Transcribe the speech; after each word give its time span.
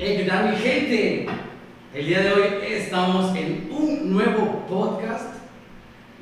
Hey, 0.00 0.18
¿qué 0.18 0.24
tal 0.26 0.56
gente? 0.56 1.26
El 1.92 2.06
día 2.06 2.20
de 2.20 2.30
hoy 2.30 2.42
estamos 2.68 3.34
en 3.34 3.68
un 3.68 4.12
nuevo 4.12 4.64
podcast, 4.68 5.34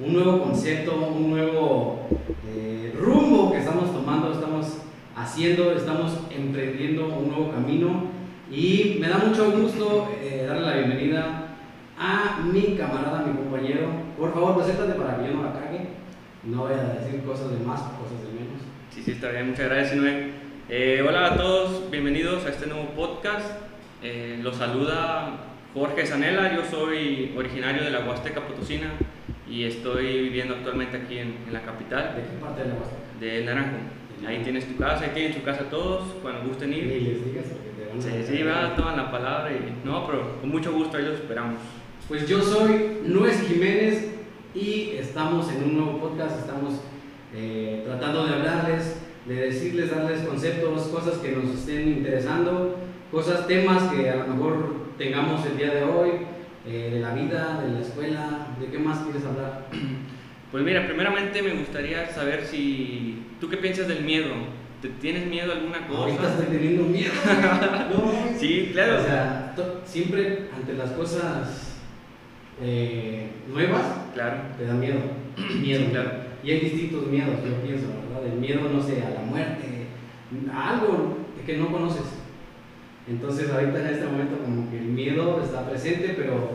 un 0.01 0.15
nuevo 0.15 0.45
concepto, 0.45 0.97
un 1.15 1.29
nuevo 1.29 2.09
eh, 2.49 2.95
rumbo 2.99 3.53
que 3.53 3.59
estamos 3.59 3.93
tomando, 3.93 4.33
estamos 4.33 4.79
haciendo, 5.15 5.73
estamos 5.73 6.21
emprendiendo 6.35 7.19
un 7.19 7.29
nuevo 7.29 7.53
camino 7.53 8.05
y 8.51 8.97
me 8.99 9.11
da 9.11 9.19
mucho 9.19 9.51
gusto 9.51 10.09
eh, 10.23 10.47
darle 10.49 10.63
la 10.63 10.77
bienvenida 10.77 11.49
a 11.99 12.41
mi 12.51 12.79
camarada, 12.79 13.27
mi 13.27 13.37
compañero. 13.37 13.91
Por 14.19 14.33
favor, 14.33 14.57
preséntate 14.57 14.99
para 14.99 15.19
que 15.19 15.27
yo 15.27 15.35
no 15.35 15.43
la 15.43 15.53
cague, 15.53 15.89
no 16.45 16.63
voy 16.63 16.73
a 16.73 16.95
decir 16.99 17.23
cosas 17.25 17.51
de 17.51 17.59
más, 17.59 17.83
cosas 17.83 18.23
de 18.23 18.41
menos. 18.41 18.63
Sí, 18.89 19.03
sí, 19.05 19.11
está 19.11 19.33
bien, 19.33 19.51
muchas 19.51 19.67
gracias, 19.67 19.97
Inue. 19.97 20.31
Eh, 20.71 21.05
hola 21.07 21.27
a 21.27 21.37
todos, 21.37 21.91
bienvenidos 21.91 22.47
a 22.47 22.49
este 22.49 22.67
nuevo 22.67 22.87
podcast. 22.97 23.66
Eh, 24.03 24.39
los 24.43 24.57
saluda 24.57 25.37
Jorge 25.75 26.07
Zanella, 26.07 26.55
yo 26.55 26.63
soy 26.65 27.35
originario 27.37 27.83
de 27.83 27.91
la 27.91 28.01
Huasteca 28.01 28.41
Potosina 28.47 28.93
y 29.49 29.65
estoy 29.65 30.23
viviendo 30.23 30.55
actualmente 30.55 30.97
aquí 30.97 31.19
en, 31.19 31.37
en 31.47 31.53
la 31.53 31.63
capital 31.63 32.15
¿De 32.17 32.23
qué 32.23 32.41
parte 32.41 32.63
de 32.63 32.69
la 32.69 32.75
Huasteca? 32.75 33.03
de 33.21 33.45
Naranjo. 33.45 33.77
Ahí 34.27 34.41
tienes 34.43 34.67
tu 34.67 34.77
casa, 34.77 35.05
ahí 35.05 35.11
tienen 35.15 35.35
su 35.35 35.43
casa 35.43 35.65
todos, 35.71 36.15
cuando 36.23 36.47
gusten 36.49 36.73
ir. 36.73 36.85
les 36.87 37.25
digas 37.25 37.45
porque 37.53 37.71
te 37.77 37.89
van 37.89 37.99
a 37.99 38.27
Sí, 38.27 38.37
sí, 38.37 38.43
va, 38.43 38.75
toman 38.75 38.97
la 38.97 39.11
palabra 39.11 39.51
y 39.53 39.87
no, 39.87 40.07
pero 40.07 40.41
con 40.41 40.51
mucho 40.51 40.73
gusto 40.73 40.97
ahí 40.97 41.05
los 41.05 41.15
esperamos. 41.21 41.61
Pues 42.09 42.27
yo 42.29 42.41
soy 42.41 42.99
Luis 43.07 43.43
Jiménez 43.47 44.11
y 44.55 44.91
estamos 44.99 45.51
en 45.53 45.65
un 45.65 45.77
nuevo 45.77 45.99
podcast, 46.01 46.41
estamos 46.41 46.81
eh, 47.35 47.83
tratando 47.87 48.27
de 48.27 48.35
hablarles, 48.35 49.01
de 49.27 49.35
decirles, 49.35 49.91
darles 49.91 50.21
conceptos, 50.21 50.83
cosas 50.89 51.19
que 51.19 51.33
nos 51.33 51.51
estén 51.51 51.89
interesando, 51.89 52.77
cosas, 53.17 53.47
temas 53.47 53.85
que 53.85 54.11
a 54.11 54.17
lo 54.17 54.27
mejor 54.35 54.75
tengamos 54.99 55.45
el 55.47 55.57
día 55.57 55.73
de 55.73 55.85
hoy, 55.85 56.11
eh, 56.67 56.91
de 56.93 57.01
la 57.01 57.15
vida, 57.15 57.63
de 57.63 57.73
la 57.73 57.81
escuela, 57.81 58.49
de 58.61 58.67
qué 58.67 58.79
más 58.79 58.99
quieres 58.99 59.25
hablar. 59.25 59.67
Pues 60.53 60.63
mira, 60.65 60.87
primeramente 60.87 61.43
me 61.43 61.55
gustaría 61.55 62.09
saber 62.09 62.45
si 62.47 63.19
tú 63.41 63.49
qué 63.49 63.57
piensas 63.57 63.89
del 63.89 64.05
miedo. 64.05 64.29
¿Te 64.81 64.89
tienes 64.89 65.27
miedo 65.27 65.53
a 65.53 65.57
alguna 65.57 65.79
Ahorita 65.89 66.19
cosa? 66.19 66.31
estoy 66.31 66.57
teniendo 66.57 66.85
miedo. 66.85 67.13
No, 67.91 68.13
Sí, 68.39 68.71
claro. 68.73 69.01
O 69.01 69.03
sea, 69.05 69.55
siempre 69.85 70.49
ante 70.57 70.75
las 70.75 70.93
cosas 70.93 71.81
eh, 72.63 73.29
nuevas 73.53 73.83
Claro. 74.15 74.37
te 74.57 74.67
da 74.67 74.75
miedo. 74.75 75.01
miedo. 75.61 75.81
Sí, 75.87 75.91
claro. 75.91 76.11
Y 76.45 76.51
hay 76.53 76.61
distintos 76.61 77.07
miedos, 77.09 77.35
yo 77.45 77.57
pienso, 77.67 77.89
¿verdad? 77.89 78.33
El 78.33 78.39
miedo, 78.39 78.61
no 78.73 78.81
sé, 78.81 79.03
a 79.03 79.11
la 79.11 79.23
muerte, 79.29 79.89
a 80.55 80.71
algo 80.71 81.19
que 81.45 81.57
no 81.59 81.73
conoces. 81.73 82.05
Entonces, 83.09 83.51
ahorita 83.51 83.81
en 83.81 83.87
este 83.87 84.07
momento, 84.07 84.39
como 84.39 84.71
que 84.71 84.79
el 84.79 84.87
miedo 84.87 85.41
está 85.43 85.69
presente, 85.69 86.15
pero 86.17 86.51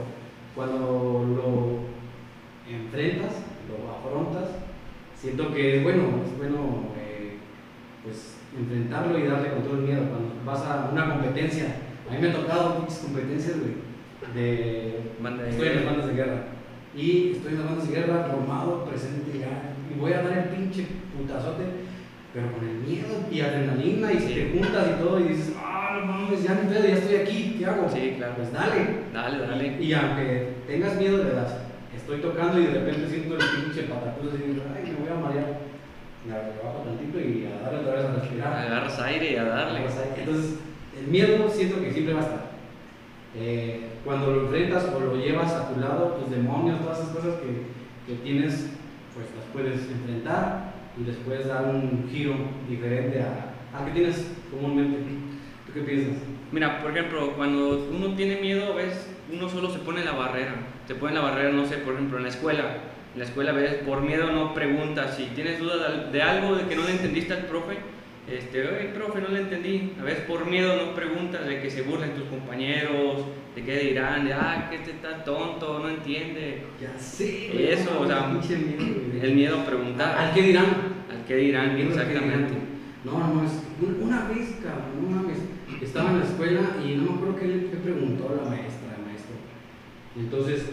cuando 0.55 1.25
lo 1.35 2.71
enfrentas, 2.73 3.33
lo 3.69 3.91
afrontas, 3.91 4.49
siento 5.15 5.53
que 5.53 5.77
es 5.77 5.83
bueno, 5.83 6.03
es 6.25 6.37
bueno, 6.37 6.89
eh, 6.97 7.37
pues, 8.03 8.35
enfrentarlo 8.57 9.17
y 9.17 9.27
darle 9.27 9.51
con 9.51 9.63
todo 9.63 9.77
el 9.77 9.83
miedo. 9.83 10.01
Cuando 10.09 10.33
vas 10.45 10.61
a 10.65 10.89
una 10.91 11.13
competencia, 11.13 11.75
a 12.09 12.13
mí 12.13 12.19
me 12.19 12.29
ha 12.29 12.33
tocado 12.33 12.79
muchas 12.79 12.99
competencias, 12.99 13.57
de 13.57 13.91
de 14.33 15.01
Estoy 15.49 15.67
en 15.67 15.75
las 15.75 15.85
bandas 15.85 16.07
de 16.07 16.13
guerra. 16.13 16.43
Y 16.95 17.31
estoy 17.31 17.53
en 17.53 17.59
las 17.59 17.67
bandas 17.69 17.89
de 17.89 17.95
guerra, 17.95 18.27
formado, 18.29 18.85
presente 18.85 19.39
ya. 19.39 19.73
Y 19.89 19.99
voy 19.99 20.13
a 20.13 20.21
dar 20.21 20.37
el 20.37 20.43
pinche 20.55 20.87
putazote, 21.17 21.63
pero 22.33 22.51
con 22.51 22.67
el 22.67 22.75
miedo 22.77 23.25
y 23.31 23.41
adrenalina. 23.41 24.11
Y 24.13 24.19
si 24.19 24.33
te 24.33 24.51
juntas 24.51 24.87
y 24.87 25.03
todo 25.03 25.19
y 25.19 25.23
dices, 25.23 25.53
ah, 25.57 25.70
no 25.99 26.05
mames, 26.05 26.43
ya 26.43 26.55
ni 26.55 26.69
pedo, 26.69 26.87
ya 26.87 26.95
estoy 26.95 27.15
aquí, 27.17 27.55
¿qué 27.57 27.65
hago? 27.65 27.89
Sí, 27.89 28.15
claro. 28.17 28.33
Pues 28.35 28.51
dale. 28.53 29.03
Dale, 29.13 29.37
dale. 29.39 29.77
Y, 29.79 29.85
y 29.85 29.93
aunque 29.93 30.53
tengas 30.67 30.95
miedo, 30.95 31.23
le 31.23 31.31
das. 31.31 31.57
Estoy 31.95 32.19
tocando 32.21 32.59
y 32.59 32.65
de 32.65 32.73
repente 32.73 33.07
siento 33.09 33.35
el 33.35 33.41
pinche 33.63 33.83
patacuz 33.83 34.33
así, 34.33 34.43
ay, 34.45 34.91
me 34.91 35.05
voy 35.05 35.17
a 35.17 35.21
marear. 35.21 35.71
Bajo 36.63 36.83
tantito 36.85 37.19
y 37.19 37.47
a 37.47 37.63
darle 37.63 37.79
otra 37.79 37.93
vez 37.93 38.05
a 38.05 38.13
respirar. 38.13 38.53
Agarras 38.53 38.99
aire 39.01 39.31
y 39.31 39.35
a 39.35 39.43
darle. 39.43 39.81
Entonces, 40.17 40.59
el 40.99 41.07
miedo 41.07 41.49
siento 41.49 41.81
que 41.81 41.91
siempre 41.91 42.13
va 42.13 42.19
a 42.19 42.23
estar. 42.23 42.51
Eh, 43.35 43.87
cuando 44.05 44.31
lo 44.31 44.41
enfrentas 44.41 44.85
o 44.85 44.99
lo 44.99 45.15
llevas 45.15 45.51
a 45.53 45.73
tu 45.73 45.79
lado, 45.79 46.19
tus 46.21 46.29
demonios, 46.29 46.79
todas 46.81 46.99
esas 46.99 47.15
cosas 47.15 47.35
que, 47.35 48.11
que 48.11 48.19
tienes, 48.21 48.69
pues 49.15 49.25
las 49.35 49.45
puedes 49.53 49.89
enfrentar 49.89 50.73
y 50.99 51.05
les 51.05 51.15
puedes 51.17 51.47
dar 51.47 51.65
un 51.65 52.07
giro 52.11 52.35
diferente 52.69 53.21
a, 53.21 53.53
al 53.77 53.85
que 53.85 53.91
tienes 53.91 54.31
comúnmente. 54.51 54.99
¿Tú 55.73 55.79
qué 55.79 55.81
piensas? 55.81 56.23
Mira, 56.51 56.81
por 56.81 56.91
ejemplo, 56.91 57.33
cuando 57.35 57.87
uno 57.91 58.13
tiene 58.15 58.41
miedo, 58.41 58.73
a 58.73 58.75
veces 58.75 59.07
uno 59.31 59.47
solo 59.49 59.69
se 59.69 59.79
pone 59.79 60.03
la 60.03 60.11
barrera. 60.11 60.53
Se 60.87 60.95
pone 60.95 61.13
la 61.13 61.21
barrera, 61.21 61.51
no 61.51 61.65
sé, 61.65 61.77
por 61.77 61.93
ejemplo, 61.93 62.17
en 62.17 62.23
la 62.23 62.29
escuela. 62.29 62.77
En 63.13 63.19
la 63.19 63.25
escuela, 63.25 63.51
a 63.51 63.53
veces 63.55 63.75
por 63.85 64.01
miedo 64.01 64.31
no 64.31 64.53
preguntas. 64.53 65.15
Si 65.15 65.25
tienes 65.35 65.59
duda 65.59 66.09
de, 66.11 66.21
algo 66.21 66.55
de 66.55 66.65
que 66.67 66.75
no 66.75 66.83
le 66.83 66.91
entendiste 66.91 67.33
al 67.33 67.45
profe, 67.45 67.77
este, 68.29 68.61
oye, 68.67 68.89
profe, 68.93 69.21
no 69.21 69.29
le 69.29 69.39
entendí. 69.41 69.93
A 69.99 70.03
veces 70.03 70.23
por 70.25 70.45
miedo 70.45 70.75
no 70.75 70.93
preguntas 70.93 71.45
de 71.45 71.61
que 71.61 71.69
se 71.69 71.83
burlen 71.83 72.11
tus 72.15 72.25
compañeros, 72.25 73.25
de 73.55 73.63
qué 73.63 73.79
dirán, 73.79 74.25
de, 74.25 74.33
ah, 74.33 74.67
que 74.69 74.77
este 74.77 74.91
está 74.91 75.23
tonto, 75.23 75.79
no 75.79 75.89
entiende. 75.89 76.63
Ya 76.81 76.97
sé. 76.99 77.71
Eso, 77.73 77.97
o 77.99 78.05
sea, 78.07 78.27
miedo. 78.27 79.01
El 79.21 79.35
miedo 79.35 79.61
a 79.61 79.65
preguntar. 79.65 80.17
¿Al 80.17 80.33
qué 80.33 80.41
dirán? 80.41 80.65
Al 81.09 81.25
qué 81.25 81.35
dirán, 81.37 81.77
exactamente. 81.77 82.53
No, 83.03 83.17
no, 83.17 83.43
es 83.43 83.51
un- 83.81 84.03
una 84.03 84.25
vez, 84.27 84.57
cabrón, 84.63 85.05
una 85.07 85.21
vez. 85.23 85.37
Estaba 85.81 86.11
en 86.11 86.19
la 86.19 86.25
escuela 86.25 86.61
y 86.85 86.95
no 86.95 87.03
me 87.03 87.17
acuerdo 87.17 87.35
qué, 87.37 87.67
qué 87.71 87.77
preguntó 87.83 88.35
la 88.35 88.49
maestra, 88.49 88.95
el 88.97 89.05
maestro. 89.05 89.35
Entonces, 90.15 90.65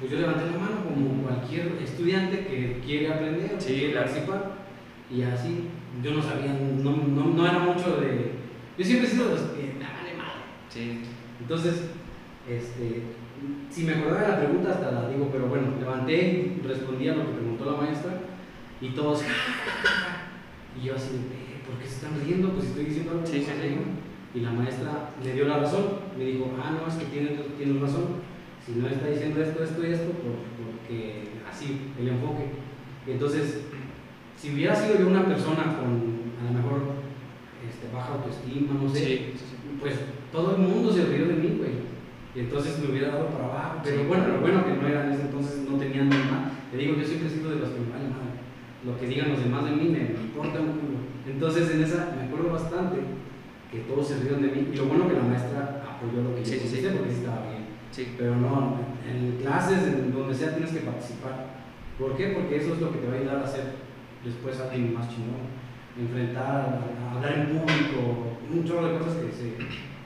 pues 0.00 0.10
yo 0.10 0.18
levanté 0.18 0.46
la 0.46 0.58
mano 0.58 0.84
como 0.84 1.22
cualquier 1.22 1.76
estudiante 1.82 2.46
que 2.46 2.80
quiere 2.84 3.12
aprender 3.12 3.56
Sí, 3.58 3.74
quiere 3.74 3.94
participar. 3.94 4.64
Y 5.10 5.22
así, 5.22 5.68
yo 6.02 6.12
no 6.12 6.22
sabía, 6.22 6.54
no, 6.82 6.96
no, 6.96 7.26
no 7.34 7.46
era 7.46 7.58
mucho 7.58 8.00
de. 8.00 8.32
Yo 8.78 8.84
siempre 8.84 9.06
he 9.06 9.10
sido 9.10 9.26
de 9.26 9.30
los 9.32 9.40
que, 9.42 9.74
"Ah, 9.84 10.00
vale 10.00 10.16
madre. 10.16 10.40
Sí. 10.70 11.00
Entonces, 11.40 11.90
este, 12.48 13.02
si 13.70 13.84
me 13.84 13.92
acordaba 13.94 14.22
de 14.22 14.28
la 14.28 14.38
pregunta, 14.40 14.70
hasta 14.70 14.90
la 14.92 15.08
digo, 15.08 15.28
pero 15.30 15.46
bueno, 15.46 15.68
levanté 15.78 16.56
respondí 16.64 17.08
a 17.08 17.14
lo 17.14 17.26
que 17.26 17.32
preguntó 17.34 17.64
la 17.70 17.82
maestra 17.82 18.12
y 18.80 18.88
todos, 18.90 19.22
y 20.80 20.86
yo 20.86 20.94
así, 20.96 21.10
"Eh, 21.16 21.60
¿por 21.66 21.78
qué 21.78 21.86
se 21.86 21.94
están 21.96 22.18
riendo? 22.24 22.50
Pues 22.52 22.66
estoy 22.68 22.84
diciendo 22.86 23.12
algo. 23.12 23.26
Sí, 23.26 23.40
sí, 23.40 23.52
sí. 23.60 23.76
¿No?". 24.34 24.40
Y 24.40 24.42
la 24.42 24.50
maestra 24.52 25.10
le 25.22 25.32
dio 25.32 25.46
la 25.46 25.58
razón, 25.58 25.84
me 26.18 26.24
dijo, 26.24 26.50
ah, 26.62 26.72
no, 26.80 26.88
es 26.88 26.94
que 26.94 27.06
tienes, 27.06 27.32
tienes 27.56 27.80
razón, 27.80 28.04
si 28.64 28.72
no 28.72 28.88
está 28.88 29.08
diciendo 29.08 29.42
esto, 29.42 29.62
esto 29.62 29.82
y 29.86 29.92
esto, 29.92 30.10
por- 30.12 30.42
porque 30.64 31.28
así, 31.50 31.92
el 32.00 32.08
enfoque. 32.08 32.46
Y 33.06 33.12
entonces, 33.12 33.60
si 34.36 34.52
hubiera 34.54 34.74
sido 34.74 34.98
yo 34.98 35.08
una 35.08 35.26
persona 35.26 35.76
con 35.78 36.24
a 36.40 36.50
lo 36.50 36.58
mejor 36.58 36.80
este, 37.68 37.94
baja 37.94 38.14
autoestima, 38.14 38.74
no 38.82 38.88
sé, 38.88 38.98
Sí, 38.98 39.16
sí, 39.34 39.38
sí. 39.38 39.78
pues 39.80 39.94
todo 40.32 40.56
el 40.56 40.62
mundo 40.62 40.92
se 40.92 41.04
rió 41.06 41.26
de 41.28 41.34
mí, 41.34 41.56
güey. 41.58 41.94
Y 42.34 42.40
entonces 42.40 42.78
me 42.80 42.90
hubiera 42.90 43.08
dado 43.12 43.28
para 43.28 43.44
abajo. 43.44 43.80
Pero 43.84 44.04
bueno, 44.04 44.26
lo 44.26 44.40
bueno 44.40 44.64
que 44.66 44.72
no 44.74 44.88
era 44.88 45.06
en 45.06 45.12
ese 45.12 45.22
entonces, 45.22 45.60
no 45.70 45.78
tenían 45.78 46.08
más. 46.08 46.50
Te 46.72 46.76
digo, 46.78 46.96
yo 46.96 47.04
siempre 47.04 47.28
he 47.28 47.30
sido 47.30 47.50
de 47.50 47.60
los 47.60 47.68
que 47.70 47.78
me 47.80 47.90
vale 47.92 48.08
madre. 48.10 48.34
Lo 48.84 48.98
que 48.98 49.06
digan 49.06 49.30
los 49.30 49.42
demás 49.44 49.64
de 49.64 49.70
mí 49.70 49.84
me, 49.84 50.00
me 50.00 50.20
importa 50.26 50.60
un 50.60 50.72
culo. 50.72 50.98
Entonces 51.30 51.70
en 51.70 51.84
esa 51.84 52.12
me 52.16 52.24
acuerdo 52.26 52.50
bastante 52.50 52.96
que 53.74 53.80
todos 53.90 54.06
se 54.08 54.18
rieron 54.20 54.42
de 54.42 54.48
mí. 54.48 54.68
Y 54.72 54.76
lo 54.76 54.84
bueno 54.86 55.08
que 55.08 55.14
la 55.14 55.22
maestra 55.22 55.82
apoyó 55.88 56.22
lo 56.22 56.34
que 56.36 56.44
Sí, 56.44 56.56
yo 56.62 56.68
sí, 56.70 56.76
sí. 56.80 56.88
porque 56.96 57.10
sí 57.10 57.18
estaba 57.20 57.50
bien. 57.50 57.64
Sí. 57.90 58.14
Pero 58.18 58.36
no, 58.36 58.78
en 59.06 59.38
clases, 59.42 59.82
en 59.86 60.12
donde 60.12 60.34
sea, 60.34 60.54
tienes 60.54 60.70
que 60.72 60.80
participar. 60.80 61.46
¿Por 61.98 62.16
qué? 62.16 62.28
Porque 62.28 62.56
eso 62.56 62.74
es 62.74 62.80
lo 62.80 62.90
que 62.92 62.98
te 62.98 63.06
va 63.08 63.14
a 63.14 63.18
ayudar 63.18 63.38
a 63.44 63.46
ser 63.46 63.64
después 64.24 64.58
alguien 64.60 64.94
más 64.94 65.08
chingón. 65.08 65.42
Enfrentar, 65.98 66.80
a- 66.80 67.14
hablar 67.14 67.32
en 67.38 67.46
público, 67.58 68.34
un 68.52 68.64
chorro 68.64 68.88
de 68.92 68.98
cosas 68.98 69.16
que 69.18 69.30
se, 69.32 69.54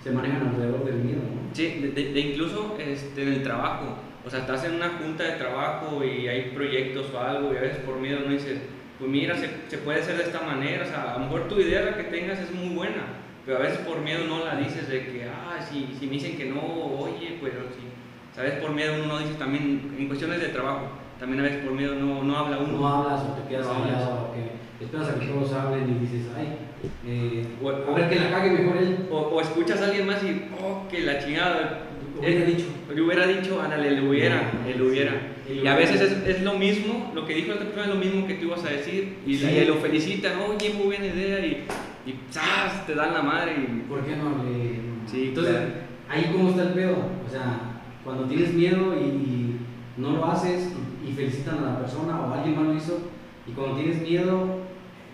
se 0.05 0.11
manejan 0.15 0.49
alrededor 0.49 0.85
del 0.85 0.97
miedo, 0.97 1.21
¿no? 1.23 1.49
Sí, 1.55 1.81
de, 1.81 1.89
de- 1.93 2.13
de 2.13 2.21
incluso 2.21 2.77
este, 2.79 3.23
en 3.23 3.29
el 3.35 3.43
trabajo. 3.43 3.97
O 4.27 4.31
sea, 4.31 4.41
estás 4.41 4.65
en 4.65 4.75
una 4.75 4.91
junta 5.01 5.25
de 5.25 5.33
trabajo 5.39 6.05
y 6.05 6.29
hay 6.29 6.51
proyectos 6.55 7.11
o 7.15 7.19
algo 7.21 7.55
y 7.55 7.57
a 7.57 7.61
veces 7.63 7.79
por 7.79 7.97
miedo 7.99 8.21
no 8.27 8.33
dices, 8.33 8.59
pues 8.99 9.11
mira, 9.11 9.35
se, 9.35 9.49
se 9.69 9.79
puede 9.79 10.01
hacer 10.01 10.19
de 10.19 10.25
esta 10.25 10.43
manera. 10.43 10.85
O 10.85 10.87
sea, 10.87 11.15
a 11.15 11.19
lo 11.19 11.25
mejor 11.25 11.49
tu 11.49 11.59
idea 11.59 11.81
la 11.83 11.97
que 11.97 12.05
tengas 12.05 12.39
es 12.39 12.53
muy 12.53 12.75
buena, 12.75 13.03
pero 13.47 13.59
a 13.59 13.63
veces 13.63 13.79
por 13.79 14.01
miedo 14.01 14.25
no 14.29 14.45
la 14.45 14.57
dices 14.57 14.89
de 14.89 15.07
que, 15.07 15.25
ah, 15.25 15.59
si, 15.61 15.89
si 15.99 16.07
me 16.07 16.13
dicen 16.13 16.37
que 16.37 16.47
no, 16.47 16.61
oye, 16.61 17.39
pero 17.43 17.61
si, 17.75 18.37
¿sabes? 18.37 18.53
Por 18.55 18.73
miedo 18.73 18.95
uno 19.03 19.07
no 19.15 19.19
dice 19.21 19.35
también, 19.35 19.95
en 19.99 20.07
cuestiones 20.07 20.41
de 20.41 20.49
trabajo, 20.49 20.89
también 21.19 21.41
a 21.41 21.45
veces 21.45 21.65
por 21.65 21.73
miedo 21.73 21.95
no, 21.95 22.23
no 22.23 22.37
habla 22.39 22.59
uno. 22.59 22.79
No 22.79 22.89
hablas 22.89 23.21
o 23.23 23.33
te 23.35 23.49
quedas 23.49 23.67
No 23.67 23.83
callado, 23.83 24.29
o 24.31 24.35
que 24.35 24.85
esperas 24.85 25.09
a 25.09 25.19
que 25.19 25.27
todos 25.27 25.53
hablen 25.53 25.91
y 25.91 26.07
dices, 26.07 26.27
ay, 26.37 26.49
eh, 27.07 27.45
O- 27.63 27.69
a 27.71 27.95
ver 27.95 28.09
que 28.09 28.17
la 28.17 28.31
cague 28.31 28.51
mejor 28.51 28.77
él. 28.77 29.07
O, 29.11 29.17
o 29.19 29.41
escuchas 29.41 29.81
a 29.83 29.87
alguien 29.87 30.07
más 30.07 30.23
y, 30.23 30.45
oh, 30.63 30.87
que 30.91 31.01
la 31.01 31.19
chingada. 31.19 31.81
Hubiera 32.19 32.45
dicho. 32.45 32.65
Le 32.93 33.01
hubiera 33.03 33.27
dicho, 33.29 33.61
ándale, 33.63 33.93
le 33.93 34.09
hubiera, 34.09 34.51
él 34.67 34.83
hubiera. 34.83 35.13
El 35.49 35.63
Y 35.65 35.67
a 35.69 35.77
veces 35.77 36.01
es, 36.01 36.27
es 36.27 36.43
lo 36.43 36.55
mismo, 36.55 37.13
lo 37.15 37.25
que 37.27 37.35
dijo 37.35 37.49
la 37.49 37.55
otra 37.55 37.67
persona 37.67 37.85
es 37.87 37.95
lo 37.95 38.01
mismo 38.05 38.27
que 38.27 38.35
tú 38.35 38.47
ibas 38.47 38.65
a 38.65 38.71
decir. 38.71 39.19
Y, 39.27 39.37
Sí. 39.37 39.47
y 39.47 39.65
lo 39.65 39.77
felicitan, 39.77 40.33
oye, 40.41 40.73
muy 40.75 40.87
buena 40.87 41.07
idea. 41.07 41.39
Y, 41.47 41.65
y 42.09 42.21
¡zas! 42.31 42.87
te 42.87 42.95
dan 42.95 43.13
la 43.13 43.23
madre. 43.23 43.53
Y, 43.53 43.81
¿Por 43.89 44.05
qué 44.05 44.17
no 44.17 44.43
le 44.43 44.81
Sí, 45.07 45.29
Entonces, 45.29 45.55
claro. 45.55 45.71
ahí 46.09 46.31
cómo 46.33 46.51
está 46.51 46.63
el 46.63 46.73
pedo. 46.75 46.97
O 47.27 47.31
sea, 47.31 47.81
cuando 48.05 48.25
tienes 48.25 48.53
miedo 48.55 48.95
y, 48.95 49.05
y 49.05 49.61
no 49.97 50.13
lo 50.13 50.27
haces 50.27 50.73
y, 51.05 51.09
y 51.09 51.13
felicitan 51.13 51.59
a 51.59 51.73
la 51.73 51.79
persona 51.79 52.21
o 52.21 52.33
alguien 52.33 52.57
más 52.57 52.67
lo 52.67 52.75
hizo, 52.75 52.99
y 53.47 53.53
cuando 53.53 53.77
tienes 53.77 54.03
miedo, 54.03 54.59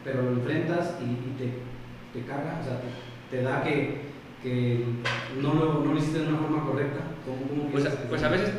pero 0.03 0.23
lo 0.23 0.31
enfrentas 0.31 0.99
y, 1.01 1.05
y 1.05 1.35
te, 1.39 2.19
te 2.19 2.27
carga, 2.27 2.59
o 2.61 2.65
sea, 2.65 2.81
te, 2.81 3.37
te 3.37 3.43
da 3.43 3.63
que, 3.63 4.01
que 4.43 4.85
no, 5.41 5.55
lo, 5.55 5.85
no 5.85 5.93
lo 5.93 5.99
hiciste 5.99 6.21
de 6.21 6.29
una 6.29 6.39
forma 6.39 6.65
correcta. 6.65 7.01
¿Cómo, 7.25 7.49
cómo 7.49 7.71
Pues, 7.71 7.89
pues 8.09 8.23
a 8.23 8.29
veces 8.29 8.53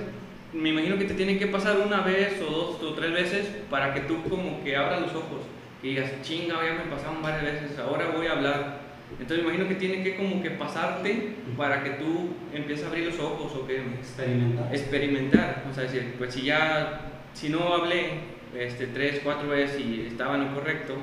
me 0.54 0.70
imagino 0.70 0.98
que 0.98 1.06
te 1.06 1.14
tiene 1.14 1.38
que 1.38 1.48
pasar 1.48 1.78
una 1.86 2.02
vez 2.02 2.42
o 2.42 2.50
dos 2.50 2.82
o 2.82 2.94
tres 2.94 3.12
veces 3.12 3.48
para 3.70 3.94
que 3.94 4.02
tú 4.02 4.24
como 4.30 4.64
que 4.64 4.76
abras 4.78 5.02
los 5.02 5.12
ojos 5.12 5.42
y 5.86 5.90
digas, 5.90 6.10
chinga, 6.24 6.56
ya 6.66 6.84
me 6.84 6.92
pasaron 6.92 7.22
varias 7.22 7.44
veces, 7.44 7.78
ahora 7.78 8.08
voy 8.08 8.26
a 8.26 8.32
hablar. 8.32 8.80
Entonces 9.20 9.46
me 9.46 9.52
imagino 9.54 9.68
que 9.68 9.76
tiene 9.76 10.04
que 10.04 10.16
como 10.16 10.42
que 10.42 10.50
pasarte 10.50 11.36
para 11.56 11.84
que 11.84 11.92
tú 11.92 12.32
empieces 12.52 12.86
a 12.86 12.90
abrir 12.90 13.06
los 13.06 13.20
ojos 13.20 13.54
o 13.56 13.68
que 13.68 13.78
experimentar. 13.78 14.74
experimentar. 14.74 15.64
O 15.70 15.74
sea, 15.76 15.84
decir, 15.84 16.16
pues 16.18 16.34
si 16.34 16.42
ya, 16.42 17.22
si 17.34 17.50
no 17.50 17.72
hablé 17.72 18.14
este, 18.58 18.88
tres, 18.88 19.22
cuatro 19.24 19.50
veces 19.50 19.80
y 19.80 20.08
estaba 20.08 20.34
en 20.36 20.46
lo 20.46 20.56
correcto, 20.56 20.96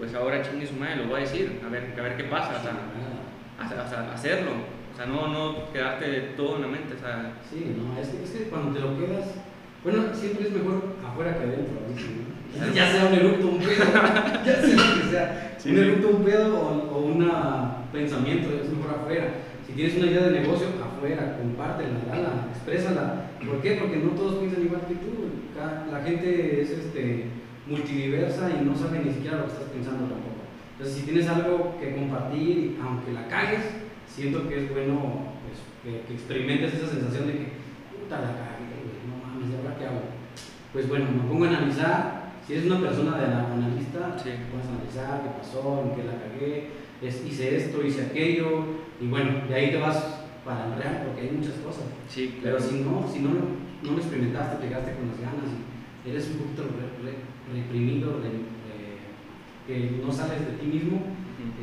pues 0.00 0.12
ahora 0.14 0.42
chingue 0.42 0.66
su 0.66 0.74
madre, 0.74 0.96
lo 0.96 1.04
voy 1.04 1.18
a 1.18 1.20
decir, 1.20 1.60
a 1.64 1.68
ver, 1.68 1.94
a 1.96 2.02
ver 2.02 2.16
qué 2.16 2.24
pasa, 2.24 2.58
o 2.58 2.62
sea, 3.88 4.12
hacerlo. 4.12 4.50
O 4.92 4.96
sea, 4.96 5.06
no, 5.06 5.28
no 5.28 5.72
quedarte 5.72 6.32
todo 6.36 6.56
en 6.56 6.62
la 6.62 6.68
mente, 6.68 6.94
o 6.94 6.98
sea, 6.98 7.34
Sí, 7.48 7.72
no, 7.76 8.00
es 8.00 8.08
que, 8.08 8.24
es 8.24 8.30
que 8.30 8.50
cuando 8.50 8.72
te 8.72 8.80
lo 8.80 8.98
quedas, 8.98 9.36
bueno, 9.84 10.12
siempre 10.12 10.48
es 10.48 10.52
mejor 10.52 10.96
afuera 11.06 11.38
que 11.38 11.44
adentro, 11.44 11.74
¿no? 11.88 12.33
Ya 12.74 12.90
sea 12.90 13.06
un 13.06 13.14
eructo, 13.14 13.48
un 13.48 13.58
pedo, 13.58 13.84
ya 14.46 14.54
sea 14.60 14.76
lo 14.76 15.02
que 15.02 15.10
sea, 15.10 15.56
Sí, 15.58 15.70
un 15.70 15.78
eructo, 15.78 16.08
un 16.08 16.24
pedo 16.24 16.58
o, 16.58 16.94
o 16.94 16.98
un 17.06 17.26
pensamiento, 17.92 18.50
es 18.54 18.70
mejor 18.70 19.00
afuera. 19.00 19.26
Si 19.66 19.72
tienes 19.72 19.96
una 19.96 20.06
idea 20.06 20.26
de 20.28 20.40
negocio, 20.40 20.66
afuera, 20.82 21.38
compártela, 21.38 22.00
dala, 22.08 22.48
exprésala. 22.54 23.30
¿Por 23.44 23.60
qué? 23.62 23.78
Porque 23.80 23.96
no 23.96 24.10
todos 24.10 24.36
piensan 24.36 24.64
igual 24.64 24.82
que 24.86 24.94
tú. 24.94 25.24
La 25.90 26.02
gente 26.02 26.60
es 26.60 26.70
este, 26.70 27.26
multidiversa 27.66 28.50
y 28.50 28.64
no 28.64 28.76
sabe 28.76 29.00
ni 29.04 29.12
siquiera 29.12 29.38
lo 29.38 29.46
que 29.46 29.52
estás 29.52 29.68
pensando 29.68 30.04
tampoco. 30.04 30.44
Entonces, 30.72 30.96
si 30.96 31.04
tienes 31.04 31.28
algo 31.28 31.76
que 31.80 31.94
compartir, 31.94 32.78
aunque 32.82 33.12
la 33.12 33.28
cagues, 33.28 33.64
siento 34.06 34.48
que 34.48 34.64
es 34.64 34.70
bueno 34.70 35.32
pues, 35.46 35.62
que, 35.82 36.06
que 36.06 36.14
experimentes 36.14 36.74
esa 36.74 36.88
sensación 36.88 37.26
de 37.28 37.32
que, 37.32 37.46
puta, 37.94 38.20
la 38.20 38.34
cagué, 38.34 38.84
güey, 38.84 39.06
no 39.08 39.22
mames, 39.22 39.48
¿y 39.50 39.56
ahora 39.56 39.78
qué 39.78 39.86
hago? 39.86 40.02
Pues 40.72 40.88
bueno, 40.88 41.06
me 41.10 41.28
pongo 41.28 41.44
a 41.44 41.48
analizar. 41.48 42.23
Si 42.46 42.52
eres 42.52 42.66
una 42.66 42.80
persona 42.80 43.16
de 43.18 43.24
analista, 43.26 44.18
Sí. 44.22 44.30
puedes 44.52 44.68
analizar 44.68 45.22
qué 45.22 45.30
pasó, 45.38 45.82
en 45.84 45.96
qué 45.96 46.04
la 46.04 46.20
cagué, 46.20 46.68
es- 47.02 47.24
hice 47.24 47.56
esto, 47.56 47.84
hice 47.84 48.06
aquello, 48.06 48.64
y 49.00 49.06
bueno, 49.06 49.46
de 49.48 49.54
ahí 49.54 49.70
te 49.70 49.78
vas 49.78 50.20
para 50.44 50.66
el 50.66 50.74
real, 50.82 51.04
porque 51.06 51.22
hay 51.22 51.30
muchas 51.36 51.54
cosas. 51.64 51.84
sí, 52.08 52.38
Pero 52.42 52.60
si 52.60 52.80
no, 52.80 53.06
si 53.10 53.20
no, 53.20 53.30
lo- 53.32 53.48
no 53.82 53.92
lo 53.92 53.98
experimentaste, 53.98 54.62
te 54.62 54.68
quedaste 54.68 54.92
con 54.94 55.08
las 55.08 55.20
ganas 55.20 55.50
y 56.04 56.10
eres 56.10 56.28
un 56.28 56.36
poquito 56.38 56.62
re- 56.64 57.10
re- 57.10 57.60
reprimido, 57.60 58.20
re- 58.20 58.54
que 59.66 59.98
no 60.04 60.12
sales 60.12 60.44
de 60.44 60.52
ti 60.60 60.66
mismo, 60.66 61.00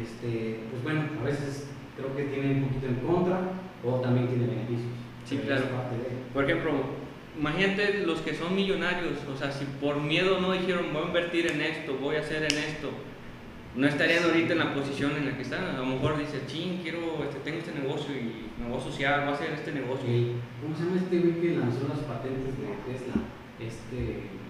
este, 0.01 0.61
pues 0.71 0.81
bueno, 0.83 1.01
a 1.21 1.23
veces 1.23 1.67
creo 1.95 2.15
que 2.15 2.33
tiene 2.33 2.55
un 2.55 2.63
poquito 2.63 2.87
en 2.87 2.95
contra 2.95 3.39
o 3.85 4.01
también 4.01 4.27
tiene 4.27 4.47
beneficios. 4.47 4.89
Sí, 5.23 5.37
claro. 5.45 5.65
Por 6.33 6.43
ejemplo, 6.45 6.71
imagínate 7.37 8.05
los 8.05 8.21
que 8.21 8.33
son 8.35 8.55
millonarios, 8.55 9.19
o 9.33 9.37
sea, 9.37 9.51
si 9.51 9.65
por 9.65 9.99
miedo 10.01 10.39
no 10.39 10.53
dijeron 10.53 10.93
voy 10.93 11.03
a 11.03 11.07
invertir 11.07 11.47
en 11.47 11.61
esto, 11.61 11.97
voy 11.99 12.15
a 12.15 12.19
hacer 12.19 12.43
en 12.43 12.57
esto, 12.57 12.91
no 13.75 13.87
estarían 13.87 14.25
ahorita 14.25 14.53
en 14.53 14.59
la 14.59 14.73
posición 14.73 15.15
en 15.15 15.25
la 15.25 15.37
que 15.37 15.43
están. 15.43 15.63
A 15.63 15.77
lo 15.77 15.85
mejor 15.85 16.17
dice, 16.17 16.41
ching, 16.45 16.81
quiero, 16.83 17.23
este, 17.23 17.39
tengo 17.39 17.59
este 17.59 17.73
negocio 17.73 18.13
y 18.13 18.51
me 18.59 18.67
voy 18.67 18.77
a 18.77 18.81
asociar, 18.81 19.21
voy 19.21 19.29
a 19.29 19.33
hacer 19.33 19.51
este 19.53 19.71
negocio. 19.71 20.07
¿Cómo 20.61 20.75
se 20.75 20.83
llama 20.83 20.97
este 20.97 21.19
güey 21.19 21.39
que 21.39 21.57
lanzó 21.57 21.87
las 21.87 21.99
patentes 21.99 22.57
de 22.59 22.67
Tesla? 22.83 23.15
Este. 23.59 24.41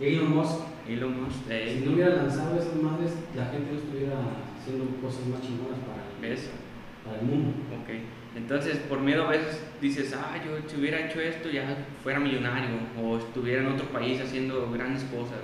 Elon 0.00 0.34
Musk. 0.34 0.60
Elon 0.88 1.22
Musk, 1.22 1.50
eh, 1.50 1.76
Si 1.78 1.84
no 1.86 1.92
hubiera 1.92 2.16
lanzado 2.16 2.58
esas 2.58 2.74
madres, 2.76 3.12
la 3.36 3.44
gente 3.46 3.70
no 3.70 3.78
estuviera 3.78 4.16
haciendo 4.58 4.84
cosas 5.00 5.26
más 5.26 5.42
chingonas 5.42 5.78
para 5.86 6.02
el, 6.10 6.20
¿ves? 6.20 6.50
para 7.04 7.20
el 7.20 7.26
mundo. 7.26 7.52
Ok. 7.70 8.19
Entonces, 8.40 8.78
por 8.88 9.00
miedo 9.00 9.26
a 9.26 9.30
veces 9.30 9.60
dices, 9.80 10.14
ah, 10.16 10.34
yo 10.44 10.56
si 10.66 10.80
hubiera 10.80 11.06
hecho 11.06 11.20
esto 11.20 11.50
ya 11.50 11.86
fuera 12.02 12.18
millonario 12.18 12.70
o 13.00 13.18
estuviera 13.18 13.62
en 13.62 13.68
otro 13.68 13.86
país 13.88 14.20
haciendo 14.20 14.70
grandes 14.70 15.04
cosas. 15.04 15.40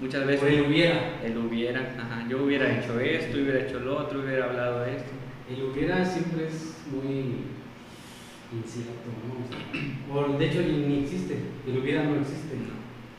Muchas 0.00 0.26
veces 0.26 0.52
el 0.52 0.62
hubiera. 0.62 1.20
el 1.22 1.36
hubiera, 1.36 1.80
ajá, 1.98 2.26
yo 2.28 2.44
hubiera 2.44 2.78
hecho 2.78 2.98
esto, 2.98 3.36
hubiera 3.36 3.60
hecho 3.60 3.80
lo 3.80 3.98
otro, 3.98 4.20
hubiera 4.20 4.46
hablado 4.46 4.80
de 4.84 4.96
esto. 4.96 5.10
El 5.50 5.62
hubiera 5.62 6.04
siempre 6.04 6.46
es 6.46 6.78
muy 6.90 7.44
incierto, 8.52 9.08
¿no? 9.26 10.14
O 10.14 10.38
de 10.38 10.46
hecho 10.46 10.62
ni 10.62 11.00
existe. 11.00 11.36
El 11.66 11.78
hubiera 11.78 12.04
no 12.04 12.16
existe. 12.20 12.56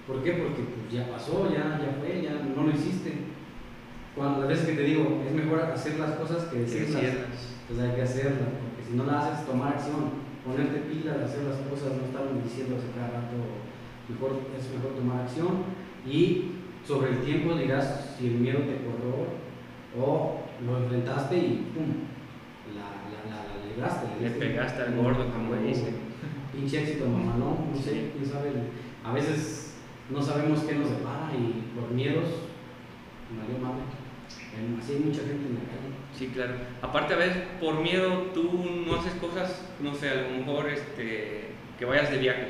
¿Por 0.07 0.23
qué? 0.23 0.33
Porque 0.33 0.63
pues, 0.63 0.91
ya 0.91 1.07
pasó, 1.07 1.51
ya, 1.53 1.79
ya 1.79 1.97
fue, 1.99 2.21
ya 2.21 2.31
no 2.55 2.63
lo 2.63 2.71
hiciste. 2.71 3.13
Cuando 4.15 4.39
las 4.39 4.49
veces 4.49 4.69
que 4.69 4.75
te 4.75 4.83
digo, 4.83 5.23
es 5.25 5.33
mejor 5.33 5.61
hacer 5.61 5.99
las 5.99 6.11
cosas 6.13 6.45
que 6.45 6.59
decirlas. 6.59 7.03
Pues 7.67 7.79
hay 7.79 7.95
que 7.95 8.01
hacerlas, 8.01 8.49
si 8.89 8.95
no 8.95 9.06
las 9.06 9.25
haces, 9.25 9.45
tomar 9.45 9.74
acción, 9.74 10.25
ponerte 10.44 10.80
pilas, 10.80 11.18
hacer 11.21 11.44
las 11.44 11.59
cosas, 11.69 11.94
no 11.97 12.06
estar 12.09 12.25
diciéndose 12.44 12.88
cada 12.95 13.21
rato, 13.21 13.38
mejor, 14.09 14.41
es 14.57 14.74
mejor 14.74 14.95
tomar 14.97 15.21
acción 15.21 15.63
y 16.07 16.51
sobre 16.86 17.12
el 17.12 17.19
tiempo 17.21 17.53
dirás 17.53 18.15
si 18.18 18.27
el 18.27 18.33
miedo 18.39 18.59
te 18.59 18.81
corrió 18.81 19.30
o 20.00 20.41
lo 20.65 20.77
enfrentaste 20.80 21.38
y 21.38 21.71
pum, 21.75 21.86
la, 22.74 23.06
la, 23.13 23.19
la, 23.30 23.44
la 23.45 23.65
libraste. 23.65 24.07
Le 24.21 24.31
pegaste 24.31 24.81
al 24.81 24.95
gordo, 24.95 25.31
como 25.31 25.56
dicen. 25.56 26.09
Pinche 26.51 26.81
éxito 26.81 27.06
mamalón, 27.07 27.71
no 27.71 27.77
sé, 27.80 27.92
Sí. 27.92 28.12
quién 28.18 28.25
sabe. 28.25 28.51
A 29.06 29.13
veces 29.13 29.75
no 30.09 30.21
sabemos 30.21 30.62
qué 30.62 30.75
nos 30.75 30.89
depara 30.89 31.30
y 31.33 31.69
por 31.80 31.92
miedos, 31.92 32.25
valió 33.38 33.59
madre. 33.63 33.83
Así 34.81 34.94
hay 34.94 35.00
mucha 35.00 35.19
gente 35.21 35.47
en 35.47 35.56
la 35.56 35.61
calle. 35.61 35.89
Sí, 36.17 36.27
claro. 36.33 36.53
Aparte, 36.81 37.13
a 37.13 37.17
veces 37.17 37.38
por 37.61 37.81
miedo 37.81 38.31
tú 38.33 38.65
no 38.85 38.95
haces 38.95 39.13
cosas, 39.13 39.65
no 39.81 39.94
sé, 39.94 40.09
a 40.09 40.15
lo 40.29 40.38
mejor 40.38 40.69
este, 40.69 41.50
que 41.77 41.85
vayas 41.85 42.11
de 42.11 42.17
viaje 42.17 42.47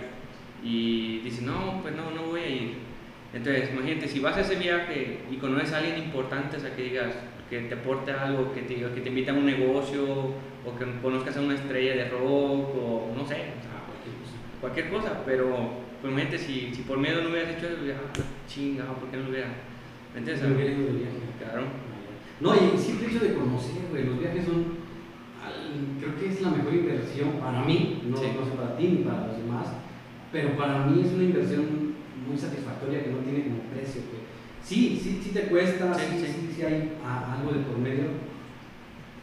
y 0.63 1.19
dices, 1.19 1.44
no, 1.44 1.79
pues 1.81 1.94
no, 1.95 2.11
no 2.11 2.23
voy 2.31 2.41
a 2.41 2.47
ir. 2.50 2.73
Entonces, 3.33 3.69
imagínate, 3.71 4.07
si 4.07 4.19
vas 4.19 4.38
a 4.38 4.41
ese 4.41 4.56
viaje 4.56 5.19
y 5.29 5.35
conoces 5.38 5.71
a 5.73 5.77
alguien 5.77 5.97
importante, 6.00 6.57
o 6.57 6.59
sea, 6.59 6.75
que 6.75 6.83
digas, 6.83 7.13
que 7.50 7.59
te 7.61 7.75
aporte 7.75 8.11
algo, 8.11 8.53
que 8.53 8.61
te, 8.61 8.75
que 8.75 9.01
te 9.01 9.09
invita 9.09 9.31
a 9.31 9.35
un 9.35 9.45
negocio, 9.45 10.03
o 10.65 10.77
que 10.77 10.85
conozcas 11.01 11.38
a 11.38 11.41
una 11.41 11.56
estrella 11.56 11.95
de 11.95 12.09
rock, 12.09 12.75
o 12.75 13.13
no 13.15 13.25
sé, 13.27 13.33
o 13.33 13.61
sea, 13.61 13.69
Ah, 13.71 13.85
cualquier 13.88 14.16
cosa. 14.19 14.35
cualquier 14.61 14.89
cosa, 14.89 15.23
pero 15.25 15.69
pues 16.01 16.11
imagínate 16.11 16.37
si, 16.39 16.73
si 16.73 16.81
por 16.83 16.97
miedo 16.97 17.21
no 17.21 17.30
hubieras 17.30 17.56
hecho 17.56 17.68
eso, 17.68 17.85
ya, 17.85 17.95
chingado, 18.47 18.94
¿por 18.95 19.09
qué 19.09 19.18
no 19.18 19.23
lo 19.23 19.30
hubiera? 19.30 19.47
¿Me 20.13 20.19
entiendes? 20.19 20.47
Me 20.47 20.56
hubiera 20.56 20.71
ido 20.71 20.85
de 20.85 20.92
viaje. 20.94 21.16
Claro. 21.39 21.63
No, 22.41 22.55
y 22.55 22.71
el 22.73 22.79
simple 22.79 23.07
hecho 23.07 23.19
de 23.25 23.33
conocer, 23.33 23.83
güey, 23.91 24.05
los 24.05 24.19
viajes 24.19 24.45
son, 24.45 24.79
creo 25.99 26.15
que 26.17 26.27
es 26.27 26.41
la 26.41 26.51
mejor 26.51 26.73
inversión 26.73 27.31
para 27.39 27.63
mí, 27.63 28.01
no, 28.07 28.17
Sí. 28.17 28.27
no 28.37 28.45
sé 28.45 28.51
para 28.51 28.77
ti 28.77 28.87
ni 28.87 29.03
para 29.03 29.27
los 29.27 29.37
demás, 29.37 29.67
pero 30.31 30.55
para 30.55 30.85
mí 30.85 31.01
es 31.05 31.11
una 31.13 31.23
inversión 31.23 31.95
muy 32.27 32.37
satisfactoria 32.37 33.03
que 33.03 33.11
no 33.11 33.17
tiene 33.19 33.43
como 33.43 33.59
precio, 33.73 34.03
güey. 34.09 34.23
Sí, 34.63 34.99
sí, 35.01 35.19
sí 35.23 35.31
te 35.31 35.43
cuesta, 35.47 35.93
Sí, 35.95 36.01
sí, 36.19 36.53
sí. 36.55 36.61
hay 36.63 36.93
a- 37.03 37.33
algo 37.39 37.51
de 37.51 37.59
por 37.65 37.77
medio, 37.77 38.05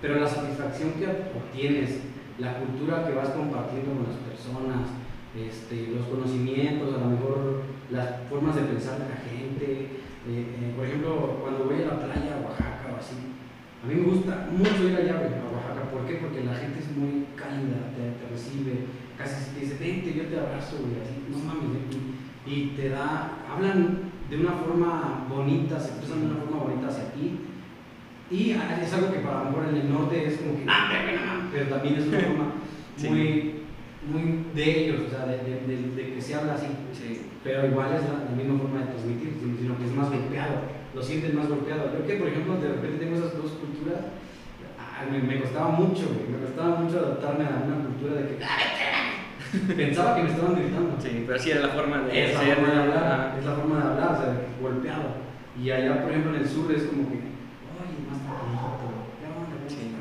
pero 0.03 0.21
la 0.21 0.29
satisfacción 0.29 0.93
que 0.93 1.07
obtienes, 1.07 2.01
la 2.39 2.59
cultura 2.59 3.07
que 3.07 3.15
vas 3.15 3.31
compartiendo 3.31 3.93
con 3.95 4.05
las 4.13 4.17
personas, 4.29 4.89
este, 5.37 5.89
los 5.97 6.07
conocimientos, 6.07 6.95
a 6.95 6.99
lo 6.99 7.11
mejor 7.11 7.63
las 7.91 8.29
formas 8.29 8.57
de 8.57 8.63
pensar 8.63 8.99
de 8.99 9.09
la 9.09 9.17
gente. 9.25 9.89
eh, 10.29 10.43
eh, 10.59 10.73
por 10.77 10.85
ejemplo, 10.85 11.39
cuando 11.41 11.67
voy 11.67 11.77
a 11.83 11.87
la 11.87 12.01
playa, 12.03 12.35
a 12.35 12.45
Oaxaca 12.49 12.66
a 13.83 13.87
mí 13.87 13.95
me 13.95 14.07
gusta 14.13 14.49
mucho 14.51 14.89
ir 14.89 14.97
allá 14.97 15.15
a 15.17 15.53
Oaxaca. 15.53 15.91
¿Por 15.93 16.07
qué? 16.07 16.15
Porque 16.17 16.45
la 16.45 16.55
gente 16.55 16.79
es 16.81 16.97
muy 16.97 17.27
cálida, 17.37 17.93
te, 17.95 18.03
te 18.19 18.25
recibe, 18.31 18.87
casi 19.17 19.55
te 19.55 19.61
dice, 19.61 19.77
vente, 19.79 20.15
yo 20.15 20.25
te 20.27 20.39
abrazo, 20.39 20.77
güey, 20.81 21.01
así, 21.03 21.15
no 21.31 21.39
mames, 21.39 21.71
güey, 21.87 22.17
y, 22.47 22.67
te 22.77 22.89
da, 22.91 23.33
hablan 23.51 24.11
de 24.31 24.37
una 24.41 24.53
forma 24.53 25.27
bonita, 25.29 25.79
se 25.81 25.89
expresan 25.91 26.21
de 26.21 26.27
una 26.27 26.41
forma 26.45 26.65
bonita 26.65 26.89
hacia 26.89 27.13
ti. 27.13 27.39
Y 28.31 28.51
es 28.51 28.93
algo 28.93 29.13
que 29.13 29.21
para 29.21 29.45
lo 29.45 29.51
mejor 29.51 29.69
en 29.69 29.77
el 29.77 29.93
norte 29.93 30.27
es 30.27 30.39
como 30.39 30.57
que, 30.59 30.65
"Ah, 30.67 30.91
hombre, 30.91 31.03
güey, 31.15 31.15
no", 31.27 31.51
pero 31.53 31.67
también 31.69 31.95
es 31.95 32.07
una 32.09 32.19
forma 32.21 32.47
Sí. 32.97 33.09
muy, 33.09 33.53
muy 34.11 34.45
de 34.55 34.65
ellos, 34.85 35.03
o 35.07 35.11
sea, 35.11 35.27
de, 35.27 35.39
de- 35.39 35.67
de- 35.67 35.95
de 35.95 36.15
que 36.15 36.21
se 36.23 36.35
habla 36.35 36.55
así. 36.55 36.67
Sí. 36.93 37.23
Pero 37.45 37.67
igual 37.69 37.95
es 37.95 38.03
la, 38.03 38.25
la 38.31 38.35
misma 38.37 38.59
forma 38.59 38.81
de 38.81 38.87
transmitir, 38.87 39.37
sino 39.61 39.79
que 39.79 39.85
es 39.85 39.95
más 39.95 40.11
golpeado, 40.11 40.63
lo 40.97 41.03
sientes 41.03 41.35
más 41.35 41.49
golpeado. 41.49 41.93
Yo 41.93 42.07
que, 42.07 42.15
por 42.17 42.29
ejemplo, 42.29 42.57
de 42.57 42.69
repente 42.69 43.05
tengo 43.05 43.17
esas 43.17 43.37
dos 43.37 43.53
culturas, 43.53 44.01
ah, 44.81 45.05
me, 45.11 45.19
me 45.21 45.41
costaba 45.43 45.69
mucho, 45.69 46.09
me 46.31 46.39
costaba 46.47 46.77
mucho 46.81 46.99
adaptarme 46.99 47.45
a 47.45 47.63
una 47.69 47.85
cultura 47.85 48.15
de 48.15 48.29
que 48.29 49.75
pensaba 49.77 50.17
que 50.17 50.23
me 50.23 50.31
estaban 50.31 50.57
gritando. 50.57 50.97
Sí, 50.99 51.25
pero 51.27 51.39
sí 51.39 51.51
era 51.51 51.61
la 51.67 51.69
forma 51.75 51.99
de 52.01 52.25
Es 52.25 52.35
la 52.35 52.41
ser, 52.41 52.55
forma 52.57 52.73
de 52.73 52.81
hablar, 52.81 53.05
ajá. 53.05 53.39
es 53.39 53.45
la 53.45 53.53
forma 53.55 53.77
de 53.77 53.83
hablar, 53.91 54.11
o 54.13 54.17
sea, 54.17 54.33
golpeado. 54.61 55.05
Y 55.63 55.71
allá, 55.71 56.01
por 56.03 56.11
ejemplo, 56.11 56.35
en 56.35 56.41
el 56.41 56.49
sur 56.49 56.73
es 56.73 56.83
como 56.85 57.09
que, 57.09 57.17
oye, 57.17 57.97
más 58.09 58.21
tranquilito, 58.25 58.89
¿qué 59.21 59.27
onda? 59.29 59.53
¿Cómo 59.53 59.69
Sí. 59.69 59.93
estás? 59.93 60.01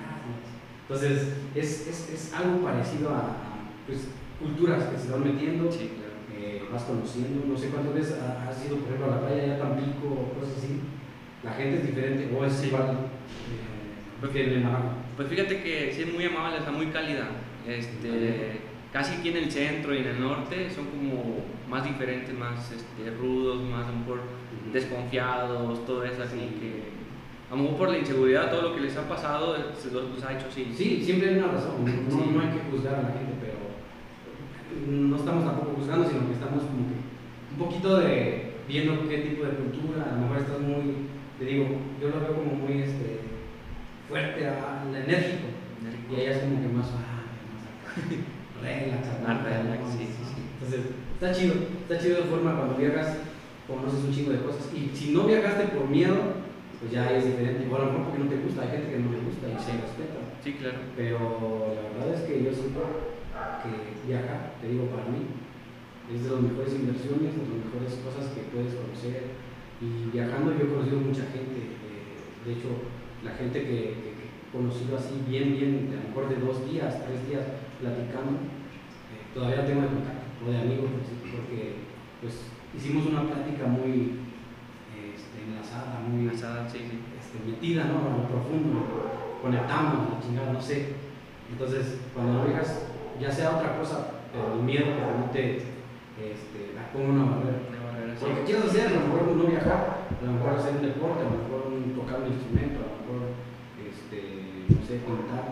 Entonces, 0.88 1.34
es, 1.56 1.88
es, 1.88 2.10
es 2.14 2.34
algo 2.34 2.64
parecido 2.64 3.10
a, 3.12 3.36
pues, 3.86 4.08
culturas 4.40 4.84
que 4.86 4.98
se 4.98 5.12
van 5.12 5.24
metiendo, 5.24 5.70
Sí, 5.72 5.92
vas 6.72 6.84
conociendo, 6.84 7.46
no 7.48 7.58
sé 7.58 7.70
cuántas 7.70 7.94
veces 7.94 8.20
ha- 8.22 8.48
has 8.50 8.66
ido, 8.66 8.78
por 8.78 8.88
ejemplo, 8.90 9.12
a 9.14 9.16
la 9.18 9.28
playa 9.28 9.54
de 9.54 9.60
Tampico 9.60 10.08
o 10.08 10.40
cosas 10.40 10.58
así, 10.58 10.80
la 11.44 11.52
gente 11.54 11.78
es 11.78 11.88
diferente, 11.88 12.36
o 12.36 12.46
es 12.46 12.54
Sí. 12.54 12.68
igual 12.68 12.90
eh, 12.92 14.30
que 14.34 14.56
en. 14.56 14.68
Pues 15.16 15.28
fíjate 15.30 15.62
que 15.62 15.92
sí 15.94 16.02
es 16.04 16.14
muy 16.14 16.26
amable, 16.26 16.58
está 16.58 16.72
muy 16.72 16.88
cálida. 16.88 17.28
Este, 17.68 18.60
casi 18.92 19.16
aquí 19.16 19.30
en 19.30 19.38
el 19.38 19.52
centro 19.52 19.94
y 19.94 20.00
en 20.00 20.08
el 20.08 20.20
norte 20.20 20.70
son 20.70 20.86
como 20.88 21.38
más 21.70 21.84
diferentes, 21.84 22.34
más 22.34 22.72
este, 22.72 23.12
rudos, 23.18 23.62
más 23.64 23.88
a 23.88 23.92
lo 23.92 23.98
mejor 24.00 24.20
desconfiados, 24.74 25.86
todo 25.86 26.04
eso 26.04 26.24
así 26.24 26.38
Sí. 26.40 26.58
que 26.60 26.96
a 27.52 27.56
lo 27.56 27.64
mejor 27.64 27.78
por 27.78 27.90
la 27.90 27.98
inseguridad, 28.00 28.50
todo 28.50 28.62
lo 28.70 28.76
que 28.76 28.82
les 28.82 28.98
ha 28.98 29.08
pasado, 29.08 29.56
se 29.78 29.92
los, 29.92 30.10
los 30.10 30.24
ha 30.24 30.34
hecho 30.38 30.48
así. 30.50 30.72
Sí, 30.76 31.02
siempre 31.04 31.30
hay 31.30 31.38
una 31.38 31.48
razón, 31.48 31.86
no, 31.86 32.26
no 32.32 32.42
hay 32.42 32.50
que 32.50 32.72
juzgar 32.72 32.96
a 32.96 33.02
la 33.04 33.10
gente, 33.10 33.34
pero 33.40 33.54
no 34.88 35.16
estamos 35.16 35.46
tampoco 35.46 35.76
juzgando, 35.78 36.08
sino 36.08 36.28
que 36.28 36.34
estamos 36.34 36.64
como 36.64 36.88
que 36.88 36.98
un 37.52 37.58
poquito 37.58 37.98
de 38.00 38.54
viendo 38.68 39.08
qué 39.08 39.18
tipo 39.20 39.46
de 39.46 39.52
cultura, 39.62 40.10
a 40.10 40.16
lo 40.16 40.22
mejor 40.24 40.38
estás 40.38 40.60
muy, 40.60 41.08
te 41.40 41.46
digo, 41.46 41.66
yo 42.02 42.10
lo 42.10 42.20
veo 42.20 42.34
como 42.36 42.54
muy 42.66 42.82
este, 42.82 43.20
fuerte, 44.10 44.48
a- 44.48 44.84
enérgico, 44.86 45.48
y 46.10 46.16
ella 46.20 46.32
es 46.32 46.40
como 46.40 46.62
que 46.62 46.68
más 46.70 46.88
suave, 46.88 47.06
más 47.54 47.64
relax, 48.62 49.06
Más 49.06 49.16
aguanta, 49.22 49.50
relax, 49.50 49.82
¿no? 49.86 49.92
sí, 49.92 50.06
sí, 50.10 50.24
sí. 50.34 50.42
Entonces, 50.58 50.82
está 51.14 51.32
chido, 51.32 51.54
está 51.82 51.98
chido 52.00 52.18
de 52.18 52.30
forma 52.30 52.56
cuando 52.56 52.76
viajas, 52.76 53.18
conoces 53.68 54.04
un 54.04 54.14
chingo 54.14 54.32
de 54.32 54.42
cosas, 54.42 54.70
y 54.74 54.90
si 54.96 55.12
no 55.12 55.24
viajaste 55.26 55.66
por 55.76 55.88
miedo, 55.90 56.18
pues 56.80 56.92
ya 56.92 57.10
es 57.12 57.26
diferente, 57.26 57.68
o 57.70 57.76
a 57.76 57.80
lo 57.80 57.86
mejor 57.86 58.04
porque 58.06 58.24
no 58.24 58.30
te 58.30 58.38
gusta, 58.42 58.62
hay 58.64 58.70
gente 58.70 58.92
que 58.92 59.00
no 59.00 59.12
le 59.12 59.22
gusta 59.26 59.46
y 59.48 59.58
se 59.62 59.78
respeta. 59.82 60.20
Sí, 60.44 60.54
claro. 60.54 60.78
Pero 60.96 61.74
la 61.74 61.82
verdad 62.06 62.14
es 62.22 62.30
que 62.30 62.44
yo 62.44 62.52
siento 62.54 62.82
que 63.64 64.06
viajar, 64.08 64.56
te 64.62 64.68
digo, 64.70 64.86
para 64.94 65.06
mí, 65.10 65.26
es 66.14 66.24
de 66.24 66.30
las 66.32 66.42
mejores 66.42 66.74
inversiones, 66.76 67.34
de 67.34 67.42
las 67.50 67.62
mejores 67.66 67.94
cosas 68.06 68.30
que 68.34 68.50
puedes 68.54 68.76
conocer. 68.78 69.34
Y 69.82 70.10
viajando 70.14 70.54
yo 70.56 70.66
he 70.66 70.74
conocido 70.74 71.00
mucha 71.02 71.26
gente, 71.34 71.76
eh, 71.84 72.16
de 72.46 72.50
hecho, 72.54 72.70
la 73.26 73.32
gente 73.36 73.60
que, 73.66 73.78
que- 74.00 74.14
que 74.16 74.26
he 74.30 74.52
conocido 74.54 74.96
así 74.98 75.20
bien, 75.28 75.58
bien, 75.58 75.90
a 75.92 75.98
lo 76.00 76.08
mejor 76.14 76.30
de 76.30 76.38
dos 76.46 76.64
días, 76.70 77.04
tres 77.04 77.28
días 77.28 77.44
platicando, 77.82 78.40
eh, 79.12 79.26
todavía 79.34 79.66
tengo 79.66 79.82
de 79.82 79.92
contacto, 79.98 80.26
o 80.46 80.52
de 80.52 80.58
amigos, 80.62 80.90
pues, 80.96 81.10
porque 81.34 81.60
pues 82.22 82.34
hicimos 82.78 83.08
una 83.08 83.24
plática 83.28 83.66
muy 83.68 84.22
este, 84.96 85.38
enlazada, 85.44 86.00
muy 86.08 86.30
Asada, 86.30 86.70
sí, 86.70 86.80
sí. 86.80 86.98
este, 87.20 87.36
metida, 87.50 87.86
¿no? 87.86 88.00
A 88.00 88.18
lo 88.18 88.28
profundo, 88.30 88.86
conectamos, 89.42 90.14
la 90.14 90.20
chingada, 90.22 90.54
no 90.54 90.62
sé. 90.62 90.96
Entonces, 91.52 91.98
cuando 92.14 92.46
viajas, 92.46 92.95
ya 93.20 93.32
sea 93.32 93.56
otra 93.58 93.78
cosa, 93.78 94.12
pero 94.32 94.54
el 94.56 94.64
miedo 94.64 94.86
que 94.86 95.02
no 95.20 95.32
te 95.32 95.58
este, 95.58 96.72
la 96.76 96.92
ponga 96.92 97.10
una 97.12 97.26
barrera. 97.36 97.60
Una 97.70 97.82
barrera, 97.92 98.14
sí. 98.18 98.26
Lo 98.28 98.36
que 98.36 98.44
quieras 98.44 98.66
hacer, 98.66 98.88
a 98.88 98.92
lo 98.92 99.00
mejor 99.08 99.22
no 99.36 99.44
viajar, 99.52 99.80
a 100.16 100.26
lo 100.26 100.32
mejor 100.32 100.50
hacer 100.56 100.76
un 100.80 100.82
deporte, 100.88 101.22
a 101.22 101.30
lo 101.32 101.38
mejor 101.44 101.60
un- 101.72 101.94
tocar 101.96 102.20
un 102.24 102.28
instrumento, 102.32 102.80
a 102.80 102.88
lo 102.88 102.96
mejor, 103.04 103.22
este, 103.84 104.18
no 104.72 104.80
sé, 104.86 104.94
pintar. 105.04 105.46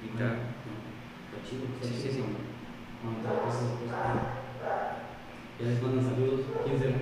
Pintar. 0.00 0.34
Está 1.28 1.36
chido, 1.44 1.64
está 1.68 1.84
Sí, 1.88 1.94
sí, 2.00 2.08
sí. 2.16 2.20
cuando- 2.24 2.44
Cuando 2.96 3.18
te 3.22 3.28
haces 3.28 3.62
esas 3.62 3.76
cosas. 3.80 3.96
Ya 5.60 5.64
les 5.68 5.82
mandan 5.82 6.04
saludos. 6.04 6.40
¿Quién 6.64 6.78
será? 6.78 6.96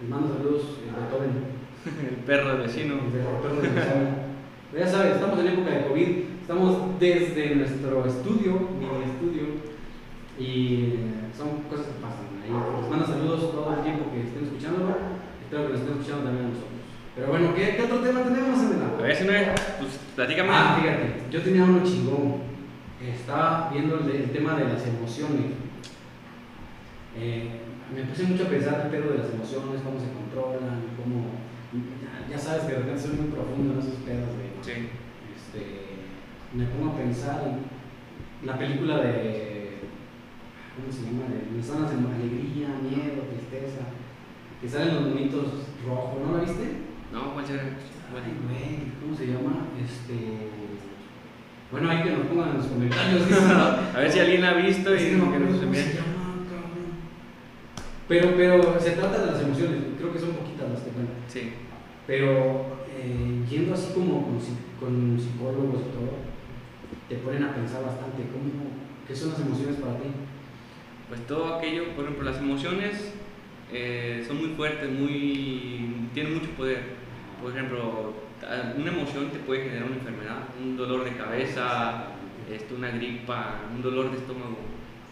Les 0.00 0.08
mando 0.10 0.26
saludos, 0.34 0.62
eh, 0.82 0.90
Beethoven. 0.90 1.62
El 2.08 2.16
perro 2.26 2.48
del 2.58 2.66
vecino. 2.66 2.94
Ya 4.76 4.86
sabes, 4.86 5.14
estamos 5.16 5.38
en 5.40 5.48
época 5.48 5.70
de 5.70 5.86
COVID, 5.86 6.18
estamos 6.42 6.98
desde 6.98 7.54
nuestro 7.54 8.04
estudio, 8.04 8.68
mini 8.78 9.06
estudio, 9.06 9.44
y 10.38 10.98
eh, 10.98 11.30
son 11.36 11.62
cosas 11.70 11.86
que 11.86 12.02
pasan 12.02 12.42
ahí. 12.42 12.50
Les 12.50 12.90
mando 12.90 13.06
saludos 13.06 13.52
todo 13.52 13.74
el 13.78 13.82
tiempo 13.82 14.10
que 14.10 14.26
estén 14.26 14.44
escuchándolo, 14.44 14.90
espero 15.40 15.66
que 15.66 15.72
nos 15.72 15.80
estén 15.80 15.94
escuchando 15.96 16.24
también 16.24 16.46
a 16.46 16.48
nosotros. 16.50 16.82
Pero 17.14 17.28
bueno, 17.28 17.54
¿qué, 17.54 17.76
qué 17.76 17.82
otro 17.82 18.00
tema 18.00 18.22
tenemos, 18.24 18.58
Adela? 18.58 18.90
A 18.98 19.02
ver 19.02 19.14
si 19.16 19.24
no 19.24 19.32
es, 19.32 19.48
pues 19.78 20.00
platícame. 20.16 20.50
Ah, 20.50 20.78
fíjate, 20.80 21.30
yo 21.30 21.42
tenía 21.42 21.64
uno 21.64 21.84
chingón. 21.84 22.52
Estaba 23.02 23.68
viendo 23.72 23.98
el, 23.98 24.10
el 24.10 24.30
tema 24.30 24.54
de 24.54 24.64
las 24.64 24.86
emociones. 24.86 25.52
Eh, 27.18 27.60
me 27.94 28.02
puse 28.04 28.24
mucho 28.24 28.44
a 28.44 28.48
pensar 28.48 28.82
el 28.86 28.90
pedo 28.90 29.12
de 29.12 29.18
las 29.18 29.30
emociones, 29.30 29.82
cómo 29.84 30.00
se 30.00 30.10
controlan, 30.10 30.96
cómo. 30.96 31.38
Ya, 31.72 32.34
ya 32.34 32.38
sabes 32.38 32.64
que 32.64 32.72
de 32.72 32.78
repente 32.78 33.02
soy 33.02 33.16
muy 33.16 33.30
profundo 33.30 33.74
en 33.74 33.78
esos 33.78 34.00
pedos 34.06 34.32
de. 34.38 34.46
Sí. 34.62 34.88
Este, 35.36 35.81
me 36.54 36.66
pongo 36.66 36.92
a 36.92 36.96
pensar 36.96 37.42
en 37.46 38.46
la 38.46 38.58
película 38.58 38.98
de. 38.98 39.80
¿Cómo 40.76 40.90
se 40.90 41.04
llama? 41.04 41.28
De 41.28 41.56
las 41.56 41.66
zonas 41.66 41.90
de 41.90 41.96
alegría, 41.96 42.68
miedo, 42.80 43.28
tristeza. 43.28 43.92
Que 44.60 44.68
salen 44.68 44.94
los 44.94 45.08
monitos 45.08 45.46
rojos, 45.84 46.20
¿no 46.24 46.36
la 46.36 46.44
viste? 46.44 46.92
No, 47.12 47.34
¿cuál 47.34 47.46
será? 47.46 47.62
Ay, 47.62 48.36
güey, 48.44 48.92
¿cómo 49.00 49.16
se 49.16 49.26
llama? 49.26 49.68
Este. 49.82 50.52
Bueno, 51.70 51.90
hay 51.90 52.02
que 52.02 52.10
nos 52.10 52.26
pongan 52.26 52.50
en 52.50 52.56
los 52.58 52.66
comentarios. 52.66 53.22
A 53.94 53.98
ver 53.98 54.12
si 54.12 54.20
alguien 54.20 54.42
la 54.42 54.50
ha 54.50 54.54
visto 54.54 54.94
y 54.94 54.98
que 54.98 55.10
que 55.10 55.16
no 55.16 55.24
acuerdo 55.24 55.66
nos. 55.66 55.78
Pero, 58.08 58.34
pero 58.36 58.78
se 58.78 58.90
trata 58.90 59.20
de 59.20 59.32
las 59.32 59.42
emociones, 59.42 59.78
creo 59.96 60.12
que 60.12 60.18
son 60.18 60.32
poquitas 60.32 60.68
las 60.68 60.80
que 60.80 60.90
cuentan. 60.90 61.16
Sí. 61.28 61.52
Pero 62.06 62.76
eh, 62.90 63.42
yendo 63.48 63.72
así 63.72 63.94
como 63.94 64.22
con, 64.22 64.38
con 64.78 65.18
psicólogos 65.18 65.80
y 65.80 65.92
todo, 65.96 66.31
te 67.12 67.18
ponen 67.18 67.44
a 67.44 67.54
pensar 67.54 67.82
bastante, 67.84 68.22
¿cómo, 68.32 68.72
¿qué 69.06 69.14
son 69.14 69.30
las 69.30 69.40
emociones 69.40 69.76
para 69.76 69.98
ti? 69.98 70.08
Pues 71.08 71.26
todo 71.26 71.56
aquello, 71.56 71.90
por 71.94 72.04
ejemplo, 72.04 72.24
las 72.24 72.38
emociones 72.38 73.12
eh, 73.70 74.24
son 74.26 74.38
muy 74.38 74.54
fuertes, 74.56 74.90
muy, 74.90 76.08
tienen 76.14 76.34
mucho 76.34 76.48
poder. 76.52 77.02
Por 77.42 77.52
ejemplo, 77.52 78.14
una 78.78 78.90
emoción 78.90 79.28
te 79.30 79.38
puede 79.40 79.64
generar 79.64 79.84
una 79.84 79.96
enfermedad, 79.96 80.38
un 80.62 80.76
dolor 80.76 81.04
de 81.04 81.12
cabeza, 81.16 82.04
este, 82.50 82.74
una 82.74 82.90
gripa, 82.90 83.56
un 83.74 83.82
dolor 83.82 84.10
de 84.10 84.16
estómago. 84.16 84.56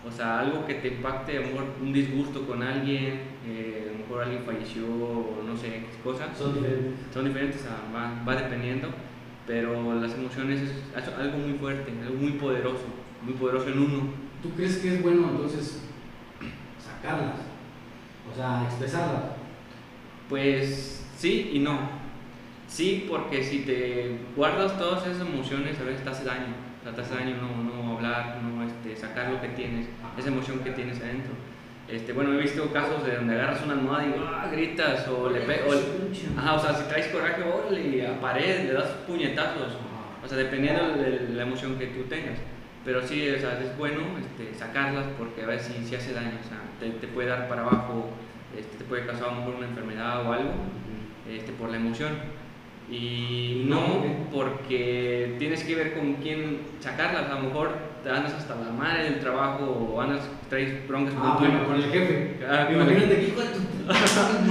O 0.08 0.10
sea, 0.10 0.40
algo 0.40 0.64
que 0.64 0.74
te 0.74 0.88
impacte, 0.88 1.36
a 1.36 1.40
lo 1.42 1.46
mejor 1.48 1.64
un 1.82 1.92
disgusto 1.92 2.46
con 2.46 2.62
alguien, 2.62 3.20
eh, 3.46 3.88
a 3.90 3.92
lo 3.92 3.98
mejor 3.98 4.22
alguien 4.22 4.42
falleció, 4.44 4.86
o 4.86 5.42
no 5.46 5.54
sé, 5.54 5.66
qué 5.90 6.02
cosa. 6.02 6.34
Son 6.34 6.54
diferentes. 6.54 6.94
Son 7.12 7.24
diferentes, 7.26 7.66
a- 7.66 7.94
va, 7.94 8.24
va 8.26 8.40
dependiendo, 8.40 8.88
pero 9.50 10.00
las 10.00 10.14
emociones 10.14 10.60
es, 10.62 11.08
algo 11.18 11.38
muy 11.38 11.58
fuerte, 11.58 11.92
algo 12.06 12.14
muy 12.14 12.30
poderoso, 12.34 12.84
muy 13.20 13.34
poderoso 13.34 13.68
en 13.68 13.80
uno. 13.80 14.02
¿Tú 14.40 14.50
crees 14.50 14.76
que 14.76 14.94
es 14.94 15.02
bueno 15.02 15.28
entonces 15.28 15.82
sacarlas? 16.78 17.34
O 18.30 18.36
sea, 18.36 18.62
expresarlas. 18.62 19.24
Pues 20.28 21.04
sí 21.16 21.50
y 21.54 21.58
no. 21.58 21.80
Sí, 22.68 23.06
porque 23.08 23.42
si 23.42 23.62
te 23.62 24.20
guardas 24.36 24.78
todas 24.78 25.04
esas 25.08 25.26
emociones, 25.26 25.80
a 25.80 25.82
veces 25.82 26.04
te 26.04 26.10
hace 26.10 26.24
daño. 26.24 26.54
O 26.80 26.84
sea, 26.84 26.94
te 26.94 27.00
hace 27.00 27.16
daño 27.16 27.34
no, 27.38 27.64
no 27.64 27.96
hablar, 27.96 28.40
no 28.40 28.62
este, 28.62 28.94
sacar 28.94 29.32
lo 29.32 29.40
que 29.40 29.48
tienes, 29.48 29.88
esa 30.16 30.28
emoción 30.28 30.60
que 30.60 30.70
tienes 30.70 31.00
adentro. 31.00 31.32
Este, 31.90 32.12
bueno, 32.12 32.32
he 32.34 32.36
visto 32.42 32.72
casos 32.72 33.04
de 33.04 33.16
donde 33.16 33.34
agarras 33.34 33.64
una 33.64 33.72
almohada 33.74 34.06
y 34.06 34.14
¡ah! 34.24 34.48
gritas 34.52 35.08
o 35.08 35.28
le 35.28 35.40
pe 35.40 35.62
o 35.66 35.74
le- 35.74 35.80
Ajá, 36.38 36.54
o 36.54 36.58
sea, 36.60 36.74
si 36.74 36.84
traes 36.88 37.08
coraje, 37.08 37.42
órale, 37.42 38.06
a 38.06 38.20
pared, 38.20 38.66
le 38.66 38.72
das 38.74 38.88
puñetazos. 39.06 39.76
O 40.24 40.28
sea, 40.28 40.38
dependiendo 40.38 40.96
de 40.96 41.30
la 41.34 41.42
emoción 41.42 41.78
que 41.78 41.86
tú 41.88 42.02
tengas. 42.04 42.38
Pero 42.84 43.02
sí, 43.06 43.28
o 43.30 43.38
sea, 43.38 43.58
es 43.60 43.76
bueno 43.76 44.00
este, 44.18 44.56
sacarlas 44.56 45.04
porque 45.18 45.42
a 45.42 45.46
ver 45.46 45.58
si, 45.60 45.84
si 45.84 45.96
hace 45.96 46.12
daño. 46.12 46.38
O 46.44 46.48
sea, 46.48 46.58
te, 46.78 46.90
te 46.98 47.08
puede 47.08 47.28
dar 47.28 47.48
para 47.48 47.62
abajo, 47.62 48.10
este, 48.56 48.76
te 48.78 48.84
puede 48.84 49.04
causar 49.06 49.28
a 49.28 49.32
lo 49.32 49.38
mejor 49.40 49.54
una 49.56 49.66
enfermedad 49.66 50.24
o 50.26 50.32
algo 50.32 50.50
este, 51.28 51.52
por 51.52 51.70
la 51.70 51.76
emoción. 51.78 52.12
Y 52.90 53.64
no 53.66 54.02
porque 54.32 55.36
tienes 55.38 55.64
que 55.64 55.74
ver 55.74 55.94
con 55.94 56.14
quién 56.14 56.60
sacarlas. 56.80 57.30
A 57.30 57.34
lo 57.34 57.40
mejor 57.48 57.70
te 58.02 58.10
andas 58.10 58.32
hasta 58.34 58.54
la 58.56 58.70
madre 58.72 59.04
del 59.04 59.18
trabajo 59.20 59.64
o 59.94 60.00
andas, 60.00 60.20
traes 60.48 60.86
broncas 60.88 61.14
Ah, 61.18 61.36
con 61.38 61.48
bueno, 61.48 61.64
con 61.66 61.76
el 61.76 61.84
jefe. 61.90 62.38
Ah, 62.48 62.68
Imagínate 62.70 63.16
que 63.16 63.28
hijo 63.28 63.40
de 63.40 63.46
tu 63.48 63.60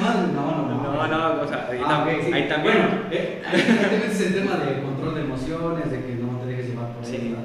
madre. 0.01 0.33
No, 0.35 0.51
no, 0.51 0.67
no. 0.67 0.79
No, 0.93 1.07
no, 1.07 1.41
o 1.41 1.47
sea, 1.47 1.67
ahí, 1.71 1.79
Ah, 1.83 2.05
tam- 2.05 2.17
ok, 2.17 2.23
sí. 2.25 2.33
ahí 2.33 2.47
también. 2.47 2.75
Bueno, 2.77 3.01
eh, 3.11 3.41
ahí 3.47 3.61
ahí 3.61 3.87
te 3.89 3.97
metes 3.97 4.21
el 4.21 4.33
tema 4.35 4.57
de 4.57 4.81
control 4.83 5.15
de 5.15 5.21
emociones, 5.21 5.91
de 5.91 6.05
que 6.05 6.15
no 6.15 6.37
te 6.39 6.45
dejes 6.47 6.69
llevar 6.69 6.87
por 6.93 7.05
Sí. 7.05 7.15
eso. 7.15 7.35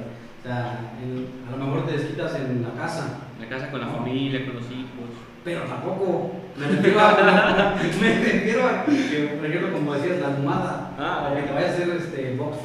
O 0.43 0.47
sea, 0.47 0.79
en- 1.01 1.27
a 1.47 1.57
lo 1.57 1.65
mejor 1.65 1.85
te 1.87 1.93
desquitas 1.93 2.35
en 2.35 2.61
la 2.63 2.69
casa, 2.81 3.17
la 3.39 3.47
casa 3.49 3.71
con 3.71 3.81
la 3.81 3.87
familia, 3.87 4.45
con 4.45 4.55
los 4.57 4.65
hijos. 4.71 5.09
pero 5.43 5.61
tampoco 5.61 6.31
me 6.57 6.65
refiero 6.67 6.99
a, 6.99 7.11
me 8.01 8.09
refiero 8.15 8.67
a 8.67 8.83
que, 8.85 9.35
por 9.37 9.45
ejemplo, 9.45 9.73
como 9.73 9.93
decías, 9.93 10.19
la 10.19 10.27
almohada, 10.29 10.91
Ah, 10.97 11.29
o 11.31 11.35
que 11.35 11.41
te 11.43 11.53
vaya 11.53 11.67
a 11.67 11.69
hacer 11.69 11.89
este 11.89 12.35
box 12.35 12.57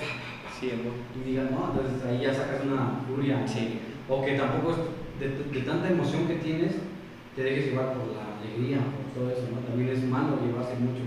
Sí, 0.60 0.70
y 1.16 1.28
digas, 1.30 1.50
no, 1.50 1.72
entonces 1.72 2.04
ahí 2.06 2.20
ya 2.20 2.34
sacas 2.34 2.64
una 2.64 3.00
furia. 3.08 3.46
Sí. 3.48 3.78
O 4.08 4.24
que 4.24 4.32
tampoco 4.34 4.72
es 4.72 4.76
de, 5.20 5.58
de 5.58 5.64
tanta 5.66 5.88
emoción 5.88 6.26
que 6.28 6.34
tienes, 6.36 6.72
te 7.34 7.42
dejes 7.42 7.66
llevar 7.72 7.94
por 7.94 8.08
la 8.14 8.36
alegría, 8.38 8.78
por 8.78 9.22
todo 9.22 9.30
eso, 9.32 9.48
¿no? 9.52 9.60
También 9.60 9.88
es 9.90 10.04
malo 10.04 10.38
llevarse 10.44 10.74
mucho 10.76 11.02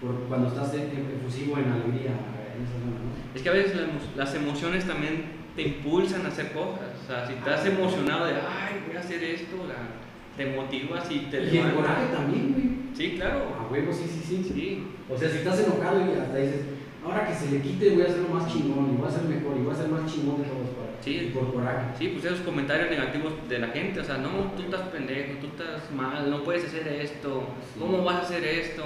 por, 0.00 0.10
por 0.16 0.26
cuando 0.28 0.48
estás 0.48 0.74
e- 0.74 0.88
efusivo 1.20 1.58
en 1.58 1.70
alegría. 1.70 2.10
en 2.54 2.62
esa 2.64 2.78
zona, 2.82 2.98
¿no? 2.98 3.14
Es 3.34 3.42
que 3.42 3.48
a 3.48 3.52
veces 3.52 3.74
las 3.76 3.84
emo- 3.88 4.16
las 4.16 4.34
emociones 4.34 4.84
también 4.86 5.44
te 5.54 5.62
impulsan 5.62 6.24
a 6.26 6.28
hacer 6.28 6.52
cosas. 6.52 6.98
O 7.02 7.06
sea, 7.06 7.26
si 7.26 7.34
estás 7.34 7.64
emocionado 7.66 8.26
de, 8.26 8.32
ay, 8.34 8.82
voy 8.86 8.96
a 8.96 9.00
hacer 9.00 9.22
esto, 9.22 9.56
la- 9.68 10.02
te 10.36 10.50
motivas 10.56 11.08
y 11.12 11.18
te 11.30 11.44
Y 11.44 11.58
el 11.58 11.74
coraje 11.74 12.06
también, 12.12 12.52
güey. 12.52 12.68
Sí, 12.96 13.16
claro. 13.16 13.54
A 13.60 13.70
huevo, 13.72 13.92
sí, 13.92 14.04
sí, 14.10 14.20
sí. 14.26 14.50
Sí. 14.52 14.86
O 15.08 15.16
sea, 15.16 15.28
si 15.28 15.38
estás 15.38 15.60
enojado 15.60 16.00
y 16.00 16.18
hasta 16.18 16.36
dices, 16.38 16.60
ahora 17.04 17.26
que 17.26 17.34
se 17.34 17.50
le 17.50 17.60
quite 17.60 17.90
voy 17.90 18.02
a 18.02 18.06
hacerlo 18.06 18.28
más 18.28 18.52
chingón, 18.52 18.94
y 18.94 18.96
voy 18.96 19.08
a 19.08 19.10
ser 19.10 19.24
mejor, 19.24 19.56
y 19.56 19.62
voy 19.62 19.72
a 19.74 19.76
ser 19.76 19.88
más 19.88 20.12
chingón 20.12 20.42
de 20.42 20.48
todos 20.48 20.68
para. 20.70 21.02
Sí. 21.02 21.32
Coraje. 21.34 21.86
Sí, 21.98 22.08
pues 22.08 22.24
esos 22.24 22.40
comentarios 22.40 22.90
negativos 22.90 23.34
de 23.48 23.58
la 23.58 23.68
gente, 23.68 24.00
o 24.00 24.04
sea, 24.04 24.16
no, 24.18 24.52
tú 24.56 24.62
estás 24.62 24.88
pendejo, 24.88 25.34
tú 25.40 25.48
estás 25.48 25.90
mal, 25.92 26.30
no 26.30 26.42
puedes 26.42 26.64
hacer 26.64 26.88
esto, 26.88 27.46
Sí. 27.74 27.80
¿cómo 27.80 28.02
vas 28.02 28.16
a 28.16 28.22
hacer 28.22 28.42
esto? 28.44 28.82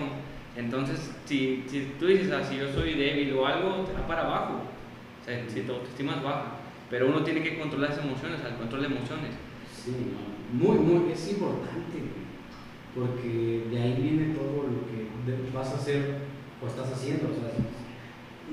Entonces, 0.57 1.13
si, 1.27 1.65
si 1.69 1.93
tú 2.01 2.07
dices, 2.07 2.33
ah, 2.33 2.43
si 2.43 2.57
yo 2.57 2.73
soy 2.73 2.95
débil 2.95 3.33
o 3.35 3.47
algo, 3.47 3.85
te 3.85 3.93
va 3.93 4.07
para 4.09 4.23
abajo, 4.27 4.55
o 5.23 5.25
sea, 5.25 5.45
si 5.47 5.61
tu 5.61 5.73
autoestima 5.73 6.17
es 6.17 6.23
baja, 6.25 6.57
pero 6.91 7.07
uno 7.07 7.23
tiene 7.23 7.43
que 7.43 7.59
controlar 7.59 7.93
esas 7.93 8.05
emociones, 8.05 8.41
al 8.45 8.57
control 8.57 8.81
de 8.81 8.87
emociones. 8.89 9.31
Sí. 9.73 9.93
Muy, 10.53 10.79
muy, 10.79 11.13
es 11.13 11.31
importante. 11.31 12.03
Porque 12.95 13.67
de 13.71 13.81
ahí 13.81 13.99
viene 14.01 14.35
todo 14.35 14.65
lo 14.65 14.87
que 14.89 15.55
vas 15.55 15.69
a 15.69 15.77
hacer 15.77 16.17
o 16.61 16.67
estás 16.67 16.91
haciendo. 16.91 17.29
O 17.29 17.35
sea, 17.35 17.53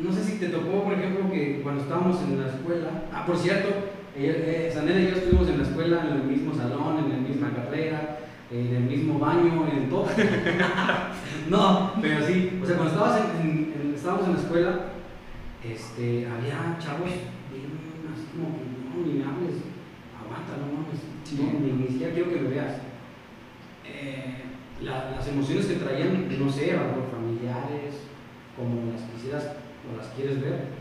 no 0.01 0.11
sé 0.11 0.23
si 0.23 0.37
te 0.39 0.49
tocó, 0.49 0.83
por 0.83 0.93
ejemplo, 0.93 1.31
que 1.31 1.61
cuando 1.63 1.81
estábamos 1.83 2.21
en 2.23 2.41
la 2.41 2.47
escuela, 2.49 2.89
ah, 3.13 3.25
por 3.25 3.37
cierto, 3.37 3.69
eh, 4.15 4.67
eh, 4.67 4.71
Sanela 4.73 4.99
y 4.99 5.07
yo 5.09 5.15
estuvimos 5.15 5.47
en 5.49 5.57
la 5.57 5.63
escuela, 5.63 6.05
en 6.09 6.13
el 6.17 6.23
mismo 6.23 6.53
salón, 6.53 6.97
en 6.99 7.09
la 7.09 7.17
misma 7.29 7.51
carrera, 7.53 8.19
en 8.51 8.75
el 8.75 8.83
mismo 8.83 9.19
baño, 9.19 9.67
en 9.71 9.89
todo. 9.89 10.07
no, 11.49 11.93
pero 12.01 12.25
sí, 12.25 12.59
o 12.61 12.65
sea, 12.65 12.75
cuando 12.77 12.93
estabas 12.93 13.21
en, 13.21 13.41
en- 13.49 13.73
en- 13.81 13.93
estábamos 13.95 14.27
en 14.27 14.33
la 14.33 14.39
escuela, 14.39 14.79
este, 15.63 16.27
había 16.27 16.77
chavos 16.79 17.09
bien 17.51 17.71
así 18.13 18.25
como 18.35 18.55
que 18.57 18.63
no, 18.69 19.05
ni 19.05 19.19
me 19.19 19.25
hables, 19.25 19.55
aguanta, 20.15 20.57
no 20.61 20.67
mames, 20.83 20.99
Sí. 21.23 21.39
no, 21.41 21.59
ni, 21.59 21.71
ni 21.81 21.87
siquiera 21.87 22.13
quiero 22.13 22.29
que 22.29 22.39
me 22.41 22.49
veas. 22.49 22.77
Eh, 23.85 24.35
la- 24.81 25.11
las 25.11 25.27
emociones 25.27 25.65
que 25.65 25.75
traían, 25.75 26.27
no 26.39 26.49
sé, 26.51 26.67
mejor 26.73 27.09
familiares, 27.11 27.95
como 28.55 28.91
las 28.91 29.01
quisieras 29.09 29.55
o 29.91 29.97
las 29.97 30.07
quieres 30.15 30.41
ver, 30.41 30.73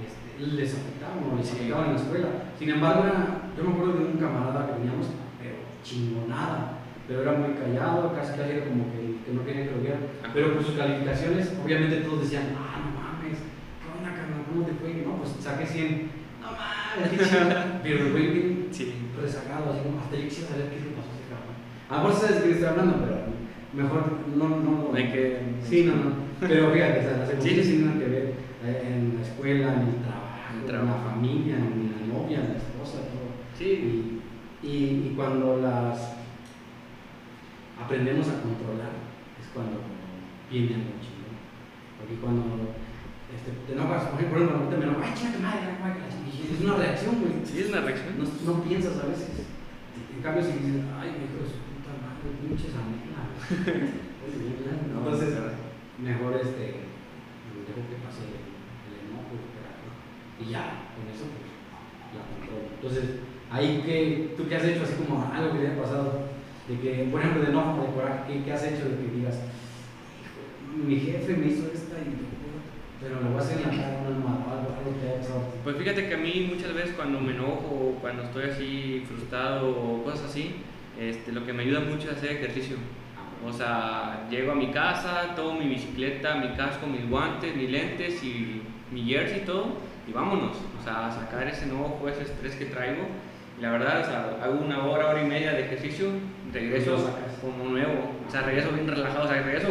este, 0.00 0.28
les 0.56 0.74
afectaban 0.74 1.18
o 1.32 1.36
les 1.36 1.50
afectaban 1.52 1.86
en 1.90 1.94
la 1.94 2.00
escuela. 2.00 2.28
Sin 2.58 2.70
embargo, 2.70 3.04
era- 3.04 3.50
yo 3.56 3.64
me 3.64 3.70
acuerdo 3.74 3.92
de 3.98 4.04
un 4.06 4.18
camarada 4.18 4.66
que 4.66 4.72
teníamos, 4.80 5.06
pero 5.40 5.56
chingonada, 5.82 6.78
pero 7.08 7.22
era 7.22 7.32
muy 7.32 7.52
callado, 7.54 8.14
casi 8.14 8.38
casi 8.38 8.50
era 8.56 8.64
como 8.66 8.84
que, 8.92 9.20
que 9.24 9.30
no 9.34 9.44
quería 9.44 9.64
que 9.64 9.72
lo. 9.72 10.30
Pero 10.32 10.54
por 10.54 10.62
sus 10.64 10.76
calificaciones, 10.76 11.52
obviamente 11.62 11.96
todos 12.06 12.22
decían, 12.22 12.54
ah, 12.56 12.78
no 12.84 12.90
mames, 12.96 13.38
¿qué 13.42 13.86
onda, 13.90 14.14
carnal? 14.14 14.46
¿Cómo 14.46 14.64
te 14.64 14.72
fue? 14.78 15.02
No, 15.04 15.16
pues 15.18 15.30
saqué 15.42 15.66
100. 15.66 16.10
No 16.40 16.52
mames, 16.54 17.10
qué 17.10 17.18
chido. 17.18 17.50
Pero 17.82 17.96
el 18.06 18.12
güey 18.12 18.26
bien 18.30 18.68
Sí. 18.70 18.94
rezagado, 19.20 19.72
así 19.72 19.82
como, 19.82 19.98
hasta 19.98 20.14
yo 20.16 20.24
quisiera 20.24 20.50
saber 20.50 20.70
qué 20.70 20.76
le 20.78 20.94
pasó 20.94 21.10
a 21.10 21.16
ese 21.18 21.26
cabrón. 21.28 21.56
A 21.90 21.92
lo 21.96 21.98
mejor 22.00 22.14
sabes 22.20 22.36
de 22.38 22.46
qué 22.46 22.52
estoy 22.54 22.68
hablando, 22.70 22.94
pero 23.02 23.16
mejor 23.74 24.02
no, 24.36 24.48
no. 24.48 24.88
No 24.90 24.94
hay 24.96 25.10
que... 25.10 25.40
Sí, 25.68 25.84
no, 25.84 25.96
no. 25.96 26.10
Pero 26.40 26.70
fíjate, 26.70 27.00
o 27.00 27.02
sea, 27.02 27.18
las 27.18 27.30
emociones 27.30 27.66
Sí. 27.66 27.72
tienen 27.76 27.98
que 27.98 28.06
ver 28.06 28.34
en 28.62 29.16
la 29.16 29.22
escuela, 29.22 29.74
en 29.74 29.88
el 29.88 30.02
trabajo, 30.02 30.84
En 30.84 30.86
la 30.86 31.10
familia, 31.10 31.56
en 31.56 31.92
la 31.92 32.14
novia, 32.14 32.40
en 32.40 32.48
la 32.48 32.56
esposa, 32.56 32.98
todo. 33.08 33.30
Sí. 33.56 34.20
Y, 34.62 34.66
y, 34.66 35.08
y 35.08 35.14
cuando 35.16 35.60
las 35.60 36.16
aprendemos 37.82 38.28
a 38.28 38.42
controlar, 38.42 38.92
es 39.40 39.48
cuando 39.54 39.80
viene 40.50 40.74
algo 40.74 41.00
chingón. 41.00 41.36
Porque 41.98 42.16
cuando 42.20 42.76
este, 43.30 43.50
te 43.66 43.72
enojas, 43.72 44.04
por 44.10 44.20
ejemplo, 44.20 44.50
ahorita 44.50 44.76
me 44.76 44.84
enojo, 44.84 45.00
ay, 45.02 45.14
chinga 45.14 45.32
tu 45.32 45.40
madre, 45.40 45.60
chingada". 45.70 46.54
es 46.54 46.60
una 46.60 46.76
reacción, 46.76 47.14
güey. 47.20 47.32
Sí, 47.44 47.60
es 47.60 47.68
una 47.70 47.80
reacción. 47.80 48.18
No, 48.18 48.24
no 48.26 48.64
piensas 48.64 48.98
a 48.98 49.06
veces. 49.06 49.46
En 50.14 50.22
cambio, 50.22 50.42
si 50.42 50.52
dices, 50.58 50.84
ay, 50.98 51.16
mi 51.16 51.24
hijo 51.30 51.40
de 51.40 51.48
su 51.48 51.58
puta 51.64 51.96
madre, 51.96 52.36
pinche 52.42 52.68
Sanela. 52.68 53.30
Entonces, 54.30 55.30
mejor 55.98 56.36
este, 56.36 56.90
dejo 57.70 57.82
que 57.86 58.02
pase 58.02 58.26
el, 58.26 58.50
el 58.50 58.94
enojo, 59.08 59.30
el 59.38 59.46
coraje, 59.54 59.86
y 60.40 60.50
ya, 60.50 60.90
con 60.96 61.04
eso 61.12 61.26
pues, 61.28 61.50
la 62.16 62.22
controlo. 62.26 62.68
Entonces, 62.74 63.20
ahí 63.50 63.82
que, 63.84 64.34
tú 64.36 64.48
qué 64.48 64.56
has 64.56 64.64
hecho, 64.64 64.82
así 64.82 64.94
como 64.94 65.22
algo 65.32 65.52
que 65.52 65.58
te 65.58 65.66
haya 65.68 65.82
pasado, 65.82 66.28
de 66.68 66.78
que, 66.78 67.08
por 67.10 67.20
ejemplo, 67.20 67.42
de 67.42 67.50
enojo, 67.50 67.82
de 67.82 67.94
coraje, 67.94 68.20
¿qué, 68.26 68.44
qué 68.44 68.52
has 68.52 68.64
hecho 68.64 68.88
de 68.88 68.96
que 68.96 69.16
digas, 69.16 69.36
"Hijo, 69.36 70.86
mi 70.86 70.96
jefe 70.96 71.36
me 71.36 71.46
hizo 71.46 71.66
esta 71.72 71.98
y 71.98 72.30
pero 73.00 73.22
le 73.22 73.30
voy 73.30 73.38
a 73.38 73.40
hacer 73.40 73.56
en 73.56 73.64
la 73.64 73.82
cara 73.82 73.98
una 73.98 74.34
algo, 74.52 74.76
algo 74.76 75.00
que 75.00 75.08
haya 75.08 75.20
pasado. 75.20 75.44
Pues 75.64 75.76
fíjate 75.76 76.06
que 76.06 76.14
a 76.14 76.18
mí 76.18 76.50
muchas 76.54 76.74
veces 76.74 76.94
cuando 76.94 77.18
me 77.18 77.32
enojo 77.32 77.94
o 77.96 77.98
cuando 78.00 78.24
estoy 78.24 78.50
así 78.50 79.04
frustrado 79.08 79.70
o 79.70 80.04
cosas 80.04 80.26
así, 80.28 80.56
este, 81.00 81.32
lo 81.32 81.46
que 81.46 81.54
me 81.54 81.62
ayuda 81.62 81.80
mucho 81.80 82.10
es 82.10 82.18
hacer 82.18 82.32
ejercicio. 82.32 82.76
O 83.48 83.52
sea, 83.54 84.26
llego 84.30 84.52
a 84.52 84.54
mi 84.54 84.70
casa, 84.70 85.34
tomo 85.34 85.58
mi 85.58 85.66
bicicleta, 85.66 86.34
mi 86.34 86.48
casco, 86.56 86.86
mis 86.86 87.08
guantes, 87.08 87.56
mis 87.56 87.70
lentes 87.70 88.22
y 88.22 88.60
mi 88.92 89.04
jersey 89.04 89.38
y 89.38 89.46
todo, 89.46 89.76
y 90.10 90.12
vámonos. 90.12 90.56
O 90.78 90.82
sea, 90.84 91.06
a 91.06 91.10
sacar 91.12 91.46
ese 91.46 91.64
enojo, 91.64 92.08
ese 92.08 92.22
estrés 92.22 92.54
que 92.56 92.66
traigo. 92.66 93.02
La 93.60 93.70
verdad, 93.72 94.00
o 94.00 94.04
sea, 94.04 94.38
hago 94.42 94.58
una 94.64 94.84
hora, 94.86 95.08
hora 95.10 95.22
y 95.22 95.26
media 95.26 95.52
de 95.52 95.66
ejercicio, 95.66 96.08
regreso 96.52 96.96
como 97.40 97.64
nuevo. 97.70 98.12
O 98.26 98.30
sea, 98.30 98.42
regreso 98.42 98.70
bien 98.72 98.88
relajado, 98.88 99.24
o 99.24 99.28
sea, 99.28 99.42
regreso 99.42 99.68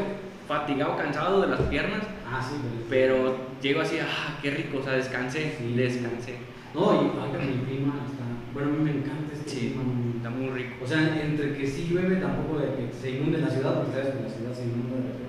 fatigado, 0.48 0.96
cansado 0.98 1.42
de 1.42 1.48
las 1.48 1.62
piernas, 1.62 2.02
Ah, 2.32 2.42
sí, 2.48 2.56
pero 2.88 3.36
llego 3.60 3.82
así, 3.82 3.98
ah, 4.00 4.38
qué 4.42 4.52
rico, 4.52 4.78
o 4.78 4.84
sea, 4.84 4.94
descansé, 4.94 5.56
Sí. 5.58 5.74
descansé. 5.76 6.36
No, 6.76 6.94
y 6.94 7.10
con 7.34 7.42
el 7.42 7.60
clima 7.66 7.96
está. 8.06 8.24
Bueno, 8.54 8.70
a 8.70 8.72
mí 8.74 8.84
me 8.84 8.92
encanta 8.92 9.34
este 9.34 9.50
Sí, 9.50 9.60
clima. 9.74 9.82
está 10.18 10.30
muy 10.30 10.50
rico. 10.50 10.76
O 10.84 10.88
sea, 10.88 11.20
entre 11.20 11.54
que 11.58 11.66
sí 11.66 11.88
llueve, 11.90 12.18
tampoco 12.18 12.60
de 12.60 12.68
que 12.76 12.94
se 12.94 13.12
inunde 13.12 13.40
la 13.40 13.50
ciudad, 13.50 13.74
porque 13.82 13.92
sabes 13.94 14.14
que 14.16 14.22
la 14.24 14.30
ciudad 14.30 14.54
se 14.54 14.64
inunda 14.66 14.96
de 14.98 15.02
repente. 15.10 15.29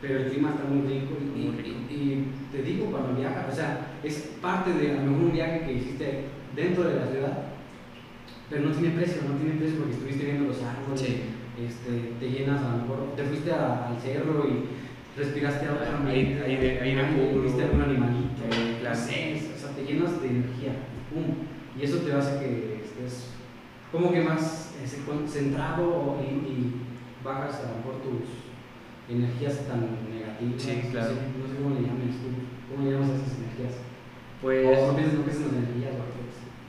Pero 0.00 0.18
el 0.20 0.30
clima 0.30 0.50
está 0.50 0.64
muy 0.64 0.86
rico. 0.86 1.16
Y, 1.20 1.38
Muy 1.38 1.54
y- 1.54 1.62
rico. 1.62 1.78
y 1.90 2.24
te 2.56 2.62
digo, 2.62 2.86
cuando 2.90 3.18
viajas, 3.18 3.46
o 3.52 3.54
sea, 3.56 3.86
es 4.04 4.14
parte 4.42 4.72
de 4.72 4.90
a 4.92 4.94
lo 4.94 5.10
mejor 5.10 5.24
un 5.26 5.32
viaje 5.32 5.60
que 5.66 5.72
hiciste 5.72 6.24
dentro 6.54 6.84
de 6.84 6.96
la 6.96 7.06
ciudad, 7.06 7.38
pero 8.50 8.62
no 8.68 8.70
tiene 8.74 8.94
precio, 8.94 9.22
no 9.28 9.36
tiene 9.36 9.58
precio 9.58 9.78
porque 9.78 9.94
estuviste 9.94 10.24
viendo 10.24 10.48
los 10.48 10.62
árboles, 10.62 11.00
Sí. 11.00 11.20
este, 11.58 12.12
te 12.20 12.30
llenas 12.30 12.62
a 12.62 12.76
lo 12.76 12.82
mejor, 12.82 13.14
te 13.16 13.24
fuiste 13.24 13.50
a- 13.52 13.88
al 13.88 13.98
cerro 14.00 14.46
y 14.46 15.18
respiraste 15.18 15.66
a 15.66 15.72
otro 15.72 15.84
Aire- 15.84 15.96
ambiente, 15.96 16.44
aire- 16.44 16.80
aire 16.80 17.00
ah, 17.00 17.10
puro. 17.32 17.42
viste 17.42 17.62
algún 17.64 17.82
animalito, 17.82 18.42
claro. 18.80 18.96
sé, 18.96 19.42
o 19.54 19.58
sea, 19.58 19.70
te 19.74 19.82
llenas 19.84 20.20
de 20.20 20.28
energía, 20.28 20.72
pum, 21.10 21.24
y 21.80 21.84
eso 21.84 21.98
te 21.98 22.12
hace 22.12 22.38
que 22.38 22.80
estés 22.84 23.30
como 23.90 24.12
que 24.12 24.20
más 24.20 24.74
eh, 24.82 24.86
se- 24.86 25.28
centrado 25.28 26.16
y, 26.20 26.24
y 26.34 26.72
bajas 27.24 27.60
a 27.64 27.70
lo 27.72 27.76
mejor 27.78 27.94
tus 28.02 28.45
energías 29.08 29.66
tan 29.68 29.80
negativas, 30.10 30.62
Sí, 30.62 30.80
no 30.84 30.90
claro. 30.90 31.14
sé, 31.14 31.20
no 31.38 31.46
sé 31.48 31.54
cómo 31.62 31.74
le 31.74 31.82
llames 31.86 32.14
tú, 32.20 32.28
cómo 32.70 32.84
le 32.84 32.92
llamas 32.92 33.10
a 33.10 33.14
esas 33.16 33.38
energías, 33.38 33.74
Pues, 34.42 34.78
o 34.78 34.86
no 34.88 34.96
piensas 34.96 35.14
no 35.18 35.24
piensas 35.24 35.46
en 35.46 35.52
las 35.54 35.64
energías 35.68 35.94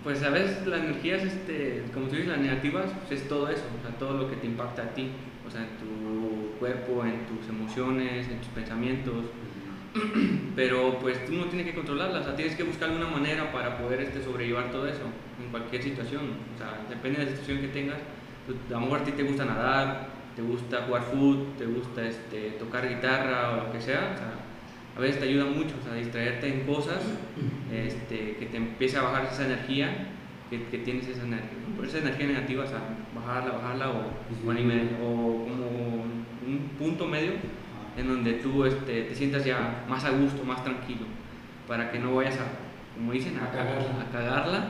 pues 0.04 0.24
a 0.24 0.30
veces 0.30 0.66
las 0.66 0.80
energías, 0.82 1.24
este, 1.24 1.84
como 1.94 2.06
tú 2.08 2.14
dices, 2.16 2.30
las 2.30 2.40
negativas, 2.40 2.86
pues 3.08 3.20
es 3.22 3.28
todo 3.28 3.50
eso, 3.50 3.64
o 3.78 3.82
sea, 3.86 3.98
todo 3.98 4.14
lo 4.18 4.30
que 4.30 4.38
te 4.38 4.48
impacta 4.48 4.84
a 4.84 4.94
ti, 4.94 5.10
o 5.46 5.52
sea, 5.52 5.62
en 5.62 5.76
tu 5.78 6.58
cuerpo, 6.60 7.04
en 7.04 7.26
tus 7.26 7.50
emociones, 7.50 8.28
en 8.30 8.38
tus 8.38 8.48
pensamientos, 8.50 9.26
pero 10.56 10.98
pues 11.00 11.26
tú 11.26 11.34
no 11.34 11.46
tienes 11.46 11.68
que 11.68 11.74
controlarlas, 11.76 12.22
o 12.22 12.26
sea, 12.26 12.36
tienes 12.36 12.56
que 12.56 12.64
buscar 12.64 12.90
alguna 12.90 13.10
manera 13.10 13.52
para 13.52 13.78
poder 13.78 14.02
este, 14.02 14.24
sobrellevar 14.24 14.72
todo 14.72 14.88
eso 14.88 15.02
en 15.44 15.50
cualquier 15.52 15.84
situación, 15.84 16.22
o 16.56 16.58
sea, 16.58 16.86
depende 16.90 17.20
de 17.20 17.26
la 17.26 17.32
situación 17.32 17.60
que 17.60 17.68
tengas, 17.68 17.98
tú- 18.46 18.56
a 18.70 18.80
lo 18.80 18.86
mejor 18.86 19.00
a 19.02 19.04
ti 19.04 19.12
te 19.12 19.24
gusta 19.24 19.44
nadar, 19.46 20.08
te 20.38 20.44
gusta 20.44 20.84
jugar 20.86 21.02
fútbol, 21.02 21.48
te 21.58 21.66
gusta 21.66 22.08
este, 22.08 22.52
tocar 22.60 22.88
guitarra 22.88 23.54
o 23.54 23.66
lo 23.68 23.72
que 23.74 23.82
sea, 23.82 24.12
o 24.14 24.18
sea, 24.18 24.34
a 24.96 25.00
veces 25.00 25.20
te 25.20 25.28
ayuda 25.28 25.46
mucho, 25.46 25.74
o 25.82 25.84
sea, 25.84 25.96
distraerte 25.96 26.48
en 26.48 26.62
cosas 26.68 27.02
este, 27.74 28.36
que 28.38 28.46
te 28.46 28.58
empiece 28.58 28.98
a 28.98 29.02
bajar 29.02 29.26
esa 29.32 29.46
energía, 29.48 30.10
que, 30.52 30.64
que 30.66 30.78
tienes 30.78 31.08
esa 31.08 31.24
energía, 31.24 31.50
esa 31.84 31.98
energía 31.98 32.28
negativa, 32.28 32.64
o 32.64 32.68
sea, 32.68 32.80
bajarla, 33.16 33.52
bajarla 33.54 33.90
o, 33.90 33.94
o, 34.46 34.52
anime- 34.52 34.90
o 35.02 35.48
como 35.50 36.04
un 36.46 36.70
punto 36.78 37.08
medio 37.08 37.32
en 37.98 38.08
donde 38.08 38.34
tú 38.34 38.64
este, 38.64 39.04
te 39.04 39.16
sientas 39.16 39.44
ya 39.44 39.86
más 39.90 40.06
a 40.06 40.12
gusto, 40.12 40.44
más 40.46 40.64
tranquilo, 40.64 41.06
para 41.68 41.92
que 41.92 41.98
no 41.98 42.14
vayas 42.16 42.36
a, 42.36 42.46
como 42.98 43.12
dicen, 43.12 43.38
a, 43.38 43.52
cagarla. 43.52 44.02
a 44.02 44.12
cagarla 44.12 44.68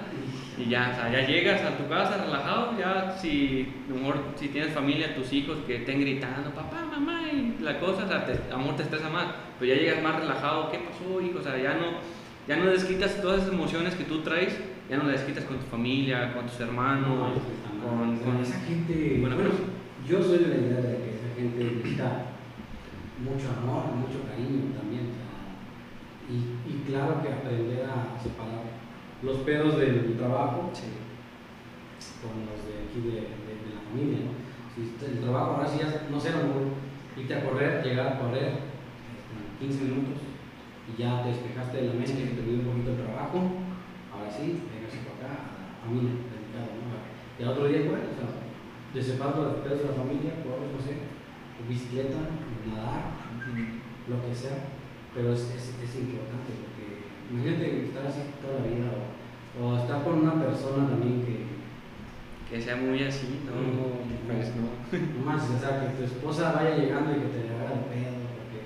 y 0.58 0.70
ya, 0.70 0.90
o 0.92 0.96
sea, 0.96 1.12
ya 1.12 1.28
llegas 1.28 1.62
a 1.62 1.78
tu 1.78 1.88
casa 1.88 2.18
relajado, 2.18 2.78
ya 2.80 3.16
si, 3.20 3.74
a 3.88 3.94
lo 3.94 4.00
mejor, 4.00 4.24
si 4.36 4.48
tienes 4.48 4.74
familia, 4.74 5.14
tus 5.16 5.32
hijos 5.32 5.60
que 5.68 5.78
estén 5.78 6.02
gritando, 6.02 6.50
papá, 6.50 6.84
mamá, 6.90 7.22
y 7.32 7.62
la 7.62 7.80
cosa, 7.80 8.06
o 8.06 8.08
sea, 8.08 8.26
te, 8.26 8.34
a 8.34 8.54
lo 8.54 8.58
mejor 8.60 8.76
te 8.76 8.84
estresa 8.84 9.10
más, 9.10 9.28
pero 9.60 9.74
ya 9.74 9.80
llegas 9.80 10.02
más 10.02 10.20
relajado, 10.20 10.72
¿qué 10.72 10.80
pasó, 10.80 11.22
hijo? 11.22 11.40
O 11.40 11.44
sea, 11.44 11.58
ya 11.58 11.76
no, 11.76 12.00
ya 12.48 12.58
no 12.58 12.72
desquitas 12.72 13.22
todas 13.22 13.42
esas 13.42 13.54
emociones 13.54 13.94
que 13.94 14.06
tú 14.06 14.22
traes, 14.22 14.58
ya 14.90 14.98
no 14.98 15.04
las 15.04 15.20
desquitas 15.20 15.44
con 15.44 15.58
tu 15.58 15.66
familia, 15.68 16.34
con 16.34 16.48
tus 16.48 16.60
hermanos, 16.60 17.34
con, 17.84 18.18
con 18.18 18.42
esa 18.42 18.60
gente, 18.62 19.18
Bueno, 19.22 19.36
bueno, 19.36 19.52
yo 20.10 20.24
soy 20.24 20.40
de 20.40 20.48
la 20.48 20.56
idea 20.56 20.82
de 20.82 20.98
que 21.04 21.10
esa 21.12 21.36
gente 21.36 21.64
necesita 21.64 22.34
mucho 23.22 23.46
amor, 23.62 23.94
mucho 23.94 24.26
cariño 24.26 24.74
también, 24.74 25.12
o 25.12 25.14
sea, 25.14 25.27
Y, 26.30 26.60
y 26.68 26.84
claro 26.86 27.22
que 27.22 27.30
aprender 27.32 27.86
a 27.86 28.20
separar 28.22 28.64
los 29.24 29.38
pedos 29.48 29.78
del 29.80 30.18
trabajo 30.18 30.70
Sí. 30.74 30.92
con 32.22 32.46
los 32.46 32.60
de 32.68 32.84
aquí 32.86 33.00
de, 33.00 33.32
de, 33.32 33.54
de 33.64 33.70
la 33.74 33.82
familia, 33.90 34.20
¿no? 34.28 34.34
Si 34.76 34.94
el 35.06 35.20
trabajo 35.22 35.56
ahora 35.58 35.68
sí 35.68 35.80
ya, 35.80 36.08
no 36.12 36.20
sé, 36.20 36.30
mejor 36.32 36.78
irte 37.18 37.34
a 37.34 37.44
correr, 37.46 37.82
llegar 37.84 38.08
a 38.14 38.20
correr 38.20 38.62
este, 39.18 39.66
15 39.66 39.84
minutos 39.86 40.22
y 40.86 41.02
ya 41.02 41.24
te 41.24 41.30
despejaste 41.30 41.78
de 41.78 41.88
la 41.90 41.94
mente, 41.96 42.14
que 42.14 42.36
te 42.38 42.42
olvidó 42.42 42.60
un 42.62 42.70
poquito 42.70 42.92
el 42.92 43.02
trabajo, 43.08 43.38
ahora 44.14 44.30
sí, 44.30 44.62
vengas 44.70 44.94
para 45.02 45.18
acá 45.18 45.32
a 45.34 45.58
la 45.66 45.82
familia, 45.82 46.14
dedicado, 46.30 46.70
¿no? 46.78 47.02
Y 47.38 47.44
al 47.44 47.50
otro 47.58 47.66
día 47.68 47.82
igual, 47.90 48.06
o 48.06 48.14
sea, 48.14 48.30
te 48.94 49.02
los 49.02 49.62
pedos 49.66 49.80
de 49.82 49.90
la 49.90 49.98
familia, 49.98 50.42
corres, 50.46 50.70
no 50.74 50.82
sé, 50.82 50.94
bicicleta, 51.66 52.22
nadar, 52.70 53.18
lo 54.08 54.16
que 54.22 54.34
sea, 54.34 54.77
pero 55.14 55.34
es, 55.34 55.42
es, 55.56 55.74
es 55.84 55.96
importante 55.96 56.52
porque 56.62 56.86
imagínate 57.32 57.86
estar 57.86 58.06
así 58.08 58.22
toda 58.42 58.60
la 58.62 58.68
vida 58.68 58.90
o, 58.94 59.02
o 59.60 59.78
estar 59.78 60.04
con 60.04 60.20
una 60.22 60.36
persona 60.42 60.88
también 60.90 61.24
que 61.26 61.36
Que 62.50 62.62
sea 62.62 62.76
muy 62.78 63.04
así, 63.04 63.42
¿no? 63.46 63.52
Pues 64.28 64.54
no. 64.56 64.72
no 64.72 65.26
más, 65.26 65.44
o 65.50 65.60
sea, 65.60 65.82
que 65.82 65.98
tu 65.98 66.04
esposa 66.04 66.54
vaya 66.54 66.78
llegando 66.78 67.12
y 67.12 67.22
que 67.22 67.30
te 67.36 67.40
haga 67.52 67.74
el 67.76 67.86
pedo 67.92 68.24
porque 68.36 68.60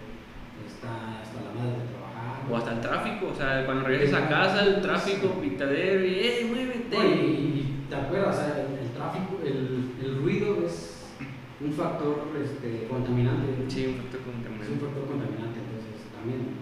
está 0.70 1.22
hasta 1.22 1.38
la 1.42 1.52
madre 1.58 1.82
de 1.82 1.90
trabajar. 1.90 2.46
O 2.46 2.58
hasta 2.58 2.74
el 2.74 2.82
tráfico, 2.82 3.28
o 3.32 3.36
sea, 3.36 3.66
cuando 3.66 3.88
regreses 3.88 4.14
a 4.14 4.28
casa, 4.30 4.66
el 4.66 4.82
tráfico, 4.82 5.30
pitadero 5.42 6.06
y 6.06 6.14
¡eh, 6.20 6.46
muévete! 6.50 6.96
Oye, 6.98 7.26
y, 7.26 7.86
te 7.90 7.96
acuerdas, 7.96 8.36
o 8.36 8.40
sea, 8.40 8.48
el, 8.62 8.86
el 8.86 8.92
tráfico, 8.94 9.40
el, 9.44 9.92
el 10.04 10.22
ruido 10.22 10.64
es 10.66 11.08
un 11.60 11.72
factor 11.74 12.28
este, 12.42 12.88
contaminante. 12.88 13.66
Sí, 13.68 13.88
un 13.88 13.96
factor 14.02 14.22
Es 14.22 14.28
un 14.28 14.34
contaminante. 14.34 14.86
factor 14.86 15.04
contaminante, 15.10 15.51
también 16.22 16.54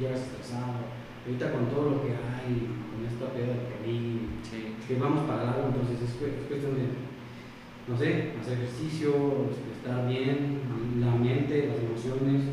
llegas 0.00 0.20
estresado. 0.24 0.88
Ahorita 1.20 1.52
con 1.52 1.68
todo 1.68 1.90
lo 1.90 2.02
que 2.02 2.16
hay, 2.16 2.80
con 2.88 3.04
esta 3.04 3.28
pedo 3.36 3.52
del 3.52 3.68
COVID, 3.76 4.40
Sí. 4.40 4.74
que 4.88 4.96
vamos 4.96 5.28
para 5.28 5.44
largo, 5.44 5.68
entonces 5.68 6.00
es, 6.00 6.16
es 6.16 6.48
cuestión 6.48 6.74
de, 6.74 6.88
no 7.86 7.94
sé, 7.96 8.32
hacer 8.40 8.56
ejercicio, 8.56 9.52
este, 9.52 9.68
estar 9.76 10.08
bien, 10.08 10.64
la 10.98 11.12
mente, 11.14 11.68
las 11.68 11.78
emociones, 11.78 12.48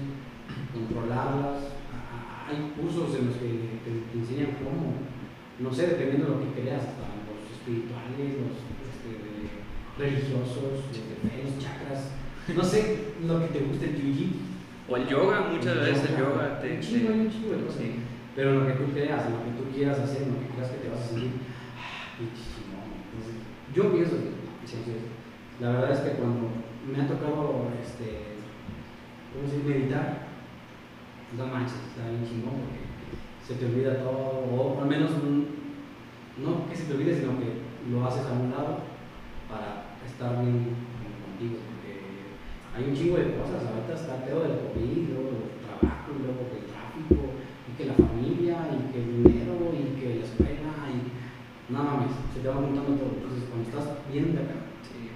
controlarlas. 0.75 1.79
Ah, 1.95 2.47
Hay 2.51 2.75
cursos 2.75 3.15
en 3.17 3.27
los 3.31 3.37
que 3.39 3.79
te, 3.87 3.91
te 4.11 4.17
enseñan 4.19 4.59
cómo, 4.59 4.99
no 5.59 5.71
sé, 5.73 5.87
dependiendo 5.95 6.27
de 6.27 6.31
lo 6.35 6.41
que 6.43 6.59
creas, 6.61 6.83
hasta 6.91 7.07
los 7.23 7.47
espirituales, 7.55 8.35
los 8.35 8.55
este, 8.83 9.11
religiosos, 9.97 10.91
los 10.91 11.63
chakras, 11.63 12.11
no 12.53 12.63
sé, 12.63 13.15
lo 13.25 13.39
que 13.39 13.47
te 13.47 13.65
guste, 13.65 13.85
el 13.89 13.95
jiu 13.95 14.27
O 14.89 14.95
el 14.95 15.07
yoga, 15.07 15.49
muchas 15.51 15.77
El 15.77 15.79
veces 15.79 16.11
el 16.11 16.17
yoga. 16.17 16.59
te. 16.59 16.75
Un 16.75 16.79
chingo, 16.79 17.13
hay 17.13 17.19
un 17.19 17.29
chingo 17.29 17.55
de 17.55 17.63
cosas. 17.63 17.81
Sí. 17.81 17.95
pero 18.35 18.53
lo 18.59 18.67
que 18.67 18.73
tú 18.73 18.91
creas, 18.93 19.29
lo 19.29 19.43
que 19.43 19.57
tú 19.57 19.75
quieras 19.75 19.99
hacer, 19.99 20.27
lo 20.27 20.39
que 20.39 20.53
creas 20.53 20.71
que 20.71 20.77
te 20.77 20.89
vas 20.89 20.99
a 21.01 21.07
sentir, 21.07 21.31
ah. 21.75 22.17
Entonces, 22.21 23.35
yo 23.73 23.91
pienso 23.91 24.15
que, 24.15 25.63
la 25.63 25.71
verdad 25.71 25.91
es 25.91 25.99
que 25.99 26.17
cuando 26.17 26.49
me 26.85 27.01
ha 27.01 27.07
tocado, 27.07 27.67
este, 27.81 28.37
¿cómo 29.33 29.43
dice? 29.43 29.67
Meditar, 29.67 30.27
no 31.35 31.47
manches, 31.47 31.81
está 31.89 32.09
bien 32.09 32.25
chingón 32.25 32.61
porque 32.61 32.87
se 33.45 33.55
te 33.55 33.65
olvida 33.65 34.03
todo, 34.03 34.45
o 34.51 34.81
al 34.81 34.87
menos 34.87 35.11
no 36.37 36.69
que 36.69 36.75
se 36.75 36.85
te 36.85 36.93
olvide, 36.93 37.15
sino 37.15 37.39
que 37.39 37.65
lo 37.89 38.05
haces 38.05 38.25
a 38.25 38.33
un 38.33 38.51
lado 38.51 38.79
para 39.49 39.97
estar 40.05 40.41
bien 40.43 40.75
hay 42.77 42.83
un 42.85 42.93
chingo 42.93 43.17
de 43.17 43.33
cosas, 43.33 43.65
ahorita 43.65 43.93
está 43.97 44.21
el 44.21 44.23
pedo 44.29 44.39
del 44.45 44.55
COVID, 44.61 45.01
luego 45.09 45.29
el 45.33 45.65
trabajo, 45.65 46.07
y 46.13 46.19
luego 46.21 46.41
el 46.53 46.63
tráfico, 46.69 47.17
y 47.65 47.71
que 47.73 47.83
la 47.89 47.97
familia, 47.97 48.55
y 48.69 48.79
que 48.93 48.99
el 49.01 49.09
dinero, 49.17 49.73
y 49.73 49.97
que 49.97 50.07
la 50.21 50.25
escuela, 50.29 50.73
y 50.93 50.97
no 51.73 51.77
mames, 51.81 52.13
se 52.33 52.39
te 52.45 52.47
va 52.47 52.61
juntando 52.61 52.93
todo, 52.93 53.17
entonces 53.17 53.49
cuando 53.49 53.65
estás 53.65 53.85
bien 54.13 54.29
de 54.37 54.45
acá, 54.45 54.57
Sí. 54.85 55.09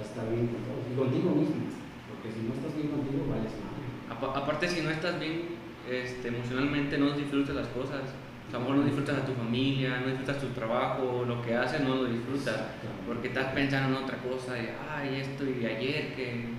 vas 0.00 0.08
a 0.08 0.10
estar 0.16 0.26
bien 0.32 0.48
con 0.48 0.64
todos, 0.64 0.80
y 0.88 0.96
contigo 0.96 1.28
mismo, 1.36 1.60
porque 2.08 2.32
si 2.32 2.40
no 2.48 2.56
estás 2.56 2.72
bien 2.72 2.88
contigo, 2.88 3.28
vales 3.28 3.52
madre. 3.60 3.84
Apa- 4.08 4.32
aparte, 4.40 4.64
si 4.64 4.80
no 4.80 4.88
estás 4.88 5.20
bien 5.20 5.60
este, 5.84 6.28
emocionalmente, 6.32 6.96
no 6.96 7.12
disfrutas 7.12 7.54
las 7.54 7.68
cosas. 7.68 8.00
A 8.48 8.52
lo 8.56 8.60
mejor 8.60 8.76
no 8.76 8.82
disfrutas 8.84 9.18
a 9.18 9.26
tu 9.26 9.32
familia, 9.32 10.00
no 10.00 10.06
disfrutas 10.06 10.38
tu 10.40 10.46
trabajo, 10.48 11.24
lo 11.26 11.42
que 11.42 11.56
haces 11.56 11.80
no 11.82 11.96
lo 11.96 12.04
disfrutas. 12.04 12.62
Porque 13.06 13.28
estás 13.28 13.52
pensando 13.52 13.98
en 13.98 14.04
otra 14.04 14.16
cosa, 14.18 14.56
y 14.56 14.68
ay, 14.88 15.20
esto 15.20 15.44
y 15.44 15.64
ayer, 15.66 16.14
que. 16.14 16.54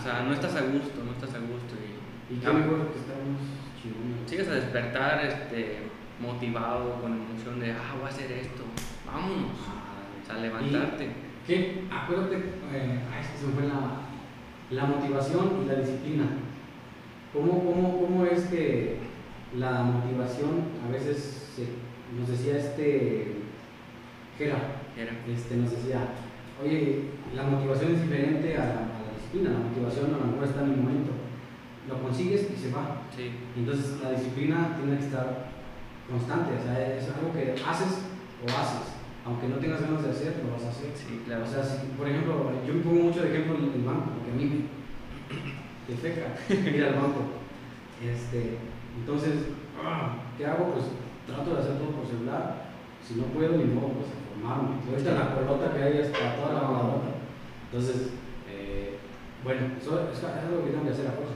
O 0.00 0.02
sea, 0.02 0.22
no 0.22 0.32
estás 0.32 0.56
a 0.56 0.62
gusto, 0.62 1.04
no 1.04 1.12
estás 1.12 1.34
a 1.34 1.38
gusto. 1.38 1.74
Y, 1.76 2.34
Y 2.34 2.38
qué 2.38 2.46
mejor 2.52 2.88
que 2.92 2.98
estamos 2.98 3.40
chingones. 3.80 4.24
Sigues 4.30 4.48
a 4.48 4.54
despertar 4.54 5.24
este, 5.26 5.78
motivado, 6.20 7.00
con 7.00 7.12
emoción 7.12 7.60
de, 7.60 7.72
ah, 7.72 7.94
voy 7.98 8.06
a 8.06 8.08
hacer 8.08 8.32
esto, 8.32 8.62
vámonos. 9.06 9.52
O 10.22 10.26
sea, 10.26 10.36
levantarte. 10.36 11.08
¿Qué? 11.46 11.84
Acuérdate, 11.90 12.36
eh, 12.36 13.00
ay, 13.12 13.24
se 13.38 13.46
me 13.46 13.52
fue 13.54 13.62
la, 13.66 14.00
la 14.70 14.84
motivación 14.86 15.62
y 15.64 15.68
la 15.68 15.74
disciplina. 15.74 16.24
¿Cómo, 17.32 17.64
cómo, 17.64 18.00
¿Cómo 18.00 18.24
es 18.26 18.44
que 18.44 18.98
la 19.56 19.82
motivación 19.82 20.62
a 20.86 20.92
veces 20.92 21.50
se- 21.54 22.18
nos 22.18 22.28
decía 22.28 22.56
este 22.58 23.36
Gera, 24.38 24.56
Era. 24.96 25.12
este, 25.28 25.56
nos 25.56 25.70
decía, 25.70 25.98
oye, 26.62 27.04
la 27.34 27.42
motivación 27.44 27.94
es 27.94 28.02
diferente 28.02 28.56
a 28.56 28.64
la 28.64 28.80
disciplina, 29.30 29.58
la 29.58 29.64
motivación 29.64 30.14
a 30.14 30.18
lo 30.18 30.32
mejor 30.32 30.44
está 30.44 30.62
en 30.62 30.70
el 30.70 30.76
momento, 30.76 31.12
lo 31.88 32.02
consigues 32.02 32.50
y 32.50 32.56
se 32.56 32.72
va. 32.74 33.02
Sí, 33.14 33.30
Entonces 33.56 34.00
la 34.02 34.10
disciplina 34.10 34.76
tiene 34.76 34.98
que 34.98 35.06
estar 35.06 35.50
constante, 36.10 36.58
o 36.58 36.62
sea, 36.62 36.96
es 36.96 37.06
algo 37.14 37.32
que 37.32 37.54
haces 37.54 38.10
o 38.42 38.46
haces, 38.50 38.98
aunque 39.24 39.48
no 39.48 39.56
tengas 39.56 39.82
ganas 39.82 40.02
de 40.02 40.10
hacer, 40.10 40.42
lo 40.42 40.52
vas 40.52 40.64
a 40.64 40.70
hacer. 40.70 40.90
sí, 40.94 41.22
claro. 41.24 41.44
O 41.44 41.46
sea, 41.46 41.62
si, 41.62 41.94
por 41.96 42.08
ejemplo, 42.08 42.50
yo 42.66 42.74
me 42.74 42.82
pongo 42.82 43.04
mucho 43.04 43.22
de 43.22 43.30
ejemplo 43.30 43.56
en 43.56 43.72
el 43.72 43.86
banco, 43.86 44.10
porque 44.18 44.32
a 44.32 44.34
mí 44.34 44.44
me, 44.50 45.96
feca 45.96 46.34
ir 46.48 46.84
al 46.84 46.94
banco. 46.94 47.38
Este, 48.02 48.58
entonces, 48.98 49.54
ah, 49.78 50.18
¿qué 50.36 50.46
hago? 50.46 50.72
Pues 50.72 50.86
trato 51.26 51.54
de 51.54 51.60
hacer 51.60 51.78
todo 51.78 51.90
por 51.90 52.06
celular. 52.06 52.70
Si 53.06 53.14
no 53.14 53.24
puedo, 53.24 53.56
ni 53.56 53.64
modo, 53.64 53.94
pues 53.94 54.06
formarme. 54.30 54.78
Ahorita 54.88 55.14
la 55.14 55.34
pelota 55.34 55.74
que 55.74 55.82
hay 55.82 55.98
es 55.98 56.08
para 56.08 56.36
toda 56.36 56.54
la 56.54 56.68
pelota. 56.68 57.10
Entonces, 57.70 58.19
bueno, 59.44 59.60
eso 59.80 60.08
es, 60.12 60.18
es 60.18 60.24
algo 60.24 60.64
que 60.64 60.70
tengo 60.70 60.84
que 60.84 60.90
hacer 60.90 61.06
a 61.08 61.12
fuerza. 61.12 61.34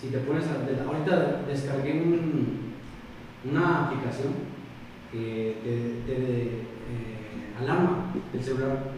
Si 0.00 0.08
te 0.08 0.18
pones 0.18 0.46
a. 0.48 0.58
de- 0.64 0.80
ahorita 0.80 1.42
descargué 1.46 1.92
un, 2.02 2.72
una 3.50 3.86
aplicación 3.86 4.32
que 5.12 5.56
te, 5.62 6.12
te 6.12 6.22
eh, 6.22 7.54
alarma 7.60 8.12
el 8.32 8.42
celular. 8.42 8.92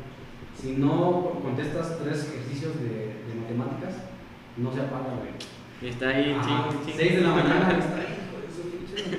Si 0.54 0.72
no 0.76 1.40
contestas 1.42 1.98
tres 2.02 2.28
ejercicios 2.28 2.74
de, 2.80 2.88
de 3.26 3.40
matemáticas, 3.40 3.94
no 4.56 4.72
se 4.72 4.80
apaga, 4.80 5.14
güey. 5.18 5.90
Está 5.90 6.10
ahí, 6.10 6.36
ching, 6.44 6.84
ching. 6.84 6.94
6 6.96 7.14
de 7.16 7.20
la 7.22 7.28
mañana 7.30 7.70
está 7.78 7.96
ahí, 7.96 8.14
hijo 8.22 8.38
de 8.38 8.52
su 8.52 8.70
pinche. 8.70 9.18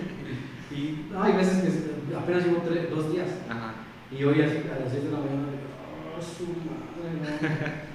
Y 0.71 1.07
no, 1.11 1.21
hay 1.23 1.33
veces 1.33 1.83
que 2.07 2.15
apenas 2.15 2.45
llevo 2.45 2.61
tres- 2.65 2.89
dos 2.89 3.11
días. 3.11 3.27
Ajá. 3.49 3.73
Y 4.11 4.23
hoy 4.23 4.41
así 4.41 4.57
a 4.73 4.79
las 4.79 4.91
6 4.91 5.03
de 5.05 5.11
la 5.11 5.17
mañana, 5.17 5.47
digo, 5.49 6.15
"Oh, 6.15 6.21
su 6.21 6.45
madre, 6.45 7.19
no". 7.19 7.83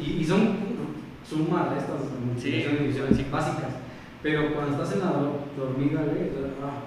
y, 0.00 0.20
y 0.20 0.24
son 0.24 0.56
sumas 1.28 1.76
estas 1.76 2.44
y 2.44 2.78
divisiones 2.78 3.16
sí. 3.16 3.26
básicas. 3.30 3.72
Pero 4.22 4.54
cuando 4.54 4.72
estás 4.72 4.92
en 4.94 5.00
la 5.00 5.12
dormida, 5.56 6.02
güey, 6.02 6.30
ah, 6.62 6.86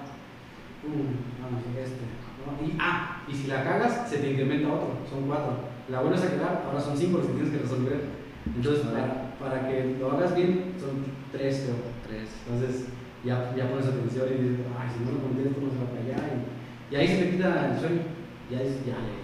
vamos, 0.84 1.62
este. 1.76 2.04
¿no? 2.40 2.66
Y, 2.66 2.76
ah, 2.80 3.22
y 3.28 3.34
si 3.34 3.46
la 3.48 3.64
cagas, 3.64 4.08
se 4.08 4.18
te 4.18 4.30
incrementa 4.30 4.72
otro, 4.72 4.98
son 5.08 5.26
cuatro. 5.26 5.76
La 5.88 6.00
vuelves 6.00 6.22
a 6.22 6.30
quedar, 6.30 6.64
ahora 6.66 6.80
son 6.80 6.96
cinco 6.96 7.18
los 7.18 7.26
que 7.26 7.34
tienes 7.34 7.52
que 7.52 7.58
resolver. 7.58 8.00
Entonces, 8.46 8.86
para, 8.86 9.36
para 9.38 9.68
que 9.68 9.96
lo 10.00 10.12
hagas 10.12 10.34
bien, 10.34 10.74
son 10.80 11.04
tres, 11.32 11.66
creo. 11.66 11.76
Tres. 12.06 12.30
Entonces 12.46 12.86
ya, 13.24 13.52
ya 13.56 13.68
pones 13.68 13.86
atención 13.86 14.26
y 14.30 14.42
dices, 14.42 14.66
ay, 14.78 14.88
si 14.94 15.04
no 15.04 15.12
lo 15.12 15.26
contesto 15.26 15.60
no 15.60 15.70
se 15.70 15.82
va 15.82 15.90
para 15.90 16.02
allá. 16.06 16.16
Y, 16.32 16.94
y 16.94 16.96
ahí 16.96 17.08
se 17.08 17.16
te 17.22 17.30
quita 17.32 17.74
el 17.74 17.80
sueño. 17.80 18.02
Ya 18.50 18.62
dices, 18.62 18.86
ya, 18.86 18.94
ya, 18.94 19.18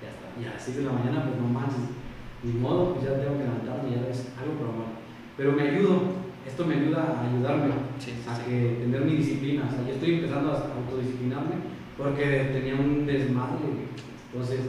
ya 0.00 0.08
está. 0.10 0.26
Y 0.40 0.44
a 0.48 0.54
las 0.54 0.62
6 0.64 0.78
de 0.78 0.84
la 0.84 0.92
mañana, 0.92 1.28
pues 1.28 1.36
no 1.38 1.46
manches. 1.46 2.01
Ni 2.42 2.52
modo, 2.58 2.94
pues 2.94 3.04
ya 3.06 3.20
tengo 3.20 3.38
que 3.38 3.44
levantarme, 3.44 3.90
ya 3.94 4.10
es 4.10 4.32
algo 4.34 4.58
amor. 4.66 4.90
Pero 5.36 5.52
me 5.52 5.62
ayudo, 5.62 6.22
esto 6.46 6.66
me 6.66 6.74
ayuda 6.74 7.14
a 7.22 7.28
ayudarme 7.28 7.70
Sí, 7.98 8.10
sí, 8.18 8.28
a 8.28 8.34
sí. 8.34 8.42
que 8.46 8.76
tener 8.82 9.00
mi 9.02 9.16
disciplina. 9.16 9.68
O 9.68 9.70
sea, 9.70 9.86
yo 9.86 9.94
estoy 9.94 10.14
empezando 10.14 10.50
a 10.50 10.74
autodisciplinarme 10.74 11.54
porque 11.96 12.50
tenía 12.52 12.74
un 12.74 13.06
desmadre. 13.06 13.86
Entonces, 14.32 14.60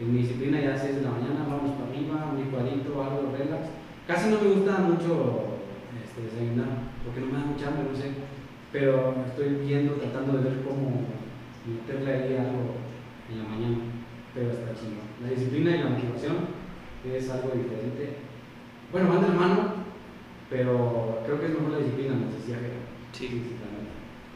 en 0.00 0.12
mi 0.12 0.22
disciplina 0.22 0.60
ya 0.60 0.68
a 0.68 0.70
las 0.72 0.82
6 0.82 0.96
de 0.96 1.02
la 1.02 1.10
mañana, 1.10 1.46
vamos 1.46 1.78
para 1.78 1.90
arriba, 1.90 2.32
un 2.34 2.40
licuadito, 2.42 2.90
algo 3.02 3.30
relax. 3.30 3.70
Casi 4.08 4.30
no 4.30 4.40
me 4.42 4.50
gusta 4.58 4.78
mucho 4.90 5.60
este, 6.02 6.26
desayunar 6.26 6.90
porque 7.04 7.20
no 7.20 7.26
me 7.30 7.38
da 7.38 7.46
mucha 7.46 7.68
hambre, 7.68 7.84
no 7.92 7.96
sé. 7.96 8.10
Pero 8.72 9.14
estoy 9.26 9.66
viendo, 9.66 9.94
tratando 9.94 10.38
de 10.38 10.44
ver 10.50 10.62
cómo 10.66 11.06
meterle 11.62 12.10
ahí 12.10 12.34
algo 12.42 12.74
en 13.30 13.38
la 13.38 13.48
mañana. 13.48 13.78
Pero 14.34 14.50
está 14.50 14.74
chingón. 14.74 15.06
La 15.22 15.30
disciplina 15.30 15.76
y 15.76 15.78
la 15.78 15.90
motivación 15.90 16.59
es 17.04 17.30
algo 17.30 17.50
diferente. 17.54 18.16
Bueno, 18.92 19.08
van 19.08 19.22
de 19.22 19.28
la 19.28 19.34
mano, 19.34 19.74
pero 20.48 21.22
creo 21.24 21.40
que 21.40 21.46
es 21.46 21.52
mejor 21.52 21.72
la 21.72 21.78
disciplina, 21.78 22.14
nos 22.14 22.34
decía 22.34 22.56
Jera. 22.56 22.74
Sí. 23.12 23.28
sí. 23.28 23.56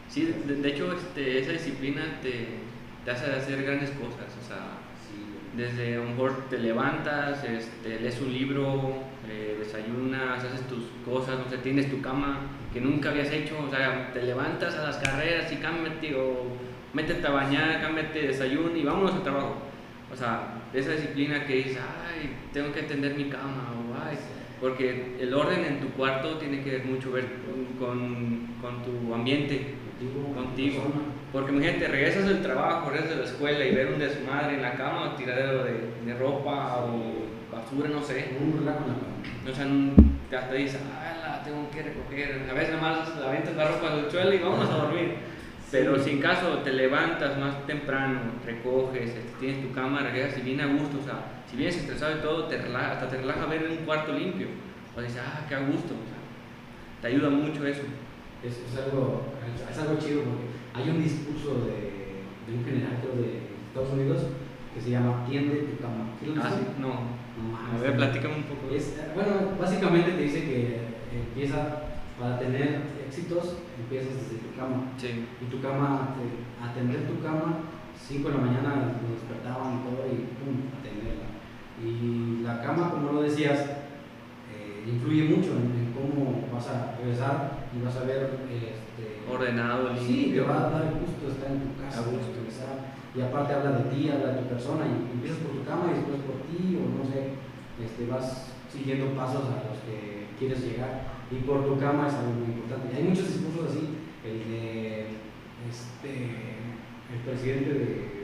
Sí, 0.09 0.33
de, 0.46 0.57
de 0.57 0.68
hecho, 0.68 0.92
este, 0.92 1.40
esa 1.40 1.53
disciplina 1.53 2.20
te, 2.22 2.61
te 3.05 3.11
hace 3.11 3.33
hacer 3.33 3.64
grandes 3.64 3.90
cosas. 3.90 4.31
O 4.40 4.46
sea, 4.46 4.79
Sí, 5.09 5.57
desde 5.57 5.96
a 5.96 5.98
lo 5.98 6.05
mejor 6.05 6.48
te 6.48 6.59
levantas, 6.59 7.44
este, 7.44 8.00
lees 8.00 8.20
un 8.20 8.33
libro, 8.33 8.94
eh, 9.29 9.57
desayunas, 9.59 10.44
haces 10.44 10.66
tus 10.66 10.85
cosas, 11.05 11.38
no 11.38 11.50
sé, 11.50 11.59
tienes 11.59 11.90
tu 11.90 12.00
cama 12.00 12.38
que 12.72 12.81
nunca 12.81 13.11
habías 13.11 13.31
hecho, 13.31 13.57
o 13.66 13.70
sea, 13.70 14.11
te 14.12 14.22
levantas 14.22 14.74
a 14.77 14.85
las 14.85 14.96
carreras 14.98 15.53
y 15.53 15.57
cámbiate 15.57 16.14
o 16.16 16.46
métete 16.92 17.27
a 17.27 17.31
bañar, 17.31 17.83
cámbiate, 17.83 18.29
desayuno 18.29 18.77
y 18.77 18.83
vámonos 18.83 19.12
al 19.14 19.22
trabajo. 19.22 19.57
O 20.12 20.16
sea, 20.16 20.62
esa 20.72 20.92
disciplina 20.92 21.44
que 21.46 21.54
dices, 21.56 21.78
ay, 21.78 22.30
tengo 22.52 22.72
que 22.72 22.80
atender 22.80 23.14
mi 23.14 23.24
cama, 23.24 23.72
o 23.74 23.94
ay, 24.08 24.16
porque 24.60 25.16
el 25.20 25.34
orden 25.34 25.64
en 25.64 25.80
tu 25.80 25.88
cuarto 25.90 26.38
tiene 26.38 26.62
que 26.62 26.70
ver 26.70 26.84
mucho 26.84 27.12
ver 27.12 27.24
con, 27.78 28.44
con- 28.60 28.82
tu 28.84 29.14
ambiente. 29.14 29.74
contigo. 30.34 30.82
Porque 31.32 31.52
imagínate, 31.52 31.88
regresas 31.88 32.26
del 32.26 32.42
trabajo, 32.42 32.90
regresas 32.90 33.10
de 33.10 33.22
la 33.24 33.24
escuela 33.24 33.64
y 33.64 33.74
ver 33.74 33.88
un 33.92 33.98
desmadre 33.98 34.54
en 34.54 34.62
la 34.62 34.74
cama 34.74 35.12
o 35.12 35.16
tiradero 35.16 35.64
de, 35.64 35.74
de 36.04 36.14
ropa 36.18 36.84
o 36.84 37.26
basura, 37.54 37.88
no 37.88 38.02
sé. 38.02 38.30
O 39.50 39.54
sea, 39.54 40.40
hasta 40.40 40.54
dices, 40.54 40.80
ah, 40.94 41.38
la 41.38 41.42
tengo 41.44 41.70
que 41.70 41.82
recoger. 41.82 42.46
A 42.50 42.54
veces 42.54 42.74
nada 42.74 42.82
más 42.98 43.18
la 43.18 43.28
avientas 43.28 43.56
la 43.56 43.68
ropa 43.68 43.96
del 43.96 44.10
suelo 44.10 44.32
y 44.32 44.38
vamos 44.38 44.68
a 44.70 44.76
dormir. 44.76 45.14
Pero 45.74 45.98
si 45.98 46.10
en 46.10 46.20
caso 46.20 46.58
te 46.58 46.72
levantas 46.72 47.37
más 47.37 47.66
temprano, 47.66 48.20
recoges, 48.46 49.10
este, 49.10 49.22
tienes 49.40 49.60
tu 49.60 49.74
cama, 49.74 50.02
regresas 50.02 50.38
y 50.38 50.42
viene 50.42 50.62
a 50.62 50.66
gusto, 50.66 50.98
o 51.00 51.02
sea, 51.02 51.42
si 51.50 51.56
vienes 51.56 51.76
estresado 51.76 52.16
y 52.16 52.20
todo, 52.20 52.44
te 52.44 52.58
relaja, 52.58 52.92
hasta 52.92 53.08
te 53.08 53.16
relaja 53.16 53.46
ver 53.46 53.66
un 53.68 53.84
cuarto 53.84 54.12
limpio. 54.12 54.46
O 54.96 55.00
dices, 55.00 55.20
ah, 55.26 55.44
qué 55.48 55.56
a 55.56 55.66
gusto, 55.66 55.94
o 55.98 56.06
sea, 56.06 56.22
te 57.02 57.08
ayuda 57.08 57.28
mucho 57.28 57.66
eso. 57.66 57.82
Es, 58.44 58.52
es 58.52 58.78
algo, 58.84 59.22
es 59.68 59.78
algo 59.78 59.98
chido 59.98 60.22
porque 60.22 60.46
hay 60.74 60.90
un 60.90 61.02
discurso 61.02 61.66
de, 61.66 62.22
de 62.46 62.56
un 62.56 62.64
general 62.64 63.02
de 63.02 63.42
Estados 63.66 63.94
Unidos 63.94 64.26
que 64.72 64.80
se 64.80 64.90
llama 64.90 65.26
Tiende 65.28 65.56
tu 65.56 65.82
cama. 65.82 66.14
¿Sí 66.20 66.26
lo 66.26 66.40
Ah, 66.40 66.50
sí, 66.50 66.66
no. 66.78 66.88
No, 67.34 67.58
A 67.58 67.82
ver, 67.82 67.96
platícame 67.96 68.37
un 68.37 68.42
poco. 68.44 68.72
Es, 68.72 68.94
bueno, 69.12 69.58
básicamente 69.58 70.12
te 70.12 70.22
dice 70.22 70.44
que 70.44 70.78
empieza, 71.10 71.82
para 72.16 72.38
tener 72.38 72.93
éxitos, 73.18 73.57
empiezas 73.79 74.14
desde 74.18 74.42
tu 74.42 74.50
cama. 74.59 74.90
Sí. 74.98 75.27
Y 75.40 75.44
tu 75.46 75.61
cama, 75.62 76.14
te- 76.18 76.42
atender 76.64 77.07
tu 77.07 77.22
cama, 77.22 77.62
5 77.94 78.29
de 78.29 78.35
la 78.35 78.40
mañana 78.40 78.70
nos 78.98 79.14
despertaban 79.14 79.79
y 79.79 79.83
todo 79.87 80.03
y 80.11 80.35
pum, 80.35 80.66
atenderla. 80.74 81.31
Y 81.79 82.42
la 82.42 82.61
cama, 82.62 82.90
como 82.90 83.12
lo 83.12 83.22
decías, 83.22 83.59
eh, 84.50 84.85
influye 84.87 85.24
mucho 85.24 85.53
en, 85.55 85.70
en 85.79 85.94
cómo 85.94 86.42
vas 86.53 86.66
a 86.68 86.96
regresar 86.98 87.66
y 87.74 87.85
vas 87.85 87.96
a 87.96 88.05
ver 88.05 88.38
este, 88.50 89.22
Ordenado, 89.31 89.88
Sí, 89.96 90.33
te 90.35 90.40
va 90.40 90.66
a 90.66 90.70
dar 90.70 90.85
gusto 91.00 91.31
estar 91.31 91.50
en 91.50 91.61
tu 91.62 91.81
casa, 91.81 92.03
gusto. 92.11 92.35
regresar. 92.37 92.92
Y 93.14 93.20
aparte 93.22 93.55
habla 93.55 93.79
de 93.79 93.85
ti, 93.94 94.11
habla 94.11 94.35
de 94.35 94.42
tu 94.42 94.48
persona, 94.48 94.85
y 94.90 95.14
empiezas 95.14 95.38
por 95.38 95.53
tu 95.57 95.64
cama 95.64 95.87
y 95.90 95.94
después 96.03 96.18
por 96.27 96.42
ti, 96.50 96.77
o 96.77 96.98
no 96.98 97.05
sé, 97.07 97.38
este, 97.79 98.07
vas 98.11 98.50
siguiendo 98.70 99.14
pasos 99.14 99.46
a 99.55 99.70
los 99.70 99.79
que 99.87 100.27
quieres 100.38 100.61
llegar. 100.66 101.13
Y 101.34 101.42
por 101.46 101.66
tu 101.66 101.78
cama 101.78 102.06
es 102.06 102.14
algo 102.14 102.32
muy 102.32 102.54
importante. 102.54 102.94
Y 102.94 102.96
hay 102.96 103.08
muchos 103.08 103.26
discursos 103.26 103.70
así, 103.70 103.98
el 104.24 104.38
de 104.48 105.06
este, 105.68 106.10
el 107.10 107.20
presidente 107.26 107.70
de 107.74 108.14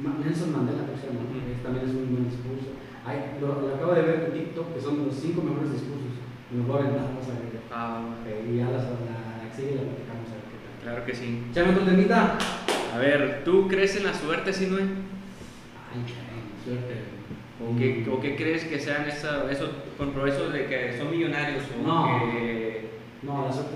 Nelson 0.00 0.52
Mandela, 0.52 0.86
llama, 1.10 1.26
Ujú. 1.26 1.34
que 1.42 1.62
también 1.62 1.84
es 1.88 1.94
un 1.94 2.10
buen 2.14 2.30
discurso. 2.30 2.78
Hay- 3.04 3.36
lo, 3.40 3.60
lo 3.60 3.74
acabo 3.74 3.92
de 3.94 4.02
ver 4.02 4.24
en 4.28 4.32
TikTok, 4.32 4.74
que 4.74 4.80
son 4.80 5.04
los 5.06 5.14
cinco 5.14 5.42
mejores 5.42 5.72
discursos. 5.72 6.14
Y 6.52 6.56
me 6.56 6.64
voy 6.64 6.76
a 6.76 6.80
aventar, 6.84 7.04
vamos 7.10 7.26
a 7.26 7.34
ver. 7.34 7.60
Ah, 7.72 8.14
Eh, 8.26 8.46
y 8.52 8.56
ya 8.58 8.70
las, 8.70 8.84
la, 8.84 9.42
la 9.42 9.54
sigue 9.54 9.72
y 9.72 9.74
la 9.76 9.82
platicamos 9.90 10.28
a 10.30 10.34
ver 10.38 10.46
qué 10.50 10.58
tal. 10.62 10.74
claro 10.82 11.04
que 11.06 11.14
sí. 11.14 11.44
Échame 11.50 11.70
otro 11.72 11.84
temita. 11.84 12.38
A 12.94 12.98
ver, 12.98 13.42
¿tú 13.44 13.68
crees 13.68 13.96
en 13.96 14.04
la 14.04 14.14
suerte, 14.14 14.52
Sinue? 14.52 14.80
Ay, 14.82 16.02
caray, 16.06 16.42
suerte. 16.64 17.19
¿O 17.62 17.76
qué, 17.76 18.06
o 18.10 18.20
qué 18.20 18.36
crees 18.36 18.64
que 18.64 18.78
sean 18.78 19.06
esa, 19.06 19.50
eso, 19.50 19.68
con 19.98 20.08
eso 20.26 20.48
de 20.50 20.66
que 20.66 20.96
son 20.98 21.10
millonarios? 21.10 21.64
O 21.78 21.86
No. 21.86 22.32
que- 22.32 22.90
No, 23.22 23.44
la 23.44 23.52
suerte 23.52 23.74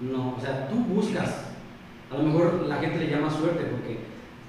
no, 0.00 0.08
no. 0.12 0.36
O 0.36 0.40
sea, 0.40 0.68
tú 0.68 0.76
buscas. 0.76 1.46
A 2.12 2.16
lo 2.16 2.22
mejor 2.22 2.64
la 2.68 2.76
gente 2.76 2.98
le 3.04 3.10
llama 3.10 3.28
suerte 3.28 3.64
porque 3.64 3.98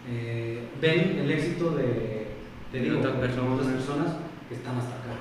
eh, 0.08 0.67
ven 0.80 1.17
el 1.19 1.32
éxito 1.32 1.71
de, 1.71 2.28
te 2.71 2.78
De 2.78 2.84
digo, 2.84 3.00
otras 3.00 3.15
personas. 3.15 3.54
otras 3.60 3.73
personas 3.73 4.08
que 4.47 4.54
están 4.56 4.78
hasta 4.78 4.91
acá. 4.93 5.15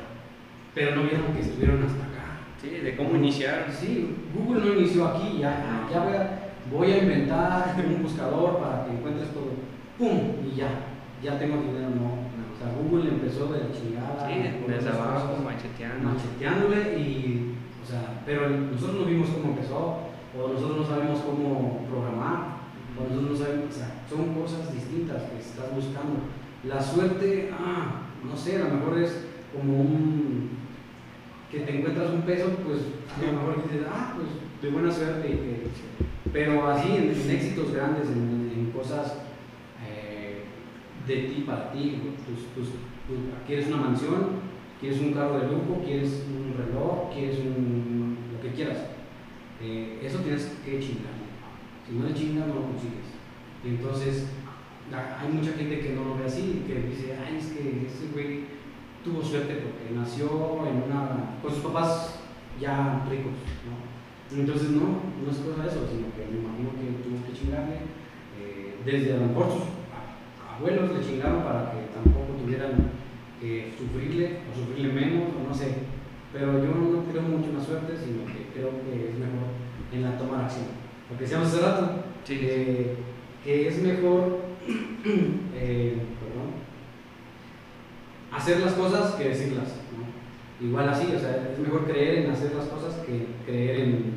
Pero 0.75 0.95
no 0.97 1.05
vieron 1.05 1.33
que 1.33 1.41
estuvieron 1.41 1.83
hasta 1.85 2.05
acá. 2.05 2.25
Sí, 2.61 2.69
de 2.69 2.95
cómo 2.97 3.17
iniciar. 3.17 3.67
Sí, 3.73 4.15
Google 4.35 4.61
no 4.67 4.75
inició 4.79 5.07
aquí, 5.07 5.39
ya, 5.39 5.87
ya 5.91 6.01
voy, 6.01 6.13
a, 6.15 6.51
voy 6.71 6.93
a 6.93 6.99
inventar 7.03 7.75
un 7.79 8.03
buscador 8.03 8.59
para 8.59 8.85
que 8.85 8.93
encuentres 8.93 9.31
todo. 9.33 9.53
¡Pum! 9.99 10.35
Y 10.53 10.57
ya, 10.57 10.69
ya 11.23 11.39
tengo 11.39 11.57
dinero. 11.63 11.89
No, 11.89 12.26
sea, 12.67 12.83
Google 12.83 13.11
empezó 13.11 13.47
de 13.53 13.61
la 13.61 13.73
chingada. 13.73 14.27
Sí, 14.27 14.35
desde 14.67 14.91
abajo, 14.91 15.37
macheteando. 15.45 16.11
macheteándole 16.11 16.99
y, 16.99 17.55
o 17.83 17.87
sea, 17.87 18.23
pero 18.27 18.51
nosotros 18.51 19.01
no 19.01 19.07
vimos 19.07 19.29
cómo 19.31 19.55
empezó, 19.55 19.99
o 20.37 20.53
nosotros 20.53 20.79
no 20.79 20.87
sabemos 20.87 21.21
cómo 21.21 21.87
programar, 21.89 22.59
o 22.99 23.09
nosotros 23.09 23.31
no 23.31 23.37
sabemos, 23.37 23.67
o 23.71 23.79
sea, 23.79 24.05
son 24.09 24.35
cosas 24.35 24.73
distintas 24.73 25.23
que 25.23 25.39
estás 25.39 25.75
buscando. 25.75 26.27
La 26.65 26.83
suerte, 26.83 27.51
ah, 27.53 28.03
no 28.25 28.37
sé, 28.37 28.57
a 28.57 28.65
lo 28.65 28.75
mejor 28.75 28.99
es 28.99 29.27
como 29.55 29.81
un 29.81 30.57
que 31.51 31.61
te 31.61 31.79
encuentras 31.79 32.11
un 32.11 32.23
peso, 32.23 32.49
pues 32.67 32.81
a 33.17 33.33
lo 33.33 33.39
mejor 33.39 33.63
dices, 33.63 33.87
ah, 33.89 34.15
pues 34.17 34.29
de 34.61 34.71
buena 34.71 34.93
suerte, 34.93 35.63
pero 36.33 36.69
así 36.69 36.89
en, 36.97 37.05
en 37.05 37.31
éxitos 37.31 37.73
grandes, 37.73 38.09
en, 38.09 38.53
en 38.53 38.73
cosas 38.73 39.15
de 41.07 41.17
ti 41.29 41.45
para 41.47 41.73
ti, 41.73 42.03
tus- 42.27 42.47
tus- 42.55 42.73
tus- 43.07 43.47
quieres 43.47 43.69
una 43.69 43.77
mansión, 43.79 44.27
quieres 44.81 45.01
un 45.01 45.13
carro 45.13 45.39
de 45.39 45.47
lujo, 45.47 45.83
quieres 45.85 46.25
un 46.29 46.55
reloj, 46.57 47.13
quieres 47.15 47.39
un, 47.41 48.17
lo 48.33 48.41
que 48.41 48.51
quieras, 48.55 48.79
Eh, 49.59 50.01
eso 50.05 50.19
tienes 50.19 50.53
que 50.67 50.79
chingar. 50.79 51.17
Si 51.89 51.95
no 51.95 52.07
le 52.07 52.13
chingas, 52.13 52.47
no 52.47 52.57
lo 52.57 52.63
consigues. 52.69 53.09
Y 53.65 53.69
entonces, 53.69 54.27
hay 54.93 55.29
mucha 55.33 55.53
gente 55.53 55.81
que 55.81 55.95
no 55.95 56.05
lo 56.05 56.17
ve 56.19 56.27
así, 56.27 56.63
que 56.67 56.83
dice, 56.91 57.17
ay, 57.17 57.39
es 57.39 57.47
que 57.47 57.87
ese 57.89 58.13
güey 58.13 58.45
tuvo 59.03 59.23
suerte 59.23 59.55
porque 59.65 59.95
nació 59.97 60.27
en 60.69 60.83
una, 60.93 61.39
con 61.41 61.51
sus 61.51 61.63
papás 61.65 62.21
ya 62.61 63.07
ricos, 63.09 63.33
¿no? 63.65 64.37
Entonces 64.39 64.71
no, 64.71 64.83
no 65.25 65.31
es 65.31 65.39
cosa 65.39 65.63
de 65.63 65.69
eso, 65.71 65.89
sino 65.89 66.13
que 66.13 66.29
me 66.31 66.41
imagino 66.45 66.71
que 66.77 67.01
tuvo 67.03 67.25
que 67.25 67.33
chingarle, 67.33 67.77
eh, 68.39 68.77
desde 68.85 69.15
a 69.15 69.17
lo 69.17 69.27
mejor 69.29 69.49
abuelos 70.57 70.93
le 70.93 71.05
chingaron 71.05 71.43
para 71.43 71.71
que 71.73 71.93
tampoco 71.93 72.41
tuvieran 72.41 72.73
que 73.41 73.73
sufrirle 73.77 74.41
o 74.51 74.57
sufrirle 74.57 74.93
menos, 74.93 75.31
o 75.37 75.49
no 75.49 75.55
sé. 75.55 75.75
Pero 76.33 76.59
yo 76.59 76.75
no 76.75 77.05
creo 77.05 77.23
mucho 77.23 77.51
en 77.51 77.59
la 77.59 77.65
suerte, 77.65 77.95
sino 77.97 78.27
que 78.27 78.51
creo 78.53 78.71
que 78.83 79.11
es 79.11 79.19
mejor 79.19 79.53
en 79.93 80.03
la 80.03 80.19
toma 80.19 80.39
de 80.39 80.45
acción. 80.45 80.67
Lo 81.11 81.17
que 81.17 81.25
decíamos 81.25 81.49
hace 81.49 81.61
rato, 81.61 82.03
Sí, 82.25 82.39
que, 82.39 82.97
que 83.45 83.69
es 83.69 83.81
mejor 83.83 84.41
eh, 85.55 85.97
perdón, 86.19 86.51
hacer 88.33 88.59
las 88.59 88.73
cosas 88.73 89.15
que 89.15 89.29
decirlas. 89.29 89.77
¿no? 89.95 90.67
Igual 90.67 90.89
así, 90.89 91.07
o 91.15 91.21
sea, 91.21 91.53
es 91.53 91.59
mejor 91.61 91.85
creer 91.85 92.25
en 92.25 92.33
hacer 92.33 92.53
las 92.57 92.67
cosas 92.67 92.97
que 93.07 93.27
creer 93.45 93.79
en 93.79 94.15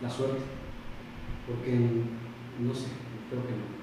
la 0.00 0.08
suerte. 0.08 0.42
Porque, 1.44 1.72
no 1.72 2.72
sé, 2.72 2.86
creo 3.28 3.42
que 3.42 3.50
no. 3.50 3.79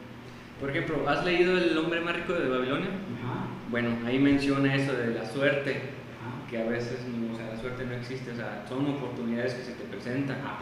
Por 0.60 0.70
ejemplo, 0.72 1.08
¿has 1.08 1.24
leído 1.24 1.58
El 1.58 1.78
hombre 1.78 2.02
más 2.02 2.16
rico 2.16 2.34
de 2.34 2.48
Babilonia? 2.50 2.88
Ajá, 2.88 3.48
Bueno, 3.70 3.90
ahí 4.06 4.18
menciona 4.20 4.74
eso 4.74 4.94
de 4.94 5.14
la 5.14 5.26
suerte, 5.26 5.72
ajá. 5.72 6.50
que 6.50 6.58
a 6.62 6.66
veces 6.66 7.00
no, 7.08 7.34
o 7.34 7.38
sea, 7.38 7.48
la 7.54 7.60
suerte 7.60 7.86
no 7.86 7.94
existe, 7.94 8.32
o 8.32 8.36
sea, 8.36 8.66
son 8.68 8.86
oportunidades 8.88 9.54
que 9.54 9.64
se 9.64 9.72
te 9.74 9.84
presentan. 9.84 10.38
Ah. 10.44 10.58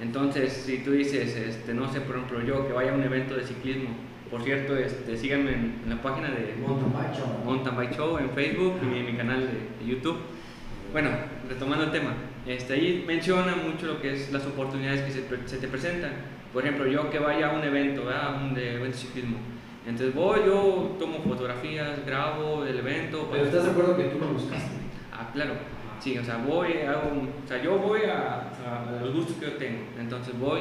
Entonces, 0.00 0.52
si 0.52 0.78
tú 0.78 0.92
dices, 0.92 1.36
este, 1.36 1.74
no 1.74 1.92
sé, 1.92 2.00
por 2.00 2.16
ejemplo, 2.16 2.42
yo 2.42 2.66
que 2.66 2.72
vaya 2.72 2.92
a 2.92 2.94
un 2.94 3.02
evento 3.02 3.34
de 3.34 3.44
ciclismo, 3.44 3.90
por 4.30 4.42
cierto, 4.42 4.76
este, 4.76 5.16
síganme 5.16 5.52
en, 5.52 5.80
en 5.84 5.90
la 5.90 6.02
página 6.02 6.28
de 6.30 6.54
Mountain 6.60 6.92
bike 6.92 7.14
show. 7.16 7.26
Mountain 7.44 7.76
Bike 7.76 7.96
Show 7.96 8.18
en 8.18 8.30
Facebook 8.30 8.78
y 8.82 8.98
en 8.98 9.06
mi 9.06 9.12
canal 9.14 9.40
de, 9.40 9.84
de 9.84 9.90
YouTube. 9.90 10.18
Bueno, 10.92 11.10
retomando 11.48 11.84
el 11.84 11.90
tema, 11.92 12.14
este, 12.46 12.74
ahí 12.74 13.04
menciona 13.06 13.54
mucho 13.56 13.86
lo 13.86 14.00
que 14.00 14.12
es 14.14 14.32
las 14.32 14.44
oportunidades 14.46 15.02
que 15.02 15.12
se 15.46 15.56
te 15.58 15.68
presentan. 15.68 16.12
Por 16.52 16.64
ejemplo, 16.64 16.86
yo 16.86 17.10
que 17.10 17.18
vaya 17.18 17.50
a 17.50 17.52
un 17.52 17.64
evento, 17.64 18.04
¿verdad? 18.04 18.42
un 18.42 18.54
de 18.54 18.76
evento 18.76 18.96
ciclismo. 18.96 19.38
Entonces 19.86 20.14
voy, 20.14 20.40
yo 20.46 20.96
tomo 20.98 21.18
fotografías, 21.20 22.04
grabo 22.04 22.64
el 22.64 22.78
evento. 22.78 23.28
Pero 23.30 23.44
estás 23.44 23.64
de 23.64 23.70
acuerdo 23.70 23.96
que 23.96 24.04
tú 24.04 24.18
lo 24.18 24.28
buscaste. 24.28 24.70
Ah, 25.12 25.30
claro. 25.32 25.54
Sí, 26.00 26.16
o 26.16 26.24
sea, 26.24 26.36
voy, 26.36 26.72
hago, 26.82 27.10
o 27.44 27.48
sea, 27.48 27.62
yo 27.62 27.78
voy 27.78 28.02
a, 28.02 28.50
a 28.50 29.00
los 29.02 29.14
gustos 29.14 29.36
que 29.36 29.46
yo 29.46 29.52
tengo. 29.54 29.80
Entonces 29.98 30.38
voy 30.38 30.60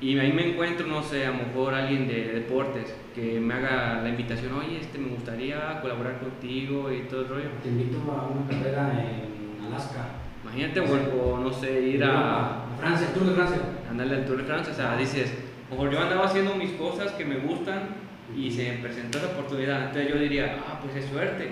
y 0.00 0.18
ahí 0.18 0.32
me 0.32 0.52
encuentro, 0.52 0.86
no 0.86 1.02
sé, 1.02 1.26
a 1.26 1.30
lo 1.30 1.44
mejor 1.44 1.74
alguien 1.74 2.08
de 2.08 2.32
deportes 2.32 2.94
que 3.14 3.38
me 3.38 3.52
haga 3.52 4.00
la 4.02 4.08
invitación, 4.08 4.54
oye, 4.54 4.78
este 4.80 4.96
me 4.96 5.08
gustaría 5.08 5.78
colaborar 5.82 6.18
contigo 6.20 6.90
y 6.90 7.02
todo 7.02 7.20
el 7.20 7.28
rollo. 7.28 7.48
Te 7.62 7.68
invito 7.68 7.98
a 8.10 8.28
una 8.28 8.48
carrera 8.48 8.92
en 8.98 9.66
Alaska. 9.66 10.06
Imagínate, 10.42 10.80
o, 10.80 11.34
o 11.34 11.38
no 11.38 11.52
sé, 11.52 11.82
ir 11.82 12.02
a 12.02 12.64
Francia, 12.80 13.12
Tour 13.14 13.26
de 13.26 13.34
Francia. 13.34 13.58
andarle 13.90 14.14
al 14.16 14.24
Tour 14.26 14.38
de 14.38 14.44
Francia, 14.44 14.72
o 14.72 14.76
sea, 14.76 14.96
dices, 14.96 15.32
mejor 15.70 15.90
yo 15.90 16.00
andaba 16.00 16.24
haciendo 16.26 16.54
mis 16.54 16.72
cosas 16.72 17.12
que 17.12 17.24
me 17.24 17.36
gustan 17.38 17.88
y 18.36 18.50
se 18.50 18.70
me 18.72 18.78
presentó 18.78 19.18
esa 19.18 19.28
oportunidad. 19.28 19.86
Entonces 19.86 20.08
yo 20.12 20.18
diría, 20.18 20.56
ah, 20.66 20.80
pues 20.82 20.96
es 21.04 21.10
suerte. 21.10 21.48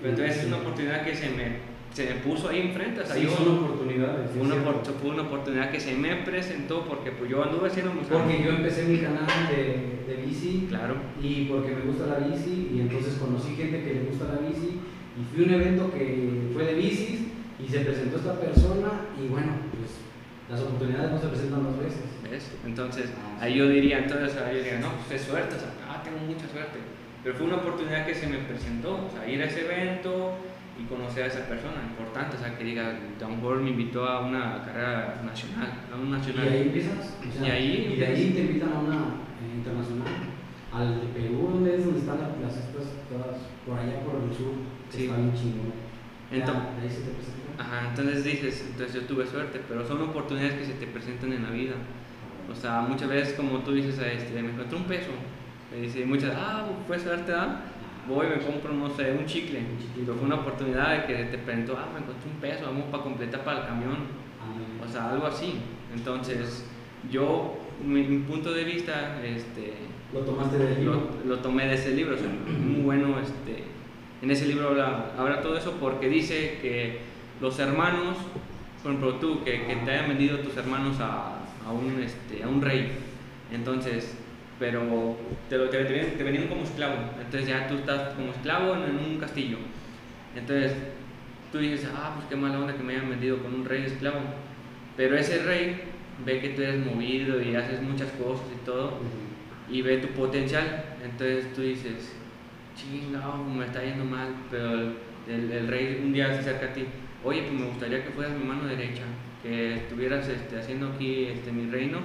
Pero 0.00 0.10
entonces 0.14 0.38
es 0.38 0.46
una 0.46 0.56
oportunidad 0.58 1.04
que 1.04 1.14
se 1.14 1.30
me, 1.30 1.72
se 1.92 2.06
me 2.06 2.14
puso 2.20 2.48
ahí 2.48 2.60
enfrente. 2.60 3.00
O 3.02 3.06
sea, 3.06 3.14
Sí, 3.16 3.22
yo, 3.22 3.30
son 3.30 3.48
oportunidades. 3.64 4.30
fue, 4.32 4.42
una, 4.42 4.54
fue 4.56 5.10
una 5.10 5.22
oportunidad 5.22 5.70
que 5.70 5.78
se 5.80 5.94
me 5.94 6.16
presentó 6.16 6.84
porque 6.84 7.12
pues 7.12 7.30
yo 7.30 7.42
anduve 7.44 7.68
haciendo 7.68 7.92
mis 7.92 8.06
Porque 8.06 8.42
yo 8.44 8.50
empecé 8.50 8.84
mi 8.84 8.98
canal 8.98 9.26
de, 9.50 10.12
de 10.12 10.22
bici 10.26 10.66
Claro. 10.68 10.96
y 11.22 11.44
porque 11.44 11.70
me 11.74 11.82
gusta 11.82 12.06
la 12.06 12.26
bici 12.26 12.70
y 12.74 12.80
entonces 12.80 13.14
conocí 13.14 13.54
gente 13.54 13.82
que 13.82 13.94
le 13.94 14.00
gusta 14.10 14.24
la 14.34 14.48
bici 14.48 14.80
y 15.14 15.34
fui 15.34 15.44
a 15.44 15.46
un 15.48 15.54
evento 15.54 15.92
que 15.92 16.48
fue 16.54 16.64
de 16.64 16.74
bicis 16.74 17.20
y 17.64 17.68
se 17.68 17.80
presentó 17.80 18.16
esta 18.16 18.40
persona 18.40 18.88
y 19.22 19.28
bueno, 19.28 19.52
pues 19.70 20.00
las 20.50 20.60
oportunidades 20.60 21.10
no 21.12 21.18
se 21.18 21.28
presentan 21.28 21.62
dos 21.64 21.78
veces. 21.78 22.02
¿Ves? 22.30 22.50
Entonces, 22.64 23.10
Ah, 23.16 23.44
ahí 23.44 23.54
yo 23.56 23.68
diría, 23.68 23.98
entonces 23.98 24.36
ahí 24.40 24.56
yo 24.56 24.62
diría, 24.64 24.80
no, 24.80 24.88
pues 25.06 25.20
es 25.20 25.26
suerte, 25.28 25.54
o 25.56 25.58
sea, 25.58 25.70
ah, 25.88 26.02
tengo 26.02 26.18
mucha 26.18 26.48
suerte. 26.48 26.78
Pero 27.22 27.34
fue 27.36 27.46
una 27.46 27.56
oportunidad 27.56 28.06
que 28.06 28.14
se 28.14 28.26
me 28.26 28.38
presentó, 28.38 29.06
o 29.06 29.10
sea, 29.10 29.28
ir 29.28 29.40
a 29.42 29.44
ese 29.46 29.64
evento 29.64 30.34
y 30.80 30.84
conocer 30.84 31.24
a 31.24 31.26
esa 31.26 31.46
persona, 31.46 31.82
importante, 31.86 32.36
o 32.36 32.40
sea, 32.40 32.56
que 32.56 32.64
diga, 32.64 32.98
lo 33.20 33.28
mejor 33.28 33.60
me 33.60 33.70
invitó 33.70 34.06
a 34.08 34.20
una 34.26 34.62
carrera 34.64 35.20
nacional, 35.24 35.70
a 35.92 35.96
un 35.96 36.08
Y 36.08 36.10
nacional. 36.10 36.48
ahí 36.48 36.62
empiezas. 36.62 37.16
o 37.20 37.32
sea, 37.38 37.48
Y 37.48 37.50
ahí 37.50 37.92
y 37.94 37.96
de 38.00 38.06
ahí 38.06 38.30
te 38.34 38.40
invitan 38.40 38.72
a 38.72 38.78
una 38.80 38.96
eh, 39.38 39.54
internacional. 39.56 40.08
Al 40.72 41.00
de 41.02 41.06
Perú, 41.12 41.50
donde 41.52 41.76
es 41.76 41.84
donde 41.84 42.00
están 42.00 42.16
las, 42.18 42.30
las 42.40 42.56
estas 42.56 42.88
todas, 43.12 43.36
por 43.66 43.78
allá 43.78 44.00
por 44.00 44.16
el 44.24 44.32
sur, 44.34 44.56
Sí. 44.88 45.04
está 45.04 45.16
bien 45.16 45.34
chingón. 45.36 45.72
Entonces, 46.32 46.64
ahí 46.80 46.88
se 46.88 47.00
te 47.04 47.10
presenta. 47.12 47.41
Ajá, 47.62 47.88
entonces 47.90 48.24
dices, 48.24 48.64
entonces 48.70 48.94
yo 48.94 49.06
tuve 49.06 49.26
suerte, 49.26 49.60
pero 49.68 49.86
son 49.86 50.02
oportunidades 50.02 50.54
que 50.54 50.64
se 50.66 50.74
te 50.74 50.86
presentan 50.86 51.32
en 51.32 51.44
la 51.44 51.50
vida. 51.50 51.74
O 52.50 52.54
sea, 52.54 52.80
muchas 52.80 53.08
veces, 53.08 53.34
como 53.34 53.60
tú 53.60 53.72
dices, 53.72 53.98
este, 53.98 54.42
me 54.42 54.50
encontré 54.50 54.76
un 54.76 54.84
peso. 54.84 55.10
Me 55.70 55.82
dice 55.82 56.04
muchas, 56.04 56.34
ah, 56.36 56.66
fue 56.86 56.98
suerte, 56.98 57.32
¿ah? 57.32 57.62
Voy, 58.08 58.26
me 58.26 58.38
compro, 58.38 58.72
no 58.72 58.90
sé, 58.90 59.12
un 59.12 59.26
chicle. 59.26 59.60
Pero 59.94 60.14
fue 60.14 60.26
una 60.26 60.36
oportunidad 60.36 60.90
de 60.90 61.04
que 61.06 61.24
te 61.24 61.38
presentó, 61.38 61.76
ah, 61.78 61.88
me 61.92 62.00
encontré 62.00 62.30
un 62.30 62.40
peso, 62.40 62.66
vamos 62.66 62.86
para 62.90 63.04
completar 63.04 63.44
para 63.44 63.60
el 63.60 63.66
camión. 63.66 63.96
O 64.84 64.90
sea, 64.90 65.10
algo 65.10 65.26
así. 65.26 65.60
Entonces, 65.94 66.66
yo, 67.10 67.58
mi, 67.82 68.02
mi 68.02 68.18
punto 68.18 68.52
de 68.52 68.64
vista, 68.64 69.22
este, 69.24 69.74
lo 70.12 70.20
tomaste 70.20 70.58
del 70.58 70.80
libro. 70.80 71.10
lo, 71.24 71.36
lo 71.36 71.38
tomé 71.40 71.68
de 71.68 71.74
ese 71.74 71.92
libro, 71.92 72.16
o 72.16 72.18
sea, 72.18 72.28
muy 72.28 72.82
bueno, 72.82 73.18
este, 73.20 73.64
en 74.20 74.30
ese 74.30 74.46
libro 74.46 74.68
habla, 74.68 75.12
habla 75.16 75.40
todo 75.40 75.56
eso 75.56 75.76
porque 75.80 76.08
dice 76.08 76.58
que 76.60 77.11
los 77.42 77.58
hermanos, 77.58 78.16
por 78.82 78.92
ejemplo 78.92 79.14
tú, 79.16 79.44
que, 79.44 79.66
que 79.66 79.76
te 79.76 79.90
hayan 79.90 80.08
vendido 80.08 80.38
tus 80.38 80.56
hermanos 80.56 80.96
a, 81.00 81.38
un, 81.72 82.00
este, 82.02 82.42
a 82.42 82.48
un 82.48 82.62
rey, 82.62 82.92
entonces, 83.52 84.14
pero 84.58 85.16
te, 85.50 85.58
lo- 85.58 85.68
te, 85.68 85.84
te- 85.84 86.22
venían 86.22 86.46
como 86.48 86.62
esclavo, 86.62 86.94
entonces 87.18 87.48
ya 87.48 87.66
tú 87.68 87.74
estás 87.74 88.14
como 88.14 88.30
esclavo 88.32 88.74
en, 88.76 88.96
un 88.96 89.18
castillo, 89.18 89.58
entonces 90.36 90.72
tú 91.50 91.58
dices, 91.58 91.86
ah, 91.94 92.12
pues 92.16 92.26
qué 92.28 92.36
mala 92.36 92.58
onda 92.60 92.74
que 92.76 92.82
me 92.82 92.94
hayan 92.94 93.10
vendido 93.10 93.38
con 93.42 93.52
un 93.54 93.64
rey 93.64 93.84
esclavo, 93.84 94.20
pero 94.96 95.16
ese 95.16 95.42
rey 95.42 95.82
ve 96.24 96.40
que 96.40 96.50
tú 96.50 96.62
eres 96.62 96.84
movido 96.86 97.42
y 97.42 97.56
haces 97.56 97.82
muchas 97.82 98.10
cosas 98.12 98.46
y 98.54 98.64
todo, 98.64 98.98
y 99.68 99.82
ve 99.82 99.98
tu 99.98 100.08
potencial. 100.08 100.84
Entonces 101.02 101.52
tú 101.54 101.62
dices, 101.62 102.14
chingado, 102.76 103.42
me 103.44 103.64
está 103.66 103.82
yendo 103.82 104.04
mal, 104.04 104.28
pero 104.50 104.70
el- 105.28 105.50
el 105.52 105.68
rey 105.68 106.00
un 106.04 106.12
día 106.12 106.32
se 106.32 106.40
acerca 106.40 106.66
a 106.66 106.72
ti, 106.74 106.84
oye, 107.24 107.42
pues 107.42 107.52
me 107.60 107.66
gustaría 107.66 108.04
que 108.04 108.10
fueras 108.10 108.36
mi 108.36 108.44
mano 108.44 108.66
derecha, 108.66 109.02
que 109.42 109.74
estuvieras 109.76 110.28
este, 110.28 110.58
haciendo 110.58 110.88
aquí 110.88 111.24
este, 111.26 111.52
mi 111.52 111.70
reino, 111.70 111.98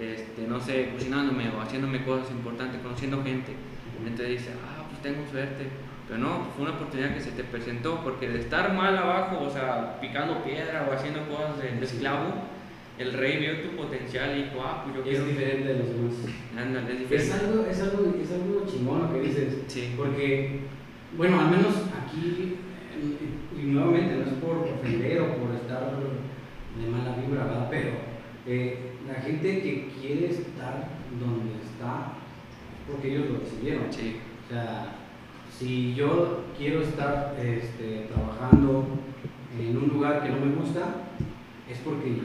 este, 0.00 0.46
no 0.48 0.60
sé, 0.60 0.90
cocinándome 0.92 1.48
o 1.50 1.60
haciéndome 1.60 2.04
cosas 2.04 2.30
importantes, 2.30 2.80
conociendo 2.82 3.22
gente. 3.22 3.52
Entonces 4.00 4.28
dices, 4.28 4.54
ah, 4.64 4.84
pues 4.88 5.02
tengo 5.02 5.28
suerte. 5.30 5.66
Pero 6.08 6.18
no, 6.22 6.46
fue 6.56 6.64
una 6.64 6.74
oportunidad 6.74 7.14
que 7.14 7.20
se 7.20 7.30
te 7.32 7.44
presentó, 7.44 8.00
porque 8.02 8.28
de 8.28 8.40
estar 8.40 8.72
mal 8.74 8.96
abajo, 8.96 9.44
o 9.44 9.50
sea, 9.50 10.00
picando 10.00 10.42
piedra 10.42 10.88
o 10.90 10.92
haciendo 10.92 11.20
cosas 11.28 11.62
de, 11.62 11.70
de 11.78 11.84
esclavo, 11.84 12.32
el 12.98 13.12
rey 13.12 13.38
vio 13.38 13.60
tu 13.60 13.76
potencial 13.76 14.36
y 14.36 14.42
dijo, 14.44 14.60
ah, 14.64 14.82
pues 14.84 14.96
yo 14.96 15.02
Y 15.10 15.14
es 15.14 15.20
quiero... 15.22 15.26
diferente 15.26 15.68
de 15.72 15.78
los 15.78 15.88
demás. 15.88 16.14
Ándale, 16.58 16.86
es 16.94 17.00
Es 17.00 17.08
diferente. 17.10 17.34
algo, 17.34 17.66
es, 17.66 17.80
algo, 17.80 18.14
es 18.22 18.32
algo 18.32 18.66
chingón 18.66 19.02
lo 19.02 19.12
que 19.12 19.20
dices. 19.20 19.54
Sí. 19.68 19.94
Porque, 19.96 20.60
bueno, 21.16 21.40
al 21.40 21.50
menos 21.50 21.74
aquí, 22.02 22.56
y 23.60 23.66
nuevamente, 23.66 24.16
no 24.16 24.22
es 24.22 24.32
por 24.42 24.56
ofender 24.68 25.20
o 25.20 25.36
por 25.36 25.54
estar 25.54 25.92
de 26.78 26.88
mala 26.90 27.16
vibra, 27.16 27.44
¿verdad? 27.44 27.66
Pero 27.70 27.90
eh, 28.46 28.92
la 29.06 29.14
gente 29.14 29.60
que 29.62 29.88
quiere 30.00 30.26
estar 30.30 30.88
donde 31.20 31.52
está, 31.62 32.12
es 32.72 32.90
porque 32.90 33.10
ellos 33.14 33.30
lo 33.30 33.38
decidieron. 33.40 33.84
Sí, 33.92 34.16
O 34.46 34.48
sea, 34.52 34.94
si 35.56 35.94
yo 35.94 36.44
quiero 36.56 36.80
estar 36.82 37.36
este, 37.38 38.08
trabajando 38.12 38.84
en 39.58 39.76
un 39.76 39.88
lugar 39.88 40.22
que 40.22 40.30
no 40.30 40.46
me 40.46 40.54
gusta, 40.54 40.94
es 41.70 41.78
porque, 41.78 42.16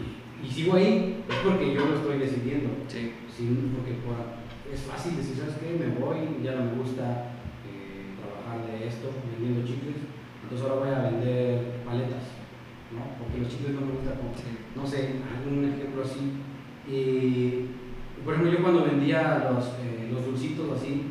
y 0.43 0.47
sigo 0.49 0.75
ahí, 0.75 1.23
es 1.27 1.35
porque 1.37 1.73
yo 1.73 1.85
lo 1.85 1.95
estoy 1.95 2.19
decidiendo. 2.19 2.69
sí, 2.87 3.11
Sí, 3.35 3.49
porque 3.75 3.99
por- 4.05 4.45
es 4.73 4.79
fácil 4.81 5.17
decir, 5.17 5.35
¿sabes 5.35 5.55
qué? 5.57 5.75
Me 5.77 5.99
voy, 5.99 6.41
ya 6.41 6.55
no 6.55 6.71
me 6.71 6.77
gusta 6.81 7.33
eh, 7.67 8.15
trabajar 8.15 8.65
de 8.65 8.87
esto, 8.87 9.11
vendiendo 9.29 9.67
chicles, 9.67 9.97
entonces 10.45 10.61
ahora 10.69 10.79
voy 10.85 10.93
a 10.93 11.09
vender 11.09 11.81
paletas, 11.85 12.25
¿no? 12.93 13.01
Porque 13.17 13.41
los 13.41 13.49
chicles 13.49 13.73
no 13.75 13.81
me 13.89 13.93
gustan 13.97 14.15
como, 14.21 14.31
no 14.77 14.83
sé, 14.85 15.19
algún 15.25 15.65
ejemplo 15.65 16.03
así. 16.05 16.37
Y, 16.85 17.73
por 18.23 18.33
ejemplo, 18.37 18.53
yo 18.53 18.61
cuando 18.61 18.85
vendía 18.85 19.49
los, 19.51 19.65
eh, 19.81 20.07
los 20.13 20.25
dulcitos 20.25 20.69
así, 20.77 21.09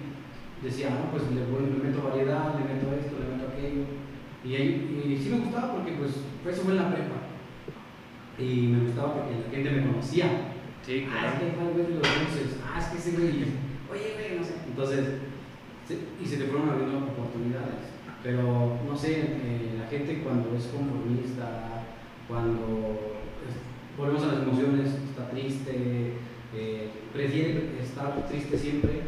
decía, 0.62 0.90
no, 0.96 1.10
pues 1.10 1.24
le, 1.34 1.42
le 1.42 1.82
meto 1.82 2.08
variedad, 2.08 2.54
le 2.54 2.64
meto 2.72 2.94
esto, 2.94 3.18
le 3.18 3.34
meto 3.36 3.50
aquello. 3.50 3.84
Y, 4.44 4.54
ahí- 4.54 5.02
y 5.04 5.18
sí 5.18 5.30
me 5.30 5.38
gustaba 5.44 5.72
porque 5.74 5.92
pues 5.92 6.12
fue 6.42 6.52
eso 6.52 6.62
fue 6.62 6.72
en 6.72 6.78
la 6.78 6.90
prepa. 6.94 7.18
Y 8.38 8.66
me 8.68 8.84
gustaba 8.86 9.14
porque 9.14 9.34
la 9.44 9.50
gente 9.50 9.70
me 9.70 9.86
conocía. 9.90 10.26
Sí, 10.84 11.06
Ah, 11.10 11.32
es 11.32 11.32
claro. 11.32 11.38
que 11.40 11.56
tal 11.56 11.74
vez 11.74 11.88
los 11.90 12.02
dulces. 12.02 12.60
Ah, 12.66 12.78
es 12.78 12.86
que 12.86 12.98
ese 12.98 13.12
güey. 13.12 13.44
Oye, 13.90 14.14
güey, 14.14 14.38
no 14.38 14.44
sé. 14.44 14.54
Entonces, 14.68 15.04
y 16.22 16.26
se 16.26 16.36
te 16.36 16.44
fueron 16.44 16.68
abriendo 16.68 16.98
oportunidades. 16.98 17.93
Pero, 18.24 18.78
no 18.88 18.96
sé, 18.96 19.20
eh, 19.20 19.76
la 19.78 19.86
gente 19.86 20.22
cuando 20.24 20.56
es 20.56 20.64
conformista, 20.66 21.84
cuando 22.26 23.20
es- 23.46 23.98
volvemos 23.98 24.22
a 24.24 24.26
las 24.32 24.42
emociones, 24.44 24.94
está 25.10 25.28
triste, 25.30 26.14
eh, 26.56 26.88
prefiere 27.12 27.78
estar 27.82 28.26
triste 28.26 28.56
siempre 28.56 29.02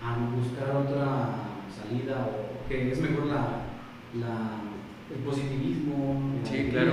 a 0.00 0.16
buscar 0.36 0.76
otra 0.76 1.58
salida 1.74 2.28
o 2.30 2.68
que 2.68 2.92
es 2.92 3.00
mejor 3.00 3.26
la, 3.26 3.66
la- 4.20 4.60
el 5.12 5.18
positivismo. 5.24 6.30
la 6.40 6.48
Sí, 6.48 6.54
alegría. 6.60 6.82
claro. 6.84 6.92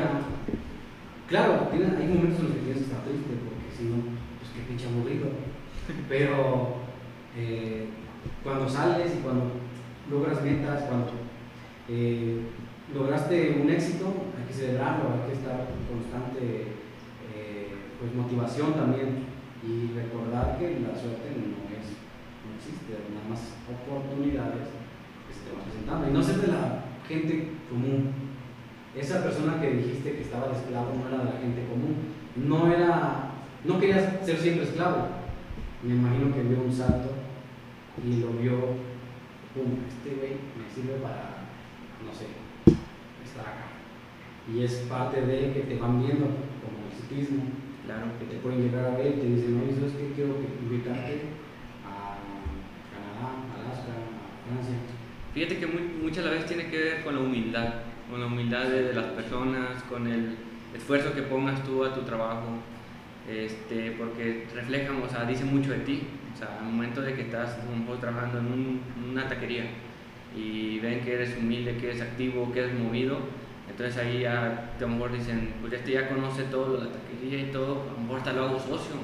Claro, 1.28 1.70
hay 1.72 2.08
momentos 2.08 2.40
en 2.40 2.46
los 2.46 2.54
que 2.56 2.60
tienes 2.62 2.78
que 2.80 2.90
estar 2.90 3.04
triste, 3.04 3.34
porque 3.46 3.70
si 3.78 3.84
no, 3.84 3.96
pues 4.42 4.50
qué 4.56 4.62
pinche 4.68 4.88
aburrido. 4.88 5.28
Pero 6.10 6.78
eh, 7.38 7.86
cuando 8.44 8.68
sales 8.68 9.14
y 9.16 9.22
cuando 9.22 9.52
logras 10.10 10.42
metas, 10.44 10.84
cuando 10.84 11.12
eh, 11.90 12.42
lograste 12.94 13.58
un 13.62 13.70
éxito, 13.70 14.14
hay 14.38 14.46
que 14.48 14.54
celebrarlo, 14.54 15.10
hay 15.10 15.32
que 15.32 15.38
estar 15.42 15.68
constante 15.90 16.78
eh, 17.34 17.68
pues, 18.00 18.14
motivación 18.14 18.74
también 18.74 19.26
y 19.66 19.98
recordar 19.98 20.58
que 20.58 20.86
la 20.86 20.94
suerte 20.94 21.34
no, 21.34 21.66
es, 21.74 21.98
no 22.46 22.54
existe, 22.56 22.94
nada 23.10 23.26
más 23.28 23.58
oportunidades 23.66 24.70
que 25.26 25.34
se 25.34 25.50
te 25.50 25.52
van 25.52 25.66
presentando. 25.66 26.10
Y 26.10 26.14
no 26.14 26.22
ser 26.22 26.38
de 26.38 26.54
la 26.54 26.86
gente 27.08 27.58
común, 27.70 28.14
esa 28.96 29.24
persona 29.24 29.60
que 29.60 29.74
dijiste 29.74 30.14
que 30.14 30.22
estaba 30.22 30.48
de 30.50 30.58
esclavo 30.58 30.94
no 30.94 31.10
era 31.10 31.26
de 31.26 31.34
la 31.34 31.40
gente 31.42 31.66
común, 31.66 31.96
no 32.36 32.72
era, 32.72 33.32
no 33.66 33.80
quería 33.80 34.24
ser 34.24 34.38
siempre 34.38 34.64
esclavo. 34.64 35.08
Me 35.84 35.96
imagino 35.96 36.34
que 36.34 36.44
vio 36.44 36.62
un 36.62 36.74
salto 36.74 37.10
y 38.04 38.22
lo 38.22 38.30
vio, 38.34 38.78
pum, 39.54 39.82
este 39.88 40.16
güey 40.16 40.38
me 40.54 40.70
sirve 40.70 41.00
para, 41.02 41.39
no 42.06 42.12
sé, 42.14 42.28
estar 43.24 43.46
acá. 43.46 43.66
Y 44.52 44.64
es 44.64 44.74
parte 44.90 45.22
de 45.22 45.54
que 45.54 45.60
te 45.62 45.78
van 45.78 46.02
viendo, 46.02 46.26
como 46.26 46.88
el 46.90 46.96
ciclismo, 46.96 47.44
Claro. 47.86 48.06
que 48.20 48.26
te 48.26 48.38
pueden 48.42 48.62
llegar 48.64 48.86
a 48.86 48.98
ver 48.98 49.08
y 49.18 49.20
te 49.20 49.26
dicen, 49.28 49.62
oye, 49.64 49.74
¿sabes 49.76 49.94
qué? 49.94 50.12
Quiero 50.16 50.36
que- 50.38 50.64
invitarte 50.64 51.22
a 51.86 52.18
Canadá, 52.94 53.34
Alaska, 53.56 53.94
a 53.94 54.46
Francia. 54.48 54.76
Fíjate 55.34 55.58
que 55.60 55.68
muy- 55.68 56.04
muchas 56.04 56.26
vez 56.30 56.46
tiene 56.46 56.68
que 56.68 56.78
ver 56.78 57.04
con 57.04 57.16
la 57.16 57.22
humildad, 57.22 57.74
con 58.10 58.20
la 58.20 58.28
humildad 58.28 58.66
de, 58.66 58.84
de 58.84 58.94
las 58.94 59.06
personas, 59.06 59.84
con 59.84 60.08
el 60.08 60.36
esfuerzo 60.76 61.14
que 61.14 61.22
pongas 61.24 61.64
tú 61.64 61.84
a 61.84 61.94
tu 61.94 62.02
trabajo, 62.02 62.58
este, 63.30 63.92
porque 63.92 64.48
reflejan, 64.56 65.02
o 65.02 65.10
sea, 65.10 65.26
dice 65.26 65.46
mucho 65.46 65.72
de 65.72 65.80
ti. 65.80 66.04
O 66.34 66.38
sea, 66.38 66.58
al 66.60 66.66
momento 66.66 67.02
de 67.02 67.14
que 67.14 67.22
estás 67.24 67.58
a 67.60 67.66
lo 67.70 67.76
mejor 67.76 68.00
trabajando 68.00 68.40
en, 68.40 68.46
un- 68.46 68.82
en 69.04 69.10
una 69.12 69.28
taquería 69.28 69.66
y 70.36 70.80
ven 70.80 71.02
que 71.02 71.14
eres 71.14 71.36
humilde, 71.38 71.78
que 71.78 71.90
eres 71.90 72.02
activo, 72.02 72.52
que 72.52 72.60
eres 72.60 72.74
movido, 72.80 73.18
entonces 73.70 73.98
ahí 73.98 74.22
ya 74.22 74.70
a 74.78 74.82
lo 74.82 74.88
mejor 74.88 75.12
dicen, 75.14 75.54
pues 75.62 75.74
este 75.74 75.92
ya 75.94 76.10
conoce 76.10 76.44
todo, 76.44 76.84
la 76.84 76.90
taquería 76.92 77.40
y 77.42 77.52
todo, 77.52 77.84
a 77.90 77.94
lo 77.94 78.00
mejor 78.00 78.18
hasta 78.20 78.34
lo 78.34 78.44
hago 78.46 78.60
socio. 78.60 78.96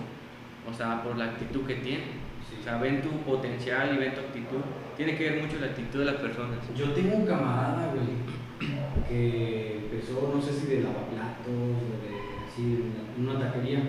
o 0.70 0.74
sea, 0.74 1.04
por 1.04 1.16
la 1.18 1.26
actitud 1.26 1.62
que 1.66 1.76
tiene. 1.76 2.26
Sí. 2.50 2.58
O 2.60 2.64
sea, 2.64 2.78
ven 2.80 3.02
tu 3.02 3.10
potencial 3.22 3.94
y 3.96 3.98
ven 4.00 4.14
tu 4.16 4.22
actitud. 4.22 4.58
Tiene 4.98 5.16
que 5.16 5.30
ver 5.30 5.42
mucho 5.44 5.58
la 5.60 5.68
actitud 5.68 6.00
de 6.00 6.06
las 6.06 6.16
personas. 6.16 6.58
Yo 6.76 6.92
tengo 6.92 7.16
un 7.18 7.26
camarada, 7.26 7.94
güey, 7.94 8.18
que 9.08 9.78
empezó, 9.92 10.32
no 10.34 10.42
sé 10.42 10.52
si 10.54 10.68
de 10.68 10.82
lavaplatos 10.82 11.48
o 11.48 12.02
de 12.02 12.48
así, 12.48 12.92
una, 13.18 13.34
una 13.34 13.40
taquería. 13.46 13.80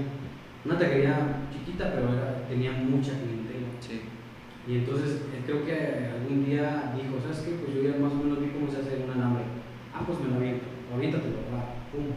Una 0.65 0.79
taquería 0.79 1.17
chiquita, 1.53 1.93
pero 1.95 2.13
era- 2.13 2.47
tenía 2.49 2.73
mucha 2.73 3.13
clientela. 3.13 3.46
Y 4.67 4.83
entonces 4.83 5.23
él 5.31 5.43
creo 5.47 5.65
que 5.65 6.11
algún 6.11 6.45
día 6.45 6.93
dijo, 6.99 7.23
¿sabes 7.23 7.47
qué? 7.47 7.55
Pues 7.63 7.71
yo 7.75 7.87
ya 7.87 8.03
más 8.03 8.13
o 8.13 8.19
menos 8.19 8.43
vi 8.43 8.51
cómo 8.51 8.67
se 8.67 8.83
hace 8.83 8.99
un 8.99 9.15
alambre. 9.15 9.47
Ah, 9.95 10.03
pues 10.05 10.19
me 10.19 10.29
lo 10.29 10.37
aviento, 10.37 10.67
aviéntatelo, 10.93 11.39
va, 11.55 11.87
pum. 11.95 12.11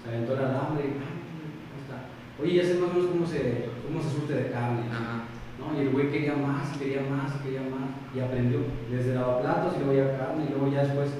Se 0.00 0.08
aventó 0.08 0.32
el 0.32 0.44
alambre 0.48 0.80
y 0.88 0.96
ah, 0.96 1.12
ahí 1.12 1.80
está. 1.84 1.96
Oye, 2.40 2.56
ya 2.56 2.64
sé 2.64 2.80
más 2.80 2.90
o 2.90 2.94
menos 2.94 3.10
cómo 3.12 3.26
se, 3.26 3.68
cómo 3.84 4.00
se 4.00 4.10
surte 4.16 4.32
de 4.32 4.50
carne. 4.50 4.88
Ajá. 4.88 5.28
¿no? 5.60 5.76
Y 5.76 5.84
el 5.84 5.92
güey 5.92 6.10
quería 6.10 6.34
más, 6.36 6.72
quería 6.78 7.04
más, 7.04 7.36
quería 7.44 7.60
más. 7.68 7.92
Y 8.16 8.20
aprendió 8.20 8.64
desde 8.90 9.14
lavaplatos 9.14 9.76
y 9.76 9.84
luego 9.84 9.92
ya 9.92 10.16
carne 10.16 10.48
y 10.48 10.50
luego 10.50 10.72
ya 10.72 10.82
después 10.88 11.12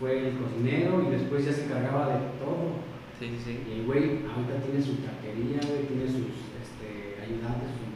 fue 0.00 0.32
el 0.32 0.38
cocinero 0.40 1.04
y 1.06 1.12
después 1.12 1.44
ya 1.44 1.52
se 1.52 1.68
encargaba 1.68 2.08
de 2.08 2.18
todo. 2.40 2.80
Sí, 3.20 3.28
sí, 3.36 3.38
sí. 3.38 3.54
Y 3.68 3.80
el 3.80 3.86
güey 3.86 4.24
ahorita 4.26 4.64
tiene 4.64 4.80
su 4.80 4.96
taquería, 5.04 5.60
güey, 5.60 5.86
tiene 5.86 6.08
sus 6.08 6.50
este, 6.58 7.20
ayudantes, 7.20 7.70
sus 7.76 7.91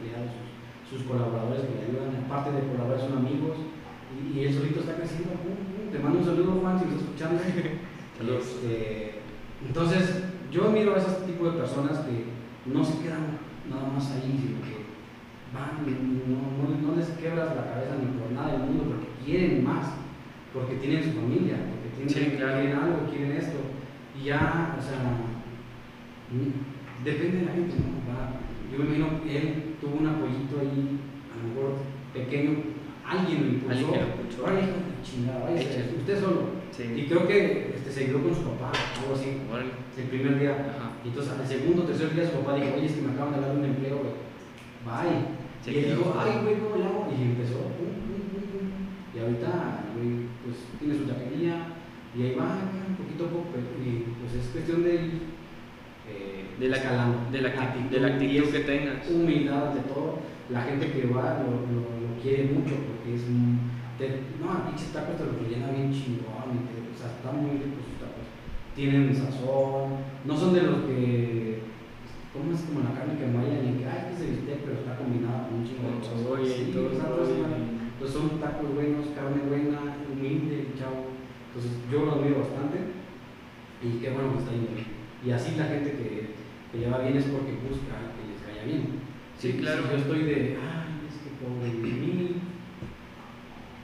sus, 0.89 1.03
colaboradores 1.03 1.61
que 1.67 1.75
le 1.75 1.85
ayudan. 1.87 2.23
Aparte 2.25 2.51
de 2.51 2.67
colaborar 2.71 2.99
son 2.99 3.17
amigos. 3.17 3.57
Y, 4.13 4.39
y 4.39 4.45
él 4.45 4.53
solito 4.53 4.79
está 4.81 4.95
creciendo. 4.95 5.29
Te 5.91 5.99
mando 5.99 6.19
un 6.19 6.25
saludo, 6.25 6.59
Juan, 6.61 6.79
si 6.79 6.85
me 6.85 6.91
estás 6.91 7.05
escuchando. 7.07 7.41
Este, 8.17 9.19
entonces, 9.67 10.23
yo 10.51 10.71
miro 10.71 10.95
a 10.95 10.97
ese 10.97 11.21
tipo 11.27 11.51
de 11.51 11.59
personas 11.59 11.99
que 11.99 12.25
no 12.65 12.83
se 12.83 12.97
quedan 13.03 13.37
nada 13.69 13.89
más 13.93 14.09
ahí, 14.11 14.33
sino 14.41 14.57
que 14.65 14.89
van, 15.53 15.85
no, 15.85 16.65
no, 16.65 16.87
no 16.89 16.95
les 16.97 17.09
quebras 17.09 17.55
la 17.55 17.69
cabeza 17.69 17.93
ni 18.01 18.17
por 18.19 18.31
nada 18.31 18.53
del 18.53 18.61
mundo, 18.61 18.85
porque 18.85 19.07
quieren 19.23 19.63
más, 19.63 19.85
porque 20.51 20.77
tienen 20.77 21.03
su 21.03 21.11
familia, 21.11 21.57
porque 21.69 21.93
tienen, 21.95 22.31
Sí, 22.31 22.37
claro. 22.37 22.59
quieren 22.59 22.77
algo, 22.79 22.97
quieren 23.11 23.31
esto. 23.37 23.57
Y 24.19 24.23
ya, 24.25 24.75
o 24.79 24.81
sea, 24.81 24.97
depende 27.03 27.37
de 27.37 27.45
la 27.45 27.51
gente, 27.51 27.75
¿no? 27.77 28.01
Va- 28.11 28.33
yo 28.71 28.77
me 28.79 28.85
imagino 28.85 29.21
que 29.23 29.37
él 29.37 29.75
tuvo 29.79 29.97
un 29.97 30.07
apoyito 30.07 30.59
ahí, 30.59 30.99
a 31.27 31.35
lo 31.37 31.43
mejor 31.49 31.69
pequeño, 32.13 32.51
alguien 33.05 33.41
lo 33.41 33.47
impulsó. 33.47 33.87
Alguien 33.87 34.01
lo 34.01 34.07
impulsó. 34.07 34.41
Hijo 34.43 34.79
de 34.83 35.03
chingada, 35.03 35.51
Échale. 35.51 35.97
usted 35.97 36.19
solo. 36.19 36.41
Sí. 36.71 36.83
Y 36.95 37.05
creo 37.07 37.27
que 37.27 37.73
este, 37.75 37.91
se 37.91 38.03
ayudó 38.05 38.23
con 38.23 38.35
su 38.35 38.43
papá, 38.43 38.71
algo 39.01 39.15
así, 39.15 39.41
el 39.97 40.09
primer 40.09 40.39
día. 40.39 40.51
Ajá. 40.51 40.97
Y 41.03 41.07
entonces 41.09 41.33
al 41.33 41.47
segundo, 41.47 41.83
tercer 41.83 42.13
día 42.13 42.29
su 42.29 42.37
papá 42.37 42.55
dijo, 42.55 42.75
oye, 42.75 42.85
es 42.85 42.93
que 42.93 43.01
me 43.01 43.13
acaban 43.13 43.33
de 43.33 43.41
dar 43.41 43.55
un 43.55 43.65
empleo, 43.65 43.97
güey. 43.97 44.13
Bye. 44.85 45.37
Sí, 45.63 45.71
y 45.71 45.77
él 45.79 45.97
dijo, 45.97 46.15
ay, 46.17 46.43
güey, 46.43 46.59
¿cómo 46.59 46.75
le 46.75 46.85
hago? 46.85 47.07
Y 47.11 47.21
empezó, 47.33 47.73
pum, 47.75 47.91
pum, 48.05 48.21
pum, 48.29 48.43
pum. 48.51 48.67
Y 49.15 49.19
ahorita, 49.19 49.89
güey, 49.95 50.29
pues 50.43 50.55
tiene 50.79 50.95
su 50.95 51.05
taquería 51.05 51.77
y 52.15 52.21
ahí 52.23 52.35
va, 52.35 52.57
poquito 52.97 53.25
a 53.25 53.29
poco, 53.29 53.53
y 53.83 54.09
pues 54.17 54.33
es 54.33 54.49
cuestión 54.49 54.83
de 54.83 55.36
eh, 56.09 56.45
De 56.59 56.69
la, 56.69 56.77
escalando. 56.77 57.17
de 57.31 57.41
la, 57.41 57.49
acti- 57.49 57.61
Actitud, 57.67 57.89
de 57.91 57.99
la 57.99 58.07
actitud 58.07 58.47
que 58.51 58.59
tengas. 58.61 59.09
Humildad 59.09 59.67
ante 59.69 59.81
todo. 59.91 60.19
La 60.49 60.61
gente 60.61 60.91
que 60.91 61.07
va 61.07 61.43
lo, 61.43 61.51
lo, 61.67 61.81
lo 62.01 62.09
quiere 62.21 62.45
mucho 62.55 62.75
porque 62.87 63.15
es 63.15 63.23
un... 63.27 63.59
te- 63.97 64.21
no, 64.39 64.65
pinches 64.67 64.93
tacos 64.93 65.17
te 65.17 65.25
lo 65.25 65.33
rellena 65.37 65.71
bien 65.71 65.91
chingón, 65.91 66.65
te- 66.71 66.87
o 66.87 66.95
sea, 66.97 67.11
están 67.17 67.35
muy 67.43 67.59
ricos 67.59 67.83
sus 67.83 67.99
tacos. 67.99 68.25
Tienen 68.75 69.13
sazón, 69.13 69.99
no 70.25 70.33
son 70.37 70.53
de 70.53 70.63
los 70.63 70.77
que... 70.87 71.59
¿Cómo 72.31 72.53
es 72.53 72.61
como 72.69 72.85
la 72.85 72.93
carne 72.93 73.17
que 73.17 73.25
muelen 73.25 73.65
y 73.65 73.81
que, 73.81 73.85
ay, 73.89 74.13
que 74.13 74.15
se 74.15 74.29
bistec, 74.29 74.61
pero 74.61 74.77
está 74.77 74.95
combinada 74.95 75.49
con 75.49 75.57
un 75.59 75.65
chingo 75.65 75.89
de 75.89 75.97
Con 75.97 76.05
cebolla 76.05 76.45
y 76.45 76.65
Sí, 76.65 76.71
todo 76.71 76.87
pues 77.99 78.11
son 78.11 78.39
tacos 78.39 78.75
buenos, 78.75 79.07
carne 79.17 79.41
buena, 79.49 79.97
humilde, 80.05 80.67
chavo. 80.77 81.09
Entonces 81.49 81.81
yo 81.91 82.05
lo 82.05 82.11
admiro 82.13 82.39
bastante 82.45 82.77
y 83.81 83.97
qué 83.97 84.09
bueno 84.11 84.33
que 84.33 84.39
está 84.39 84.51
bien. 84.51 84.96
Y 85.25 85.31
así 85.31 85.55
la 85.57 85.65
gente 85.65 85.91
que, 85.91 86.27
que 86.71 86.77
le 86.77 86.89
va 86.89 86.99
bien 86.99 87.17
es 87.17 87.25
porque 87.25 87.51
busca 87.67 87.95
que 88.15 88.23
les 88.29 88.41
vaya 88.45 88.63
bien. 88.65 88.99
Sí, 89.37 89.53
claro. 89.59 89.83
Si 89.83 89.89
yo 89.91 89.97
estoy 89.97 90.23
de, 90.23 90.57
ay, 90.61 91.07
es 91.07 91.15
que 91.23 91.29
pobre 91.43 91.67
de 91.67 91.93
mí. 91.97 92.35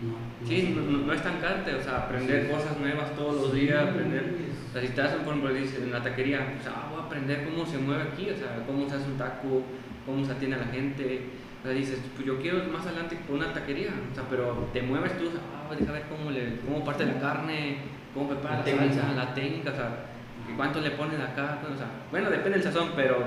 No, 0.02 0.10
no 0.12 0.48
Sí, 0.48 0.74
no, 0.76 0.82
no, 1.08 1.14
estancarte, 1.14 1.76
o 1.76 1.82
sea, 1.82 1.98
aprender 2.00 2.46
Sí. 2.48 2.52
cosas 2.52 2.78
nuevas 2.80 3.16
todos 3.16 3.36
los 3.42 3.54
días, 3.54 3.82
Sí, 3.84 3.90
aprender. 3.90 4.24
es- 4.50 4.70
O 4.70 4.72
sea, 4.74 4.82
si 4.82 4.88
estás, 4.88 5.12
por 5.14 5.36
ejemplo, 5.36 5.54
dices, 5.54 5.84
en 5.84 5.92
la 5.92 6.02
taquería, 6.02 6.56
o 6.60 6.64
sea, 6.64 6.74
ah, 6.76 6.88
voy 6.92 7.02
a 7.02 7.06
aprender 7.06 7.46
cómo 7.46 7.66
se 7.66 7.78
mueve 7.78 8.04
aquí, 8.12 8.28
o 8.32 8.36
sea, 8.36 8.64
cómo 8.66 8.90
se 8.90 8.96
hace 8.96 9.06
un 9.06 9.18
taco, 9.18 9.62
cómo 10.06 10.26
se 10.26 10.32
atiende 10.32 10.58
a 10.58 10.60
la 10.62 10.66
gente. 10.72 11.22
O 11.62 11.66
sea, 11.66 11.72
dices, 11.76 12.00
pues 12.16 12.26
yo 12.28 12.40
quiero 12.42 12.58
más 12.74 12.86
adelante 12.86 13.18
por 13.28 13.38
una 13.38 13.54
taquería, 13.54 13.94
o 14.12 14.16
sea, 14.16 14.24
pero 14.30 14.68
te 14.74 14.82
mueves 14.82 15.16
tú, 15.18 15.28
o 15.28 15.32
sea, 15.32 15.40
ah, 15.56 15.74
deja 15.80 15.92
ver 15.94 16.04
cómo, 16.10 16.32
le, 16.32 16.58
cómo 16.66 16.84
parte 16.84 17.06
la 17.06 17.20
carne, 17.20 17.78
cómo 18.14 18.28
prepara 18.30 18.60
La 18.60 18.66
la, 18.66 18.78
salsa, 18.94 19.14
la 19.14 19.34
técnica, 19.34 19.72
o 19.72 19.76
sea, 19.76 20.06
y 20.50 20.56
cuánto 20.56 20.82
le 20.82 20.91
pones 20.91 21.20
acá, 21.20 21.62
o 21.64 21.78
sea, 21.78 21.88
bueno, 22.12 22.30
depende 22.30 22.60
del 22.60 22.64
sazón, 22.64 22.89
pero 22.96 23.18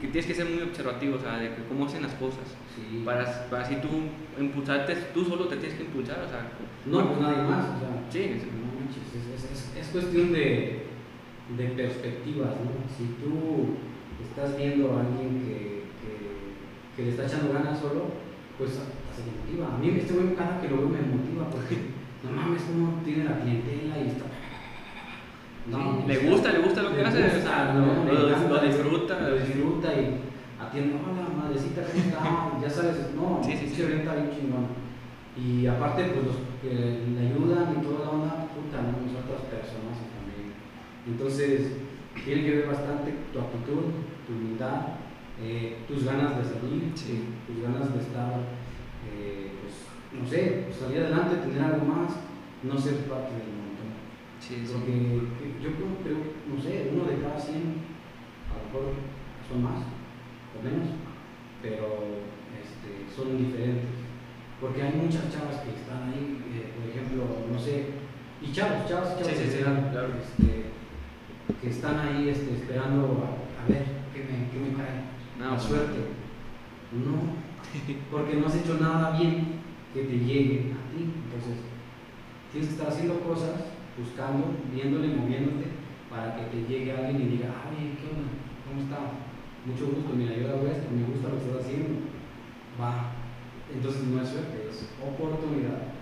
que 0.00 0.08
tienes 0.08 0.26
que 0.26 0.34
ser 0.34 0.46
muy 0.46 0.62
observativo, 0.62 1.16
o 1.16 1.20
sea, 1.20 1.38
de 1.38 1.54
que 1.54 1.64
cómo 1.64 1.86
hacen 1.86 2.02
las 2.02 2.14
cosas. 2.14 2.44
Sí. 2.74 3.02
Para, 3.04 3.24
para 3.48 3.62
así 3.62 3.76
tú 3.76 3.88
impulsarte, 4.42 4.94
tú 5.14 5.24
solo 5.24 5.46
te 5.46 5.56
tienes 5.56 5.76
que 5.78 5.84
impulsar, 5.84 6.20
o 6.24 6.28
sea, 6.28 6.48
No, 6.86 7.08
pues 7.08 7.20
nadie 7.20 7.42
más. 7.42 7.64
O 7.64 7.78
sea, 7.80 7.88
Sí, 8.10 8.40
no 8.52 8.80
manches, 8.80 9.08
es, 9.14 9.44
es, 9.44 9.50
es, 9.50 9.76
es 9.76 9.86
cuestión 9.88 10.32
de, 10.32 10.86
de 11.56 11.64
perspectivas, 11.76 12.50
¿no? 12.60 12.70
Si 12.96 13.04
tú 13.20 13.76
estás 14.22 14.56
viendo 14.56 14.92
a 14.96 15.00
alguien 15.00 15.40
que, 15.40 15.84
que, 16.00 16.96
que 16.96 17.02
le 17.02 17.10
está 17.10 17.26
echando 17.26 17.52
ganas 17.52 17.78
solo, 17.78 18.12
pues 18.58 18.70
se 18.72 19.22
motiva. 19.24 19.74
A 19.74 19.78
mí 19.78 19.88
este 19.96 20.12
güey 20.14 20.34
cada 20.34 20.60
que 20.60 20.68
lo 20.68 20.78
veo 20.78 20.88
me 20.88 21.02
motiva 21.02 21.48
porque 21.50 21.76
no 22.22 22.30
mames 22.30 22.62
cómo 22.62 23.00
tiene 23.04 23.24
la 23.24 23.40
clientela 23.40 23.98
y 23.98 24.08
está... 24.08 24.24
Le 25.66 26.18
gusta, 26.28 26.52
le 26.52 26.58
gusta 26.60 26.82
lo 26.82 26.94
que 26.94 27.02
hace, 27.02 27.24
o 27.24 27.42
sea, 27.42 27.72
no, 27.72 28.04
lo- 28.04 28.60
disfruta. 28.60 29.20
Lo 29.20 29.36
disfruta 29.38 29.88
y 29.94 30.20
atiende, 30.60 30.94
hola 31.00 31.24
madrecita, 31.42 31.82
¿cómo 31.82 32.04
está? 32.04 32.60
ya 32.62 32.70
sabes, 32.70 33.14
no, 33.16 33.40
Sí, 33.42 33.56
sí, 33.56 33.68
sí. 33.68 33.74
se 33.76 33.84
orienta 33.86 34.14
bien 34.14 34.30
chingón. 34.30 34.66
Y 35.36 35.66
aparte, 35.66 36.04
pues 36.14 36.26
los 36.26 36.36
que 36.62 36.68
le 36.74 37.20
ayudan 37.28 37.74
y 37.80 37.82
toda 37.84 38.04
la 38.04 38.10
onda, 38.10 38.46
puta, 38.52 38.82
¿no? 38.82 38.92
Son 39.08 39.24
otras 39.24 39.48
personas 39.50 39.96
también. 40.12 40.52
Entonces, 41.08 41.72
tiene 42.24 42.44
que 42.44 42.50
ver 42.56 42.66
bastante 42.68 43.14
tu 43.32 43.38
actitud, 43.40 43.82
tu 44.28 44.32
humildad, 44.34 45.00
eh, 45.42 45.78
tus 45.88 46.04
ganas 46.04 46.36
de 46.36 46.44
salir, 46.44 46.92
Sí. 46.94 47.24
tus 47.48 47.62
ganas 47.64 47.92
de 47.92 48.00
estar, 48.00 48.32
eh, 49.10 49.50
pues, 49.64 49.74
no 50.12 50.28
sé, 50.28 50.68
salir 50.70 51.00
adelante, 51.00 51.36
tener 51.36 51.62
algo 51.64 51.84
más, 51.86 52.12
no 52.62 52.78
ser 52.78 52.94
parte 53.10 53.32
del 53.32 53.48
montón. 53.48 53.63
Sí, 54.46 54.60
sí. 54.66 54.72
Porque 54.72 55.56
yo 55.62 55.70
creo, 55.72 55.88
creo, 56.04 56.18
no 56.52 56.60
sé, 56.60 56.90
uno 56.92 57.04
de 57.08 57.22
cada 57.22 57.40
100, 57.40 57.56
a 57.56 58.60
lo 58.60 58.64
mejor 58.68 58.92
son 59.48 59.62
más 59.64 59.80
o 60.52 60.62
menos, 60.62 60.88
pero 61.62 62.20
este, 62.60 63.08
son 63.08 63.38
diferentes. 63.38 64.04
Porque 64.60 64.82
hay 64.82 64.92
muchas 65.00 65.32
chavas 65.32 65.64
que 65.64 65.72
están 65.72 66.12
ahí, 66.12 66.44
eh, 66.52 66.72
por 66.76 66.84
ejemplo, 66.88 67.24
no 67.50 67.58
sé, 67.58 68.04
y 68.42 68.52
chavos, 68.52 68.86
chavos, 68.86 69.16
chavos 69.16 69.26
Sí, 69.28 69.34
sí, 69.34 69.50
general, 69.50 69.88
claro. 69.90 70.08
este, 70.20 70.64
que 71.60 71.68
están 71.70 71.98
ahí 72.00 72.28
este, 72.28 72.52
esperando 72.54 73.24
a, 73.24 73.64
a 73.64 73.68
ver 73.68 73.84
qué 74.12 74.20
me, 74.28 74.48
qué 74.52 74.58
me 74.60 74.76
cae, 74.76 75.08
No, 75.38 75.54
la 75.54 75.60
suerte. 75.60 76.00
No, 76.92 77.32
porque 78.10 78.36
no 78.36 78.46
has 78.46 78.56
hecho 78.56 78.78
nada 78.78 79.18
bien 79.18 79.60
que 79.92 80.02
te 80.04 80.18
llegue 80.18 80.72
a 80.76 80.80
ti. 80.92 81.00
Entonces, 81.24 81.64
tienes 82.52 82.68
que 82.68 82.74
estar 82.76 82.88
haciendo 82.92 83.20
cosas, 83.20 83.73
buscando, 83.98 84.58
viéndole, 84.72 85.14
moviéndote, 85.14 85.66
para 86.10 86.36
que 86.36 86.44
te 86.50 86.68
llegue 86.68 86.92
alguien 86.92 87.22
y 87.22 87.36
diga, 87.36 87.54
ah, 87.54 87.70
oye, 87.70 87.94
¿qué 87.98 88.06
onda? 88.10 88.30
¿Cómo 88.66 88.80
está? 88.82 88.98
Mucho 89.66 89.94
gusto, 89.94 90.14
mira, 90.14 90.36
yo 90.36 90.48
hago 90.48 90.66
esto, 90.66 90.90
me 90.90 91.06
gusta 91.06 91.28
lo 91.28 91.38
que 91.38 91.44
estás 91.46 91.64
haciendo. 91.64 92.12
Va. 92.80 93.14
Entonces 93.72 94.02
no 94.04 94.20
es 94.20 94.28
suerte, 94.28 94.68
es 94.68 94.90
oportunidad. 95.00 95.94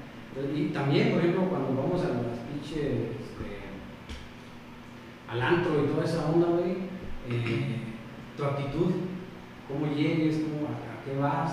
Y 0.54 0.68
también, 0.68 1.10
por 1.12 1.20
ejemplo, 1.20 1.48
cuando 1.48 1.76
vamos 1.76 2.00
a 2.02 2.08
las 2.08 2.40
pinches, 2.48 3.12
este, 3.20 3.68
al 5.28 5.42
antro 5.42 5.84
y 5.84 5.88
toda 5.88 6.04
esa 6.04 6.28
onda, 6.30 6.48
güey, 6.48 6.88
eh, 7.28 7.76
tu 8.36 8.44
actitud, 8.44 8.90
cómo 9.68 9.94
llegues, 9.94 10.42
cómo, 10.42 10.68
a, 10.68 11.04
qué 11.04 11.18
vas, 11.18 11.52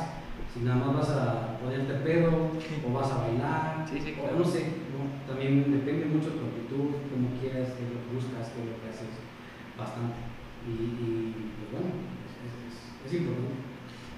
si 0.53 0.61
nada 0.61 0.77
más 0.77 0.95
vas 0.95 1.09
a 1.11 1.59
ponerte 1.59 1.93
pedo 1.95 2.49
o 2.87 2.93
vas 2.93 3.11
a 3.11 3.27
bailar, 3.27 3.85
Sí, 3.89 3.99
sí, 4.01 4.15
o 4.21 4.37
no 4.37 4.45
sé. 4.45 4.88
También 5.29 5.71
depende 5.71 6.05
mucho 6.05 6.31
de 6.31 6.37
tu 6.37 6.45
actitud, 6.45 6.89
cómo 7.13 7.29
quieras, 7.39 7.77
qué 7.77 7.85
lo 7.85 8.01
que 8.01 8.09
buscas, 8.17 8.49
qué 8.49 8.65
lo 8.65 8.75
que 8.81 8.89
haces, 8.89 9.13
bastante. 9.77 10.17
Y, 10.65 10.73
y, 10.73 11.53
pues 11.55 11.71
bueno, 11.71 11.95
es, 12.25 12.53
es, 12.67 13.05
es 13.05 13.21
importante. 13.21 13.55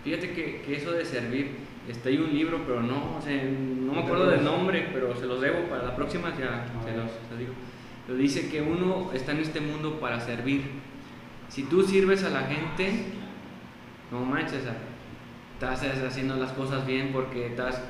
Fíjate 0.04 0.34
que, 0.34 0.62
que 0.62 0.76
eso 0.76 0.92
de 0.92 1.06
servir, 1.06 1.58
este, 1.88 2.10
hay 2.10 2.18
un 2.18 2.34
libro, 2.34 2.62
pero 2.66 2.82
no, 2.82 3.18
o 3.18 3.22
sea, 3.22 3.44
no 3.44 3.94
me 3.94 4.00
acuerdo 4.00 4.28
del 4.32 4.44
nombre, 4.44 4.90
pero 4.94 5.16
se 5.16 5.26
los 5.26 5.42
debo 5.42 5.70
para 5.70 5.84
la 5.84 5.96
próxima, 5.96 6.30
ya 6.30 6.66
se 6.84 6.98
los, 6.98 7.12
se 7.30 7.38
digo. 7.38 7.54
Pero 8.08 8.18
dice 8.18 8.50
que 8.50 8.62
uno 8.62 9.12
está 9.14 9.34
en 9.34 9.40
este 9.40 9.62
mundo 9.62 10.00
para 10.00 10.20
servir. 10.20 10.64
Si 11.50 11.64
tú 11.64 11.84
sirves 11.84 12.24
a 12.24 12.30
la 12.30 12.42
gente, 12.42 13.06
no 14.12 14.22
manches, 14.22 14.64
estás 15.54 15.84
haciendo 15.84 16.36
las 16.38 16.54
cosas 16.54 16.88
bien 16.88 17.12
porque 17.14 17.48
estás 17.48 17.82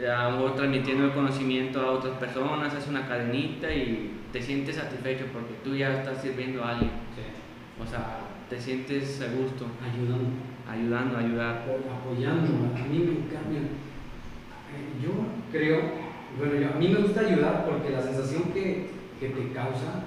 eh, 0.00 0.08
lo 0.24 0.30
mejor 0.32 0.56
transmitiendo 0.56 1.04
el 1.04 1.12
conocimiento 1.12 1.80
a 1.80 1.92
otras 1.92 2.18
personas, 2.18 2.74
es 2.74 2.86
una 2.88 3.06
cadenita 3.06 3.72
y 3.72 4.12
te 4.32 4.42
sientes 4.42 4.76
satisfecho 4.76 5.26
porque 5.32 5.54
tú 5.62 5.76
ya 5.76 6.00
estás 6.00 6.20
sirviendo 6.20 6.64
a 6.64 6.70
alguien. 6.70 6.90
O 7.80 7.86
sea, 7.86 8.20
te 8.48 8.60
sientes 8.60 9.20
a 9.20 9.26
gusto. 9.34 9.66
Ayudando. 9.82 10.30
Ayudando, 10.68 11.18
ayudar. 11.18 11.64
Apoyando. 11.64 12.74
A 12.74 12.86
mí 12.86 12.98
me 12.98 13.12
encanta. 13.12 13.70
Yo 15.02 15.10
creo, 15.52 15.80
bueno, 16.38 16.68
a 16.74 16.78
mí 16.78 16.88
me 16.88 17.00
gusta 17.00 17.20
ayudar 17.20 17.64
porque 17.64 17.90
la 17.90 18.02
sensación 18.02 18.44
que, 18.52 18.90
que 19.20 19.28
te 19.28 19.52
causa 19.52 20.04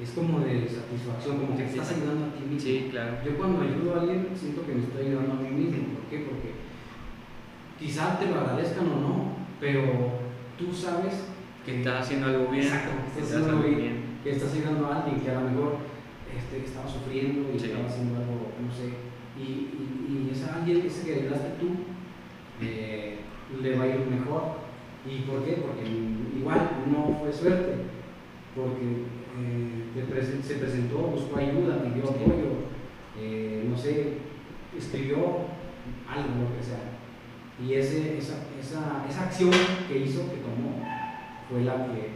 es 0.00 0.10
como 0.10 0.40
de 0.40 0.68
satisfacción, 0.68 1.38
como 1.38 1.56
que 1.56 1.64
estás 1.64 1.92
ayudando 1.92 2.26
a 2.26 2.34
ti 2.34 2.44
mismo. 2.44 2.60
Sí, 2.60 2.88
claro. 2.90 3.18
Yo 3.24 3.36
cuando 3.36 3.62
ayudo 3.62 3.94
a 3.94 4.00
alguien 4.00 4.28
siento 4.34 4.66
que 4.66 4.74
me 4.74 4.82
estoy 4.82 5.06
ayudando 5.06 5.32
a 5.34 5.36
mí 5.36 5.50
mismo. 5.50 5.94
¿Por 5.94 6.10
qué? 6.10 6.26
Porque 6.26 6.63
quizá 7.78 8.18
te 8.18 8.26
lo 8.26 8.40
agradezcan 8.40 8.86
o 8.86 9.00
no, 9.00 9.32
pero 9.60 9.82
tú 10.58 10.72
sabes 10.72 11.24
que 11.64 11.78
estás 11.78 12.02
haciendo 12.02 12.26
algo 12.26 12.48
bien. 12.48 12.64
Exacto, 12.64 12.90
que 13.14 13.20
estás 13.20 13.40
haciendo 13.40 13.56
algo 13.56 13.76
bien, 13.76 14.04
que 14.22 14.30
estás 14.30 14.54
ayudando 14.54 14.86
a 14.86 14.96
alguien 15.02 15.20
que 15.20 15.30
a 15.30 15.40
lo 15.40 15.50
mejor 15.50 15.76
este, 16.36 16.64
estaba 16.64 16.88
sufriendo 16.88 17.50
y 17.52 17.56
estaba 17.56 17.86
haciendo 17.86 18.16
algo, 18.16 18.52
no 18.60 18.72
sé, 18.72 18.92
y, 19.38 19.42
y, 19.42 20.28
y 20.28 20.30
esa 20.32 20.56
alguien 20.56 20.82
que 20.82 20.90
se 20.90 21.06
que 21.06 21.20
ayudaste 21.20 21.58
tú, 21.60 21.68
eh, 22.60 23.18
le 23.62 23.76
va 23.76 23.84
a 23.84 23.88
ir 23.88 24.06
mejor. 24.06 24.64
¿Y 25.06 25.18
por 25.22 25.44
qué? 25.44 25.52
Porque 25.60 25.84
igual 26.38 26.70
no 26.90 27.18
fue 27.20 27.30
suerte, 27.32 27.74
porque 28.54 29.04
eh, 29.38 30.42
se 30.42 30.54
presentó, 30.54 30.98
buscó 30.98 31.38
ayuda, 31.38 31.82
pidió 31.82 32.04
apoyo, 32.04 32.70
eh, 33.20 33.66
no 33.68 33.76
sé, 33.76 34.18
escribió 34.76 35.16
algo, 36.08 36.50
lo 36.50 36.56
que 36.56 36.62
sea. 36.62 37.03
Y 37.62 37.74
ese, 37.74 38.18
esa, 38.18 38.34
esa, 38.60 39.04
esa 39.08 39.24
acción 39.24 39.52
que 39.88 39.98
hizo, 39.98 40.28
que 40.30 40.38
tomó, 40.38 40.82
fue 41.48 41.62
la 41.62 41.86
que 41.86 42.10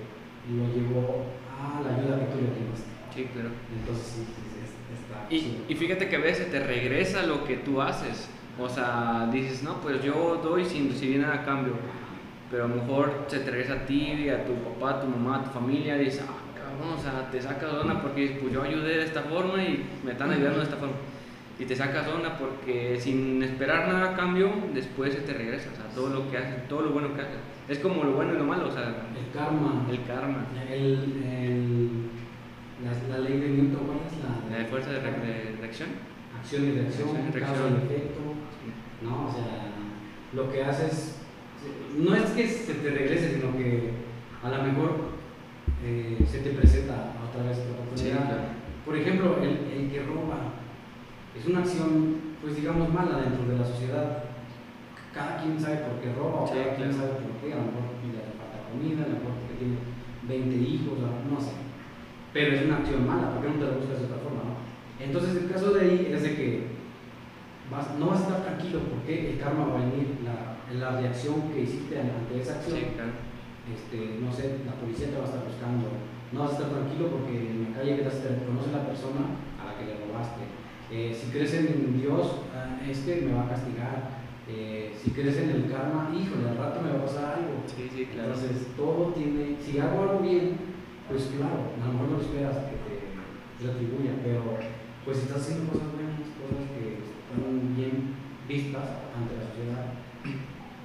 lo 0.52 0.66
llevó 0.74 1.26
a 1.54 1.80
la 1.80 1.96
ayuda 1.96 2.18
que 2.18 2.32
tú 2.32 2.38
le 2.38 2.70
diste. 2.70 2.88
Sí, 3.14 3.28
claro. 3.32 3.50
Entonces, 3.78 4.06
sí, 4.06 4.26
está. 4.92 5.32
Y, 5.32 5.72
y 5.72 5.76
fíjate 5.76 6.08
que 6.08 6.16
a 6.16 6.20
veces 6.20 6.50
te 6.50 6.58
regresa 6.58 7.22
lo 7.22 7.44
que 7.44 7.56
tú 7.58 7.80
haces. 7.80 8.28
O 8.58 8.68
sea, 8.68 9.28
dices, 9.32 9.62
no, 9.62 9.80
pues 9.80 10.02
yo 10.02 10.40
doy 10.42 10.64
sin 10.64 10.90
recibir 10.90 11.20
nada 11.20 11.34
a 11.34 11.44
cambio. 11.44 11.74
Pero 12.50 12.64
a 12.64 12.68
lo 12.68 12.76
mejor 12.76 13.26
se 13.28 13.38
te 13.40 13.50
regresa 13.50 13.74
a 13.74 13.86
ti, 13.86 14.28
a 14.30 14.44
tu 14.44 14.54
papá, 14.54 14.98
a 14.98 15.00
tu 15.02 15.06
mamá, 15.06 15.36
a 15.36 15.44
tu 15.44 15.50
familia, 15.50 16.00
y 16.00 16.06
dices, 16.06 16.24
ah, 16.26 16.34
cabrón, 16.58 16.98
o 16.98 17.00
sea, 17.00 17.30
te 17.30 17.40
sacas 17.40 17.72
dona 17.72 18.02
porque 18.02 18.38
pues 18.40 18.52
yo 18.52 18.62
ayudé 18.62 18.96
de 18.96 19.04
esta 19.04 19.22
forma 19.22 19.62
y 19.62 19.86
me 20.02 20.12
están 20.12 20.30
ayudando 20.30 20.58
de 20.58 20.64
esta 20.64 20.76
forma 20.76 20.94
y 21.58 21.64
te 21.64 21.74
sacas 21.74 22.06
onda 22.06 22.38
porque 22.38 22.98
sin 23.00 23.42
esperar 23.42 23.88
nada 23.88 24.12
a 24.12 24.16
cambio, 24.16 24.50
después 24.72 25.12
se 25.12 25.20
te 25.22 25.34
regresa, 25.34 25.70
o 25.72 25.76
sea, 25.76 25.86
todo 25.92 26.08
lo 26.10 26.30
que 26.30 26.38
haces, 26.38 26.68
todo 26.68 26.82
lo 26.82 26.90
bueno 26.90 27.14
que 27.14 27.22
haces. 27.22 27.38
Es 27.68 27.78
como 27.80 28.04
lo 28.04 28.12
bueno 28.12 28.34
y 28.34 28.38
lo 28.38 28.44
malo, 28.44 28.68
o 28.68 28.70
sea, 28.70 29.08
el 29.16 29.32
karma. 29.34 29.84
El 29.90 30.04
karma. 30.04 30.46
El, 30.70 31.22
el, 31.26 31.90
la, 33.10 33.18
ley 33.18 33.40
de 33.40 33.48
Newton, 33.48 33.86
¿cuál 33.86 33.98
es 34.06 34.18
la? 34.22 34.56
La 34.56 34.62
de 34.62 34.70
fuerza 34.70 34.90
de, 34.90 35.00
reacción. 35.60 35.88
Acción 36.38 36.64
y 36.64 36.70
reacción, 36.78 37.08
causa 37.32 37.62
y 37.70 37.92
efecto. 37.92 38.20
No, 39.02 39.28
o 39.28 39.32
sea, 39.32 39.72
lo 40.34 40.52
que 40.52 40.62
haces, 40.62 41.22
no 41.96 42.14
es 42.14 42.30
que 42.30 42.46
se 42.46 42.74
te 42.74 42.90
regrese, 42.90 43.34
sino 43.34 43.56
que 43.56 43.90
a 44.44 44.48
lo 44.48 44.62
mejor 44.62 44.92
eh, 45.84 46.24
se 46.24 46.38
te 46.38 46.50
presenta 46.50 47.14
otra 47.28 47.48
vez 47.48 47.58
la 47.58 47.82
oportunidad. 47.82 48.48
Por 48.84 48.96
ejemplo, 48.96 49.38
el, 49.42 49.82
el 49.82 49.90
que 49.90 50.02
roba 50.04 50.57
una 51.50 51.60
acción, 51.60 52.16
pues 52.42 52.56
digamos, 52.56 52.92
mala 52.92 53.20
dentro 53.20 53.48
de 53.48 53.58
la 53.58 53.64
sociedad. 53.64 54.24
Cada 55.12 55.42
quien 55.42 55.58
sabe 55.58 55.78
por 55.88 56.00
qué 56.00 56.12
roba, 56.12 56.42
o 56.42 56.48
cada 56.48 56.76
quien 56.76 56.92
sabe 56.92 57.18
por 57.24 57.32
qué, 57.40 57.52
a 57.52 57.56
lo 57.56 57.72
mejor 57.72 57.88
le 58.04 58.36
falta 58.36 58.68
comida, 58.68 59.04
a 59.04 59.08
lo 59.08 59.16
mejor 59.18 59.32
porque 59.40 59.58
tiene 59.58 59.78
20 60.28 60.56
hijos, 60.56 60.98
no 61.00 61.40
sé. 61.40 61.56
Pero 62.32 62.54
es 62.54 62.64
una 62.66 62.78
acción 62.78 63.06
mala, 63.06 63.32
¿por 63.32 63.42
qué 63.42 63.48
no 63.48 63.58
te 63.58 63.66
la 63.66 63.78
buscas 63.78 63.98
de 63.98 64.04
otra 64.04 64.22
forma? 64.22 64.44
No? 64.44 64.54
Entonces, 65.00 65.42
el 65.42 65.50
caso 65.50 65.72
de 65.72 65.80
ahí 65.80 66.12
es 66.12 66.22
de 66.22 66.36
que 66.36 66.78
no 67.70 68.06
vas 68.06 68.20
a 68.20 68.24
estar 68.24 68.44
tranquilo 68.44 68.80
porque 68.88 69.32
el 69.32 69.38
karma 69.38 69.66
va 69.66 69.80
a 69.80 69.84
venir, 69.84 70.20
la, 70.24 70.56
la 70.72 71.00
reacción 71.00 71.52
que 71.52 71.62
hiciste 71.62 72.00
ante 72.00 72.40
esa 72.40 72.60
acción. 72.60 72.76
este, 72.76 74.20
no 74.20 74.32
sé, 74.32 74.60
la 74.64 74.76
policía 74.76 75.08
te 75.08 75.16
va 75.16 75.24
a 75.24 75.30
estar 75.32 75.44
buscando. 75.44 75.88
No 76.32 76.40
vas 76.40 76.50
a 76.50 76.54
estar 76.54 76.68
tranquilo 76.68 77.08
porque 77.08 77.32
en 77.32 77.72
la 77.72 77.76
calle 77.76 77.96
que 77.96 78.02
te 78.04 78.44
conoce 78.44 78.72
la 78.72 78.84
persona 78.84 79.40
a 79.56 79.72
la 79.72 79.72
que 79.76 79.88
le 79.88 80.04
robaste 80.04 80.57
eh, 80.90 81.16
si 81.18 81.30
crees 81.30 81.54
en 81.54 82.00
Dios, 82.00 82.42
ah, 82.54 82.80
este 82.88 83.22
me 83.22 83.34
va 83.34 83.44
a 83.44 83.48
castigar. 83.48 84.18
Eh, 84.48 84.92
si 84.96 85.10
crees 85.10 85.36
en 85.36 85.50
el 85.50 85.70
karma, 85.70 86.10
híjole, 86.14 86.48
al 86.48 86.56
rato 86.56 86.80
me 86.80 86.92
va 86.92 87.00
a 87.00 87.06
pasar 87.06 87.38
algo. 87.38 87.60
Sí, 87.66 87.90
sí, 87.94 88.06
claro. 88.06 88.32
Entonces, 88.32 88.68
todo 88.76 89.12
tiene, 89.12 89.56
si 89.60 89.78
hago 89.78 90.02
algo 90.02 90.20
bien, 90.20 90.56
pues 91.08 91.30
claro, 91.36 91.76
a 91.76 91.86
lo 91.86 91.92
mejor 91.92 92.08
no 92.08 92.20
esperas 92.20 92.56
que 92.68 92.80
te 92.80 92.96
retribuya, 93.60 94.12
pero 94.24 94.56
pues 95.04 95.18
estás 95.18 95.42
haciendo 95.42 95.72
cosas 95.72 95.92
buenas, 95.92 96.20
cosas 96.40 96.64
que 96.72 97.00
están 97.04 97.76
bien 97.76 98.16
vistas 98.48 99.08
ante 99.12 99.36
la 99.36 99.48
sociedad, 99.48 99.98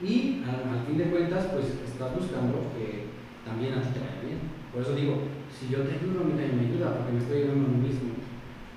y 0.04 0.44
al, 0.44 0.84
fin 0.86 0.98
de 0.98 1.12
cuentas, 1.12 1.48
pues 1.54 1.80
estás 1.80 2.16
buscando 2.16 2.72
que 2.76 3.08
también 3.46 3.74
a 3.76 3.82
ti 3.82 3.96
te 3.96 4.00
vaya 4.00 4.20
bien. 4.20 4.40
Por 4.72 4.82
eso 4.82 4.96
digo, 4.96 5.32
si 5.48 5.70
yo 5.72 5.84
te 5.84 5.96
ayudo, 5.96 6.22
a 6.22 6.28
mí 6.28 6.34
me 6.36 6.68
ayuda, 6.68 6.98
porque 6.98 7.14
me 7.14 7.20
estoy 7.20 7.44
ayudando 7.44 7.68
a 7.68 7.72
mí 7.72 7.88
mismo. 7.88 8.13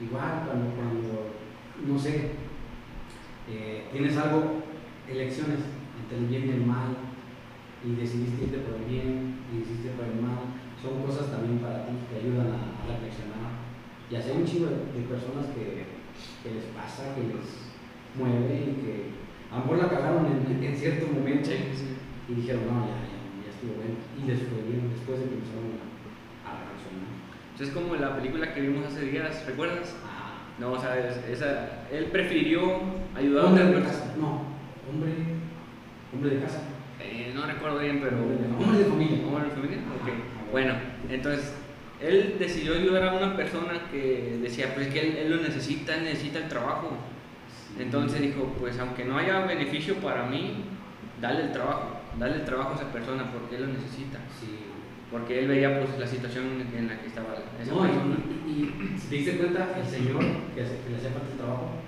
Igual 0.01 0.45
cuando, 0.45 0.77
cuando 0.77 1.33
no 1.87 1.99
sé, 1.99 2.33
eh, 3.49 3.89
tienes 3.93 4.17
algo, 4.17 4.63
elecciones 5.09 5.61
entre 6.03 6.19
el 6.19 6.27
bien 6.27 6.47
y 6.47 6.51
el 6.51 6.67
mal, 6.67 6.97
y 7.85 7.95
decidiste 7.95 8.45
irte 8.45 8.59
por 8.59 8.81
el 8.81 8.85
bien 8.85 9.39
y 9.53 9.61
decidiste 9.61 9.91
por 9.97 10.07
el 10.07 10.21
mal, 10.21 10.53
son 10.77 11.01
cosas 11.03 11.31
también 11.31 11.59
para 11.59 11.87
ti 11.87 11.93
que 12.11 12.21
ayudan 12.21 12.53
a, 12.53 12.85
reflexionar. 12.87 13.65
Y 14.11 14.15
hay 14.15 14.37
un 14.37 14.47
chingo 14.47 14.67
de, 14.71 15.03
personas 15.09 15.51
que, 15.55 15.87
que, 16.43 16.55
les 16.55 16.65
pasa, 16.77 17.15
que 17.15 17.27
les 17.27 17.75
mueve 18.15 18.55
y 18.55 18.73
que 18.83 18.95
a 19.51 19.59
lo 19.59 19.65
mejor 19.65 19.79
la 19.79 19.91
cagaron 19.91 20.27
en, 20.27 20.63
en 20.63 20.77
cierto 20.77 21.07
momento 21.13 21.51
y 21.51 22.35
dijeron, 22.35 22.67
no, 22.67 22.87
ya, 22.87 23.01
ya, 23.07 23.19
ya 23.43 23.51
estuvo 23.51 23.81
bien. 23.81 23.99
Y 24.19 24.27
les 24.27 24.47
fue 24.47 24.63
bien 24.63 24.91
después 24.91 25.19
de 25.21 25.27
que 25.27 25.35
empezaron 25.41 25.79
a 25.79 25.96
es 27.65 27.71
como 27.71 27.97
la 27.97 28.15
película 28.17 28.53
que 28.53 28.61
vimos 28.61 28.87
hace 28.87 29.07
días, 29.07 29.45
¿recuerdas? 29.47 29.95
No, 30.59 30.73
o 30.73 30.81
sea, 30.81 30.97
esa, 31.31 31.87
él 31.91 32.07
prefirió 32.07 32.81
ayudar 33.15 33.45
a 33.45 33.49
hombre 33.49 33.65
de 33.65 33.83
casa. 33.83 34.15
No, 34.19 34.43
hombre, 34.91 35.13
hombre 36.13 36.31
de 36.31 36.41
casa. 36.43 36.63
Eh, 37.01 37.33
no 37.35 37.47
recuerdo 37.47 37.79
bien, 37.79 38.01
pero. 38.03 38.17
Hombre 38.19 38.79
de 38.79 38.85
familia. 38.85 39.27
Hombre 39.27 39.49
de 39.49 39.55
familia, 39.55 39.79
ok. 39.79 40.53
Bueno, 40.53 40.75
entonces 41.11 41.55
él 42.01 42.37
decidió 42.39 42.75
ayudar 42.75 43.05
a 43.05 43.15
una 43.15 43.37
persona 43.37 43.73
que 43.91 44.39
decía 44.43 44.75
pues 44.75 44.89
que 44.89 45.01
él, 45.01 45.17
él 45.17 45.31
lo 45.31 45.43
necesita, 45.43 45.97
él 45.97 46.05
necesita 46.05 46.39
el 46.39 46.49
trabajo. 46.49 46.91
Entonces 47.79 48.21
dijo, 48.23 48.55
pues 48.59 48.79
aunque 48.79 49.05
no 49.05 49.19
haya 49.19 49.41
beneficio 49.41 49.97
para 49.97 50.27
mí, 50.27 50.65
dale 51.21 51.45
el 51.45 51.53
trabajo, 51.53 52.01
dale 52.19 52.37
el 52.37 52.45
trabajo 52.45 52.73
a 52.73 52.75
esa 52.77 52.93
persona 52.93 53.31
porque 53.33 53.57
él 53.57 53.63
lo 53.63 53.69
necesita. 53.69 54.19
Sí 54.41 54.67
porque 55.11 55.39
él 55.39 55.49
veía 55.49 55.79
pues 55.79 55.99
la 55.99 56.07
situación 56.07 56.67
en 56.75 56.89
la 56.89 56.99
que 56.99 57.07
estaba 57.07 57.35
no, 57.63 57.87
Y, 58.47 58.51
y, 58.51 58.99
si 58.99 59.09
te 59.09 59.17
diste 59.17 59.39
cuenta, 59.39 59.79
el 59.79 59.87
señor 59.87 60.23
que, 60.55 60.63
que, 60.67 60.91
le 60.91 60.97
hacía 60.99 61.15
falta 61.15 61.31
el 61.31 61.39
trabajo 61.39 61.79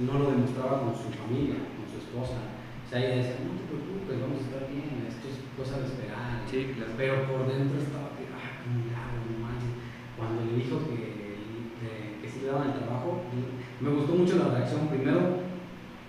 no 0.00 0.18
lo 0.18 0.30
demostraba 0.32 0.88
con 0.88 0.96
su 0.96 1.12
familia, 1.12 1.68
con 1.76 1.84
su 1.84 2.00
esposa. 2.00 2.40
O 2.40 2.86
sea, 2.88 2.96
ella 2.96 3.20
decía, 3.20 3.44
no 3.44 3.60
te 3.60 3.68
preocupes, 3.68 4.16
vamos 4.24 4.40
a 4.40 4.44
estar 4.48 4.64
bien, 4.72 5.04
esto 5.04 5.28
es 5.28 5.44
cosa 5.52 5.84
de 5.84 5.86
esperar. 5.92 6.40
Sí, 6.48 6.72
claro. 6.72 6.92
Pero 6.96 7.14
por 7.28 7.44
dentro 7.44 7.76
estaba 7.76 8.16
que, 8.16 8.24
ah, 8.32 8.64
milagro, 8.64 9.20
no 9.20 9.36
manches. 9.44 9.76
Cuando 10.16 10.48
le 10.48 10.56
dijo 10.56 10.80
que, 10.88 10.96
que, 11.76 11.90
que 12.24 12.26
sí 12.28 12.40
le 12.40 12.56
daban 12.56 12.72
el 12.72 12.80
trabajo, 12.80 13.28
me 13.80 13.90
gustó 13.92 14.16
mucho 14.16 14.40
la 14.40 14.56
reacción. 14.56 14.88
Primero, 14.88 15.44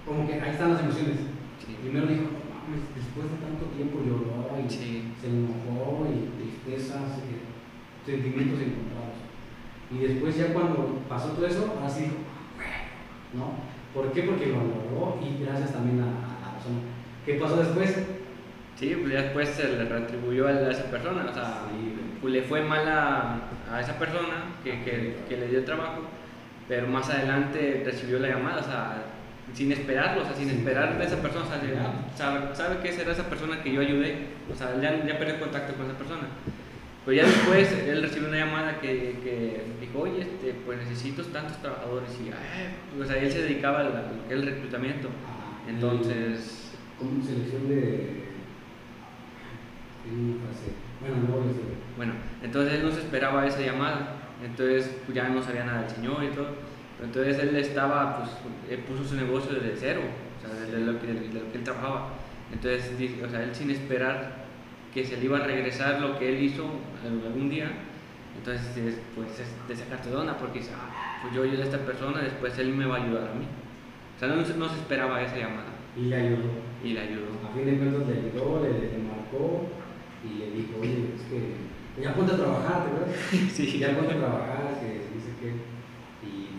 como 0.07 0.23
que 0.27 0.39
ahí 0.39 0.55
están 0.55 0.79
las 0.79 0.83
emociones. 0.83 1.27
Primero 1.83 2.07
dijo, 2.07 2.42
después 2.71 3.31
de 3.31 3.37
tanto 3.37 3.65
tiempo 3.75 3.99
lloró 3.99 4.55
y 4.59 4.69
se 4.69 5.27
enojó 5.27 6.07
y 6.07 6.31
tristezas, 6.37 7.19
eh, 7.19 7.43
sentimientos 8.05 8.59
encontrados. 8.59 9.19
Y 9.91 9.97
después 9.99 10.37
ya 10.37 10.53
cuando 10.53 11.01
pasó 11.07 11.29
todo 11.29 11.45
eso, 11.45 11.79
así 11.83 12.03
dijo, 12.03 12.15
¿no? 13.33 13.73
¿Por 13.93 14.11
qué? 14.11 14.23
Porque 14.23 14.47
lo 14.47 14.57
logró 14.57 15.19
y 15.21 15.43
gracias 15.43 15.73
también 15.73 16.01
a, 16.01 16.05
la 16.05 16.53
persona. 16.53 16.79
¿Qué 17.25 17.35
pasó 17.35 17.57
después? 17.57 18.05
Sí, 18.75 18.95
pues 18.99 19.13
después 19.13 19.49
se 19.49 19.67
le 19.67 19.85
retribuyó 19.85 20.47
a 20.47 20.71
esa 20.71 20.89
persona, 20.89 21.27
o 21.29 21.33
sea, 21.33 21.61
pues 22.21 22.33
le 22.33 22.41
fue 22.41 22.63
mal 22.63 22.87
a, 22.87 23.39
a 23.71 23.81
esa 23.81 23.99
persona 23.99 24.45
que, 24.63 24.83
que, 24.83 25.17
que, 25.29 25.37
le 25.37 25.47
dio 25.47 25.59
el 25.59 25.65
trabajo, 25.65 26.01
pero 26.67 26.87
más 26.87 27.09
adelante 27.09 27.83
recibió 27.85 28.19
la 28.19 28.29
llamada, 28.29 28.61
o 28.61 28.63
sea, 28.63 29.03
sin 29.53 29.71
esperarlo, 29.71 30.23
o 30.23 30.25
sea, 30.25 30.35
sin 30.35 30.49
esperar 30.49 30.97
de 30.97 31.05
esa 31.05 31.21
persona, 31.21 31.45
o 31.45 31.47
sea, 31.47 31.59
sabe, 32.15 32.55
sabe 32.55 32.81
que 32.81 32.89
esa 32.89 33.01
era 33.03 33.11
esa 33.11 33.29
persona 33.29 33.61
que 33.61 33.71
yo 33.71 33.81
ayudé, 33.81 34.27
o 34.51 34.55
sea, 34.55 34.79
ya, 34.81 35.05
ya 35.05 35.17
perdió 35.17 35.39
contacto 35.39 35.73
con 35.75 35.85
esa 35.85 35.97
persona. 35.97 36.27
Pero 37.05 37.17
ya 37.17 37.25
después 37.25 37.71
él 37.71 38.01
recibió 38.01 38.29
una 38.29 38.37
llamada 38.37 38.79
que, 38.79 39.19
que 39.21 39.63
dijo, 39.81 39.99
oye, 39.99 40.21
este, 40.21 40.53
pues 40.65 40.79
necesito 40.79 41.21
tantos 41.23 41.61
trabajadores 41.61 42.09
y, 42.19 42.31
o 43.01 43.05
sea, 43.05 43.17
él 43.17 43.31
se 43.31 43.41
dedicaba 43.41 43.81
a 43.81 43.83
lo 43.83 43.91
que 43.91 44.33
es 44.33 44.39
el 44.39 44.45
reclutamiento. 44.45 45.09
Entonces, 45.67 46.71
Como 46.97 47.23
selección 47.23 47.67
de. 47.67 48.23
Bueno, 50.99 51.15
no 51.27 51.43
bueno, 51.97 52.13
entonces 52.41 52.73
él 52.73 52.83
no 52.83 52.91
se 52.91 52.99
esperaba 52.99 53.45
esa 53.45 53.61
llamada. 53.61 54.15
Entonces 54.43 54.97
ya 55.13 55.29
no 55.29 55.41
sabía 55.41 55.63
nada 55.63 55.81
del 55.81 55.89
Señor 55.89 56.23
y 56.23 56.27
todo. 56.29 56.47
Entonces 57.03 57.37
él 57.39 57.55
estaba, 57.55 58.17
pues, 58.17 58.29
él 58.69 58.79
puso 58.85 59.03
su 59.03 59.15
negocio 59.15 59.53
desde 59.53 59.75
cero, 59.77 60.01
o 60.37 60.41
sea, 60.47 60.59
desde 60.59 60.79
lo 60.79 60.99
que, 60.99 61.07
de 61.07 61.13
lo 61.39 61.51
que 61.51 61.57
él 61.57 61.63
trabajaba. 61.63 62.09
Entonces, 62.51 62.91
o 63.25 63.29
sea, 63.29 63.43
él 63.43 63.53
sin 63.53 63.71
esperar 63.71 64.43
que 64.93 65.03
se 65.05 65.17
le 65.17 65.25
iba 65.25 65.37
a 65.39 65.43
regresar 65.43 65.99
lo 66.01 66.17
que 66.19 66.29
él 66.29 66.43
hizo 66.43 66.65
algún 67.03 67.49
día, 67.49 67.71
entonces, 68.37 68.77
es- 68.77 68.99
pues, 69.15 69.39
es 69.39 69.67
de 69.67 69.75
sacarte 69.75 70.09
de 70.09 70.15
onda, 70.15 70.37
porque 70.37 70.59
dice, 70.59 70.71
ah, 70.75 71.19
pues 71.21 71.33
yo 71.35 71.43
ayudé 71.43 71.61
a 71.61 71.65
esta 71.65 71.79
persona, 71.79 72.21
después 72.21 72.57
él 72.59 72.73
me 72.73 72.85
va 72.85 72.97
a 72.97 73.03
ayudar 73.03 73.29
a 73.29 73.33
mí. 73.33 73.45
O 74.15 74.19
sea, 74.19 74.27
no, 74.29 74.43
se- 74.45 74.55
no 74.57 74.69
se 74.69 74.75
esperaba 74.75 75.21
esa 75.21 75.35
llamada 75.37 75.73
Y 75.97 76.01
le 76.05 76.15
ayudó. 76.15 76.49
y 76.83 76.93
le 76.93 76.99
ayudó. 77.01 77.25
A 77.49 77.53
fin 77.55 77.65
de 77.65 77.77
cuentas 77.77 78.07
le 78.07 78.13
ayudó, 78.29 78.61
le, 78.63 78.69
le 78.69 78.97
marcó 79.03 79.67
y 80.23 80.37
le 80.39 80.45
dijo, 80.51 80.79
oye, 80.79 81.13
es 81.15 81.21
que 81.29 82.01
ya 82.01 82.13
ponte 82.15 82.33
a 82.33 82.37
trabajar, 82.37 82.83
¿te 82.85 82.89
acuerdas? 82.91 83.15
Sí, 83.53 83.77
ya 83.79 83.95
ponte 83.97 84.13
a 84.13 84.17
trabajar, 84.17 84.79
que 84.79 84.87
dice 85.13 85.29
que. 85.41 85.72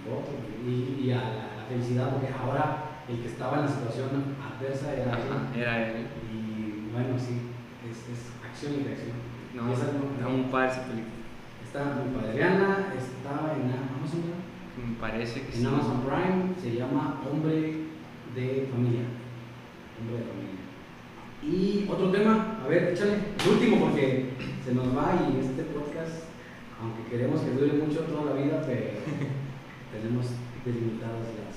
Y 0.05 0.11
foto, 0.11 0.33
y, 0.67 1.07
y 1.07 1.13
a 1.13 1.17
la, 1.17 1.65
felicidad, 1.69 2.11
porque 2.11 2.29
ahora 2.29 3.01
el 3.09 3.21
que 3.21 3.29
estaba 3.29 3.57
en 3.59 3.65
la 3.65 3.69
situación 3.69 4.37
adversa 4.37 4.93
era 4.93 5.17
él. 5.17 5.61
era 5.61 5.89
él. 5.89 6.07
Y 6.31 6.93
bueno, 6.93 7.19
sí, 7.19 7.41
es, 7.89 7.97
es 8.13 8.29
acción 8.45 8.75
y 8.81 8.85
reacción. 8.85 9.17
No, 9.55 9.73
esa 9.73 9.93
no, 10.21 10.29
un 10.29 10.51
par 10.51 10.69
de 10.69 10.81
películas. 10.83 11.25
Está 11.65 11.85
muy 11.97 12.15
padre. 12.15 12.35
Veanla, 12.37 12.93
está 12.95 13.55
en 13.57 13.73
Amazon 13.73 14.23
Prime. 14.23 14.45
Me 14.77 14.97
parece 15.01 15.43
que 15.43 15.53
En 15.57 15.61
sí. 15.61 15.67
Amazon 15.67 16.03
Prime 16.03 16.55
se 16.61 16.75
llama 16.77 17.21
Hombre 17.25 17.87
de 18.35 18.69
Familia. 18.71 19.07
Hombre 19.99 20.19
de 20.19 20.25
Familia. 20.25 20.55
Y 21.43 21.87
otro 21.91 22.11
tema, 22.11 22.59
a 22.65 22.69
ver, 22.69 22.93
échale, 22.93 23.19
el 23.45 23.51
último 23.51 23.87
porque 23.87 24.31
se 24.65 24.75
nos 24.75 24.97
va 24.97 25.29
y 25.29 25.39
este 25.39 25.63
podcast, 25.65 26.25
aunque 26.81 27.11
queremos 27.11 27.41
que 27.41 27.51
dure 27.51 27.73
mucho 27.75 28.01
toda 28.01 28.35
la 28.35 28.43
vida, 28.43 28.63
pero 28.67 28.91
tenemos 29.95 30.27
delimitadas 30.65 31.29
las, 31.39 31.57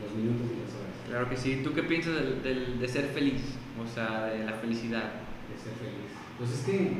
los 0.00 0.16
minutos 0.16 0.46
y 0.56 0.60
las 0.64 0.72
horas 0.74 0.94
Claro 1.08 1.28
que 1.28 1.36
sí. 1.36 1.60
¿Tú 1.64 1.72
qué 1.72 1.82
piensas 1.82 2.14
del, 2.14 2.42
del- 2.42 2.80
de 2.80 2.88
ser 2.88 3.06
feliz? 3.06 3.42
O 3.82 3.86
sea, 3.86 4.26
de 4.26 4.44
la 4.44 4.52
felicidad. 4.54 5.10
de 5.50 5.56
ser 5.58 5.72
feliz. 5.74 6.10
Pues 6.38 6.50
es 6.52 6.60
que... 6.64 6.92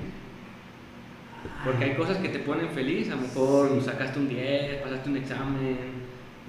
Porque 1.64 1.84
hay 1.84 1.94
cosas 1.94 2.18
que 2.18 2.28
te 2.28 2.40
ponen 2.40 2.68
feliz. 2.70 3.08
A 3.10 3.16
lo 3.16 3.22
mejor 3.22 3.70
Sí. 3.74 3.80
sacaste 3.86 4.18
un 4.18 4.28
10, 4.28 4.82
pasaste 4.82 5.08
un 5.10 5.16
examen, 5.16 5.78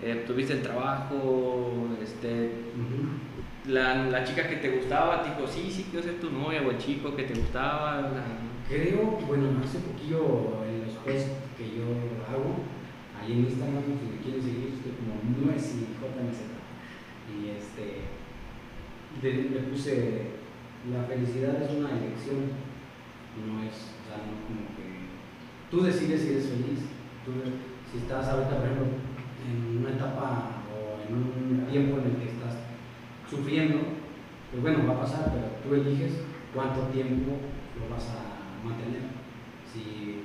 eh, 0.03 0.23
tuviste 0.27 0.53
el 0.53 0.61
trabajo, 0.63 1.87
este, 2.01 2.51
Ujú. 2.75 3.71
la, 3.71 3.95
la 4.07 4.23
chica 4.23 4.47
que 4.49 4.57
te 4.57 4.69
gustaba 4.77 5.21
te 5.23 5.29
dijo, 5.29 5.47
sí, 5.47 5.69
sí, 5.71 5.85
quiero 5.91 6.03
ser 6.05 6.19
tu 6.19 6.29
novia, 6.31 6.61
o 6.65 6.71
el 6.71 6.77
chico 6.77 7.15
que 7.15 7.23
te 7.23 7.33
gustaba. 7.39 7.99
sea, 8.01 8.25
Creo, 8.67 9.19
bueno, 9.27 9.47
hace 9.63 9.79
poquillo 9.79 10.63
en 10.67 10.85
los 10.87 10.95
posts 10.95 11.31
que 11.57 11.67
yo 11.77 11.83
hago, 12.29 12.55
ahí 13.21 13.31
en 13.33 13.45
Instagram, 13.45 13.83
si 13.85 14.05
me 14.09 14.21
quieren 14.23 14.41
seguir, 14.41 14.73
estoy 14.73 14.93
como 14.97 15.21
JMZ. 15.21 16.41
Y 17.31 17.49
este, 17.49 18.09
le, 19.21 19.59
puse, 19.69 20.21
la 20.91 21.03
felicidad 21.03 21.61
es 21.61 21.71
una 21.71 21.91
elección, 21.91 22.51
no 23.37 23.63
es, 23.63 23.93
o 23.95 24.03
sea, 24.09 24.17
no 24.25 24.41
como 24.49 24.67
que 24.75 24.91
tú 25.69 25.83
decides 25.83 26.21
si 26.21 26.29
eres 26.31 26.49
feliz. 26.49 26.79
Tú, 27.23 27.31
si 27.91 27.99
estás 27.99 28.27
ahorita, 28.27 28.57
por 28.57 28.65
ejemplo, 28.65 28.87
en 29.45 29.77
una 29.77 29.91
etapa 29.91 30.63
o 30.73 31.01
en 31.07 31.15
un 31.15 31.67
tiempo 31.69 31.99
en 31.99 32.05
el 32.05 32.15
que 32.17 32.29
estás 32.31 32.57
sufriendo, 33.29 33.79
pues 34.51 34.61
bueno, 34.61 34.87
va 34.87 34.93
a 34.93 35.01
pasar, 35.01 35.31
pero 35.33 35.47
tú 35.63 35.81
eliges 35.81 36.23
cuánto 36.53 36.81
tiempo 36.87 37.31
lo 37.79 37.93
vas 37.93 38.09
a 38.09 38.67
mantener. 38.67 39.01
Si, 39.65 40.23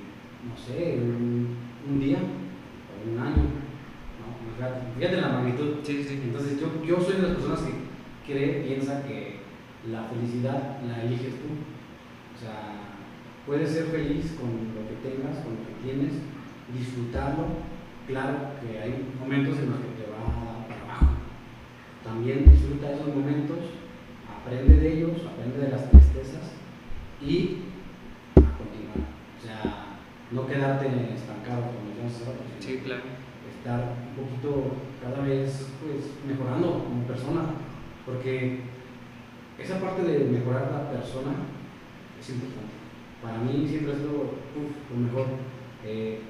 no 0.48 0.56
sé, 0.56 0.98
un, 0.98 2.00
día 2.00 2.18
un 3.12 3.18
año, 3.18 3.42
¿no? 4.18 4.96
Fíjate, 4.98 5.20
la 5.20 5.28
magnitud. 5.28 5.76
sí, 5.82 6.04
sí. 6.04 6.20
Entonces 6.24 6.60
yo, 6.60 6.84
yo 6.84 7.00
soy 7.00 7.16
de 7.16 7.22
las 7.22 7.32
personas 7.32 7.60
que 7.60 8.32
cree, 8.32 8.62
piensa 8.62 9.02
que 9.04 9.40
la 9.90 10.04
felicidad 10.04 10.78
la 10.86 11.02
eliges 11.02 11.34
tú. 11.34 11.48
O 12.34 12.38
sea, 12.38 12.86
puedes 13.46 13.70
ser 13.70 13.84
feliz 13.86 14.36
con 14.38 14.50
lo 14.74 14.82
que 14.88 15.08
tengas, 15.08 15.38
con 15.44 15.54
lo 15.54 15.62
que 15.66 15.82
tienes, 15.82 16.14
disfrutarlo. 16.76 17.46
Claro 18.06 18.34
que 18.60 18.78
hay 18.78 19.14
momentos 19.18 19.58
en 19.58 19.70
los 19.70 19.80
que 19.80 20.02
te 20.02 20.10
va 20.10 20.20
a 20.20 20.44
dar 20.44 20.68
para 20.68 20.82
abajo. 20.84 21.06
También 22.04 22.50
disfruta 22.50 22.92
esos 22.92 23.14
momentos, 23.14 23.58
aprende 24.30 24.76
de 24.76 24.92
ellos, 24.92 25.22
aprende 25.26 25.58
de 25.58 25.70
las 25.70 25.90
tristezas 25.90 26.52
y 27.20 27.62
no 30.32 30.46
quedarte 30.46 30.86
estancado 31.14 31.62
como 31.72 31.94
ya 31.96 32.06
hace 32.06 32.24
rato, 32.24 32.42
sino 32.58 32.60
Sí, 32.60 32.82
claro. 32.84 33.02
estar 33.58 33.94
un 34.10 34.24
poquito 34.24 34.76
cada 35.02 35.22
vez 35.26 35.68
pues 35.80 36.18
mejorando 36.26 36.84
como 36.84 37.02
persona 37.06 37.42
porque 38.04 38.60
esa 39.58 39.80
parte 39.80 40.02
de 40.02 40.24
mejorar 40.30 40.70
la 40.72 40.90
persona 40.90 41.32
es 42.20 42.30
importante 42.30 42.74
para 43.22 43.38
mí 43.38 43.66
siempre 43.68 43.92
ha 43.92 43.96
sido 43.96 44.34
lo 44.90 44.96
mejor 44.98 45.26
eh, 45.84 46.20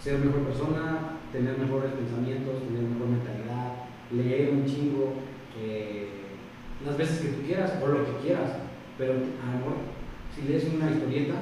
ser 0.00 0.18
mejor 0.18 0.42
persona 0.42 1.18
tener 1.30 1.58
mejores 1.58 1.92
pensamientos 1.92 2.62
tener 2.66 2.82
mejor 2.82 3.08
mentalidad 3.08 3.84
leer 4.10 4.50
un 4.50 4.64
chingo 4.66 5.14
eh, 5.58 6.08
las 6.84 6.96
veces 6.96 7.20
que 7.20 7.28
tú 7.28 7.42
quieras 7.46 7.74
o 7.82 7.86
lo 7.86 8.04
que 8.04 8.26
quieras 8.26 8.50
pero 8.98 9.12
a 9.12 9.46
lo 9.52 9.58
mejor 9.58 9.74
si 10.34 10.48
lees 10.48 10.64
una 10.72 10.90
historieta 10.90 11.34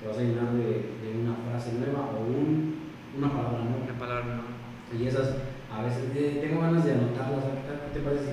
te 0.00 0.08
vas 0.08 0.18
a 0.18 0.20
llenar 0.22 0.52
de, 0.52 0.96
de 1.02 1.08
una 1.22 1.34
frase 1.48 1.72
nueva 1.78 2.10
o 2.12 2.24
un, 2.26 2.74
una 3.16 3.28
palabra 3.32 3.58
nueva 3.64 3.84
Una 3.84 3.98
palabra 3.98 4.24
no. 4.36 4.98
y 4.98 5.06
esas, 5.06 5.36
a 5.72 5.82
veces 5.82 6.04
eh, 6.14 6.38
tengo 6.42 6.60
ganas 6.62 6.84
de 6.84 6.92
anotarlas. 6.92 7.44
¿Qué 7.44 7.98
te 7.98 8.04
parece 8.04 8.24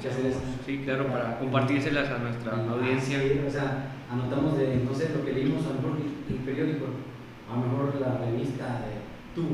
si 0.00 0.08
hacer? 0.08 0.32
Sí, 0.66 0.82
claro, 0.84 1.06
para 1.06 1.38
compartírselas 1.38 2.08
a 2.10 2.18
nuestra 2.18 2.52
Ah, 2.56 2.72
audiencia. 2.72 3.18
sí, 3.20 3.40
o 3.46 3.50
sea, 3.50 3.92
anotamos 4.10 4.58
de, 4.58 4.82
no 4.84 4.92
sé, 4.94 5.10
lo 5.16 5.24
que 5.24 5.32
leímos, 5.32 5.64
a 5.66 5.70
lo 5.70 5.74
mejor 5.80 5.98
el 6.28 6.36
periódico, 6.36 6.86
a 7.50 7.56
lo 7.56 7.62
mejor 7.66 8.00
la 8.00 8.18
revista 8.18 8.84
de 8.84 9.00
tú, 9.34 9.44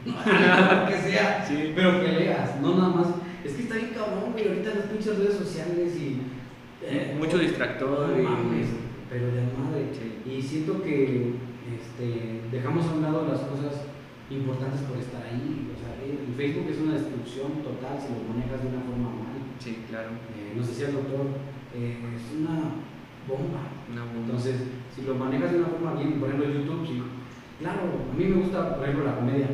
lo 0.06 0.86
que 0.88 0.96
sea, 1.10 1.44
Sí. 1.46 1.72
pero 1.74 2.00
que 2.00 2.12
leas, 2.12 2.60
no 2.60 2.76
nada 2.76 2.88
más. 2.94 3.06
Es 3.44 3.52
que 3.54 3.62
está 3.62 3.74
bien 3.76 3.90
cabrón, 3.94 4.32
güey, 4.32 4.48
ahorita 4.48 4.70
las 4.74 4.86
pinches 4.86 5.18
redes 5.18 5.34
sociales 5.34 5.96
y. 5.96 6.20
eh, 6.82 7.14
Mucho 7.18 7.38
distractor 7.38 8.08
no 8.10 8.18
y- 8.18 8.22
mames, 8.22 8.66
pero 9.10 9.26
de 9.26 9.42
madre. 9.58 9.90
Sí. 9.90 10.22
Y 10.24 10.40
siento 10.40 10.82
que 10.82 11.34
este, 11.66 12.46
dejamos 12.50 12.86
a 12.86 12.94
un 12.94 13.02
lado 13.02 13.26
las 13.26 13.40
cosas 13.40 13.90
importantes 14.30 14.82
por 14.82 14.96
estar 14.96 15.26
ahí. 15.26 15.66
O 15.66 15.76
sea, 15.76 15.98
el 15.98 16.32
Facebook 16.32 16.70
es 16.70 16.78
una 16.78 16.94
destrucción 16.94 17.60
total 17.66 17.98
si 17.98 18.14
lo 18.14 18.30
manejas 18.30 18.62
de 18.62 18.70
una 18.70 18.86
forma 18.86 19.10
mal. 19.10 19.42
Sí, 19.58 19.84
claro. 19.90 20.14
Eh, 20.38 20.54
nos 20.54 20.68
decía 20.68 20.88
el 20.88 20.94
doctor, 20.94 21.26
eh, 21.74 21.98
es 22.14 22.38
una 22.38 22.78
bomba. 23.26 23.74
Una 23.90 24.04
bomba. 24.06 24.30
Entonces, 24.30 24.62
si 24.94 25.02
lo 25.02 25.14
manejas 25.18 25.50
de 25.50 25.58
una 25.58 25.74
forma 25.74 25.94
bien, 25.94 26.20
por 26.20 26.30
ejemplo 26.30 26.48
YouTube, 26.48 26.86
sí. 26.86 27.02
Claro, 27.58 27.82
a 28.08 28.14
mí 28.16 28.24
me 28.24 28.40
gusta, 28.40 28.76
por 28.76 28.84
ejemplo, 28.84 29.04
la 29.04 29.18
comedia. 29.18 29.48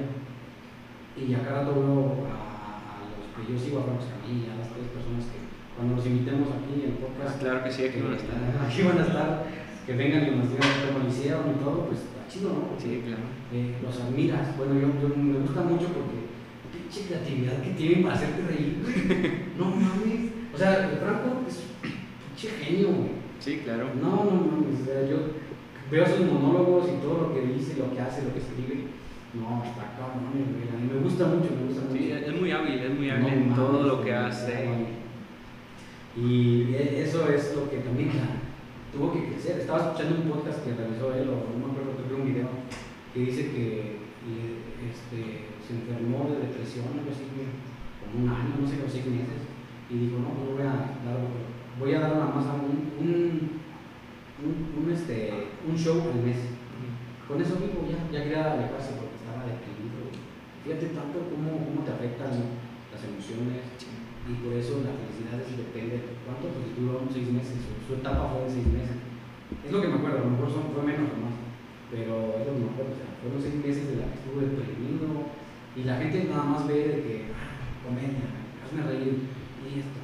Y 1.17 1.33
acá 1.33 1.65
rato 1.65 1.73
veo 1.73 2.29
a, 2.29 3.01
a 3.01 3.09
los 3.09 3.33
que 3.33 3.51
yo 3.51 3.59
sigo, 3.59 3.81
a 3.81 3.85
Franco 3.89 4.05
Escamilla, 4.05 4.53
a 4.53 4.61
las 4.61 4.69
tres 4.69 4.93
personas 4.93 5.25
que 5.33 5.36
cuando 5.77 5.97
los 5.97 6.07
invitemos 6.07 6.49
aquí 6.57 6.89
en 6.89 6.97
podcast, 6.97 7.39
claro 7.39 7.63
que 7.63 7.71
sí, 7.71 7.85
aquí 7.85 8.01
van 8.01 8.15
a 8.15 8.17
estar. 8.17 8.37
aquí 8.65 8.83
van 8.83 8.99
a 8.99 9.07
estar, 9.07 9.45
que 9.85 9.93
vengan 9.93 10.25
y 10.25 10.31
nos 10.41 10.49
digan 10.49 10.73
cómo 10.89 11.05
lo 11.05 11.09
hicieron 11.13 11.53
y 11.53 11.61
todo, 11.63 11.87
pues 11.87 12.01
está 12.01 12.25
chido, 12.27 12.49
¿no? 12.49 12.81
Sí, 12.81 13.05
claro. 13.05 13.29
Eh, 13.53 13.77
los 13.85 14.01
admiras. 14.01 14.57
Bueno, 14.57 14.75
yo, 14.75 14.89
yo 14.97 15.15
me 15.15 15.39
gusta 15.45 15.61
mucho 15.63 15.93
porque 15.93 16.33
pinche 16.73 17.07
creatividad 17.07 17.61
que 17.61 17.77
tienen 17.77 18.03
para 18.03 18.17
hacerte 18.17 18.41
reír. 18.49 18.81
No 19.59 19.67
mames. 19.67 20.33
O 20.53 20.59
sea, 20.59 20.89
el 20.89 20.97
Franco 20.97 21.45
es 21.47 21.61
pinche 21.85 22.57
genio, 22.57 22.89
güey. 22.89 23.11
Sí, 23.39 23.61
claro. 23.63 23.93
No, 24.01 24.25
no 24.25 24.33
mames. 24.33 24.81
O 24.81 24.85
sea, 24.85 25.07
yo 25.07 25.37
veo 25.91 26.07
sus 26.07 26.25
monólogos 26.25 26.89
y 26.89 27.03
todo 27.05 27.29
lo 27.29 27.35
que 27.35 27.53
dice, 27.53 27.77
lo 27.77 27.93
que 27.93 28.01
hace, 28.01 28.25
lo 28.25 28.33
que 28.33 28.41
escribe. 28.41 28.97
No, 29.35 29.63
está 29.63 29.93
cabrón, 29.93 30.33
mí 30.33 30.89
me 30.91 31.01
gusta 31.01 31.27
mucho, 31.27 31.51
me 31.53 31.69
gusta 31.69 31.83
mucho. 31.83 31.99
Sí, 31.99 32.11
es 32.11 32.41
muy 32.41 32.51
hábil, 32.51 32.81
es 32.81 32.95
muy 32.95 33.11
hábil 33.11 33.23
No 33.23 33.29
en 33.29 33.55
todo 33.55 33.83
lo 33.83 34.03
que 34.03 34.15
hace. 34.15 34.71
Y 36.17 36.73
e- 36.75 37.03
eso 37.05 37.29
es 37.29 37.55
lo 37.55 37.69
que 37.69 37.79
también 37.79 38.11
tuvo 38.93 39.13
que 39.13 39.29
crecer. 39.29 39.61
Estaba 39.61 39.93
escuchando 39.93 40.23
un 40.23 40.31
podcast 40.31 40.65
que 40.65 40.75
realizó 40.75 41.13
él, 41.15 41.29
o 41.29 41.53
no 41.53 41.67
me 41.67 41.73
acuerdo 41.73 42.09
vi 42.09 42.15
un 42.15 42.27
video, 42.27 42.49
que 43.13 43.21
dice 43.21 43.51
que 43.51 43.97
este, 44.89 45.53
se 45.61 45.75
enfermó 45.75 46.31
de 46.31 46.47
depresión, 46.47 46.87
algo 46.97 47.11
así, 47.11 47.29
como 47.29 48.25
un 48.25 48.31
año, 48.31 48.57
no 48.61 48.67
sé, 48.67 48.81
o 48.81 48.89
seis 48.89 49.07
meses. 49.07 49.45
Y 49.91 50.09
dijo, 50.09 50.19
no, 50.19 50.33
no 50.33 50.57
voy 50.57 50.63
a 50.63 50.73
dar, 50.73 51.19
voy 51.79 51.95
a 51.95 52.01
dar 52.01 52.13
nada 52.17 52.33
más 52.35 52.47
un, 52.57 52.97
un, 52.99 53.61
un, 54.41 54.55
un, 54.83 54.93
este, 54.93 55.53
un 55.69 55.77
show 55.77 56.01
al 56.01 56.25
mes. 56.25 56.57
Con 57.29 57.43
eso 57.43 57.59
mismo 57.59 57.83
ya, 57.91 57.99
ya 58.11 58.23
quería 58.25 58.53
alejarse 58.55 58.95
porque 58.97 59.19
estaba 59.19 59.45
deprimido. 59.45 60.15
Fíjate 60.63 60.95
tanto 60.95 61.27
cómo, 61.31 61.59
cómo 61.67 61.83
te 61.83 61.91
afectan 61.93 62.31
las 62.97 63.05
emociones, 63.05 63.61
Y 64.27 64.35
por 64.43 64.59
eso 64.59 64.83
la 64.83 64.97
felicidad 64.97 65.39
es, 65.39 65.55
depende 65.55 66.03
de 66.03 66.19
cuánto, 66.27 66.51
pues 66.51 66.75
duró 66.75 67.07
seis 67.13 67.31
meses, 67.31 67.63
su, 67.87 67.95
etapa 67.95 68.33
fue 68.33 68.49
de 68.49 68.59
seis 68.59 68.67
meses. 68.73 68.99
Es 69.63 69.71
lo 69.71 69.79
que 69.79 69.87
me 69.87 70.03
acuerdo, 70.03 70.19
a 70.19 70.27
lo 70.27 70.35
mejor 70.35 70.51
son, 70.51 70.75
fue 70.75 70.83
menos 70.83 71.15
o 71.15 71.19
más, 71.23 71.37
pero 71.93 72.35
es 72.35 72.43
lo 72.43 72.53
que 72.57 72.63
me 72.67 72.71
acuerdo, 72.75 72.91
o 72.91 72.99
sea, 72.99 73.07
fueron 73.23 73.39
seis 73.39 73.55
meses 73.63 73.87
de 73.87 74.03
la 74.03 74.11
que 74.11 74.19
estuve 74.19 74.51
deprimido 74.51 75.31
y 75.79 75.85
la 75.87 76.01
gente 76.03 76.27
nada 76.27 76.43
más 76.43 76.67
ve 76.67 76.75
de 76.75 76.99
que, 77.07 77.15
ah, 77.31 77.55
comedia, 77.87 78.27
hazme 78.65 78.83
reír 78.83 79.31
y 79.63 79.79
esto. 79.79 80.01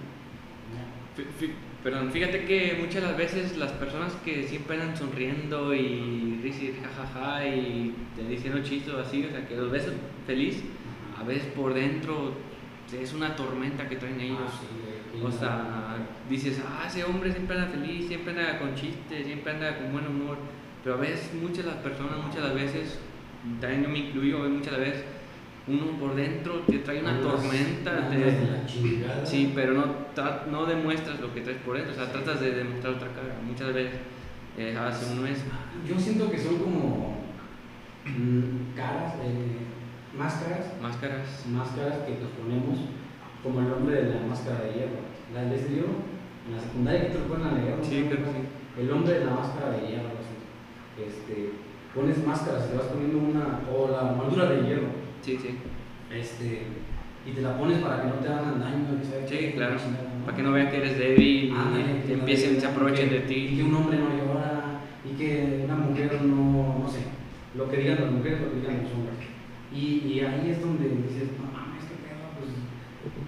Perdón, 1.82 2.12
fíjate 2.12 2.44
que 2.44 2.78
muchas 2.78 3.02
de 3.02 3.08
las 3.08 3.16
veces 3.18 3.56
las 3.58 3.72
personas 3.72 4.14
que 4.24 4.46
siempre 4.46 4.80
andan 4.80 4.96
sonriendo 4.96 5.74
y 5.74 6.38
dicen 6.40 6.78
jajaja 6.78 7.44
y 7.44 7.92
te 8.14 8.22
diciendo 8.22 8.62
chistes 8.62 8.94
así, 8.94 9.24
o 9.26 9.30
sea, 9.30 9.48
que 9.48 9.56
los 9.56 9.72
ves 9.72 9.90
feliz, 10.28 10.62
a 11.18 11.24
veces 11.24 11.46
por 11.56 11.74
dentro 11.74 12.34
es 13.00 13.12
una 13.14 13.34
tormenta 13.36 13.88
que 13.88 13.96
traen 13.96 14.20
ellos. 14.20 14.38
Ah, 14.46 14.50
sí, 15.12 15.20
O 15.24 15.30
sea, 15.30 15.96
dices, 16.28 16.60
ah, 16.66 16.84
ese 16.86 17.04
hombre 17.04 17.32
siempre 17.32 17.56
anda 17.58 17.68
feliz, 17.70 18.06
siempre 18.08 18.30
anda 18.32 18.58
con 18.58 18.74
chistes, 18.74 19.26
siempre 19.26 19.52
anda 19.52 19.78
con 19.78 19.92
buen 19.92 20.06
humor. 20.06 20.36
Pero 20.82 20.96
a 20.96 20.98
veces, 20.98 21.30
muchas 21.40 21.64
de 21.64 21.70
las 21.70 21.76
personas, 21.80 22.16
muchas 22.18 22.36
de 22.36 22.48
las 22.48 22.54
veces, 22.54 22.98
también 23.60 23.82
yo 23.84 23.88
me 23.88 23.98
incluyo, 23.98 24.38
muchas 24.48 24.72
de 24.72 24.78
las 24.78 24.80
veces, 24.80 25.04
uno 25.68 25.86
por 26.00 26.14
dentro 26.16 26.60
te 26.66 26.78
trae 26.78 27.00
una 27.00 27.20
tormenta. 27.20 28.08
de- 28.10 28.18
de 28.32 28.50
la 28.50 28.66
chingada. 28.66 29.24
Sí, 29.24 29.52
pero 29.54 29.74
no, 29.74 29.84
no 30.50 30.66
demuestras 30.66 31.20
lo 31.20 31.32
que 31.32 31.42
traes 31.42 31.58
por 31.58 31.76
dentro, 31.76 31.92
o 31.92 31.96
sea, 31.96 32.10
tratas 32.12 32.40
de 32.40 32.50
demostrar 32.52 32.94
otra 32.94 33.08
cara. 33.08 33.36
Muchas 33.46 33.72
veces 33.72 33.92
eh, 34.58 34.76
hace 34.76 35.12
uno 35.14 35.26
es. 35.26 35.38
Yo 35.88 35.98
siento 35.98 36.30
que 36.30 36.38
son 36.38 36.58
como 36.58 37.22
mm, 38.06 38.74
caras, 38.76 39.14
eh, 39.22 39.56
máscaras, 40.16 40.72
Máscaras. 40.80 41.46
máscaras 41.50 41.98
que 42.06 42.18
nos 42.20 42.30
ponemos, 42.36 42.78
como 43.42 43.60
el 43.60 43.72
hombre 43.72 44.02
de 44.04 44.14
la 44.14 44.26
máscara 44.26 44.60
de 44.64 44.72
hierro. 44.72 45.00
¿La 45.34 45.44
les 45.44 45.68
dio? 45.68 45.84
En 46.46 46.56
la 46.56 46.60
secundaria 46.62 47.02
que 47.06 47.12
te 47.14 47.18
lo 47.18 47.26
ponen 47.26 47.46
a 47.46 47.52
leer. 47.52 47.74
Sí, 47.82 48.06
creo 48.08 48.24
que 48.24 48.30
sí. 48.30 48.42
El 48.80 48.90
hombre 48.90 49.18
de 49.20 49.24
la 49.24 49.34
máscara 49.34 49.70
de 49.72 49.86
hierro. 49.88 50.10
Este, 50.98 51.52
pones 51.94 52.24
máscaras 52.26 52.68
te 52.70 52.76
vas 52.76 52.86
poniendo 52.86 53.18
una, 53.18 53.60
o 53.72 53.90
la 53.90 54.10
armadura 54.10 54.50
de 54.50 54.62
hierro, 54.66 54.88
Sí, 55.22 55.38
sí. 55.40 55.56
este, 56.12 56.66
y 57.26 57.30
te 57.32 57.40
la 57.40 57.56
pones 57.56 57.78
para 57.78 58.02
que 58.02 58.08
no 58.08 58.14
te 58.16 58.28
hagan 58.28 58.60
daño, 58.60 58.98
que 59.00 59.06
sabe 59.06 59.26
Sí, 59.26 59.52
claro. 59.54 59.76
Para 60.26 60.36
que 60.36 60.42
no 60.42 60.52
vean 60.52 60.70
que 60.70 60.76
eres 60.76 60.98
débil 60.98 61.52
Ándale, 61.56 61.98
y 62.04 62.06
te 62.06 62.12
empiecen, 62.14 62.60
se 62.60 62.66
aprovechen 62.66 63.08
que- 63.08 63.14
de 63.14 63.20
ti. 63.22 63.34
Y 63.52 63.56
que 63.56 63.62
un 63.64 63.74
hombre 63.74 63.98
no 63.98 64.08
llora, 64.10 64.80
y 65.04 65.16
que 65.16 65.62
una 65.64 65.76
mujer 65.76 66.20
no, 66.22 66.78
no 66.80 66.88
sé, 66.88 67.00
lo 67.56 67.68
que 67.70 67.76
digan 67.78 68.00
las 68.02 68.10
mujeres, 68.10 68.40
lo 68.42 68.50
que 68.52 68.60
digan 68.60 68.82
los 68.82 68.92
hombres. 68.92 69.16
Y, 69.72 70.04
y 70.04 70.20
ahí 70.20 70.50
es 70.50 70.60
donde 70.60 70.88
dices, 70.88 71.32
no 71.40 71.48
mames, 71.50 71.84
qué 71.88 71.96
pedo, 72.04 72.28
pues. 72.36 72.52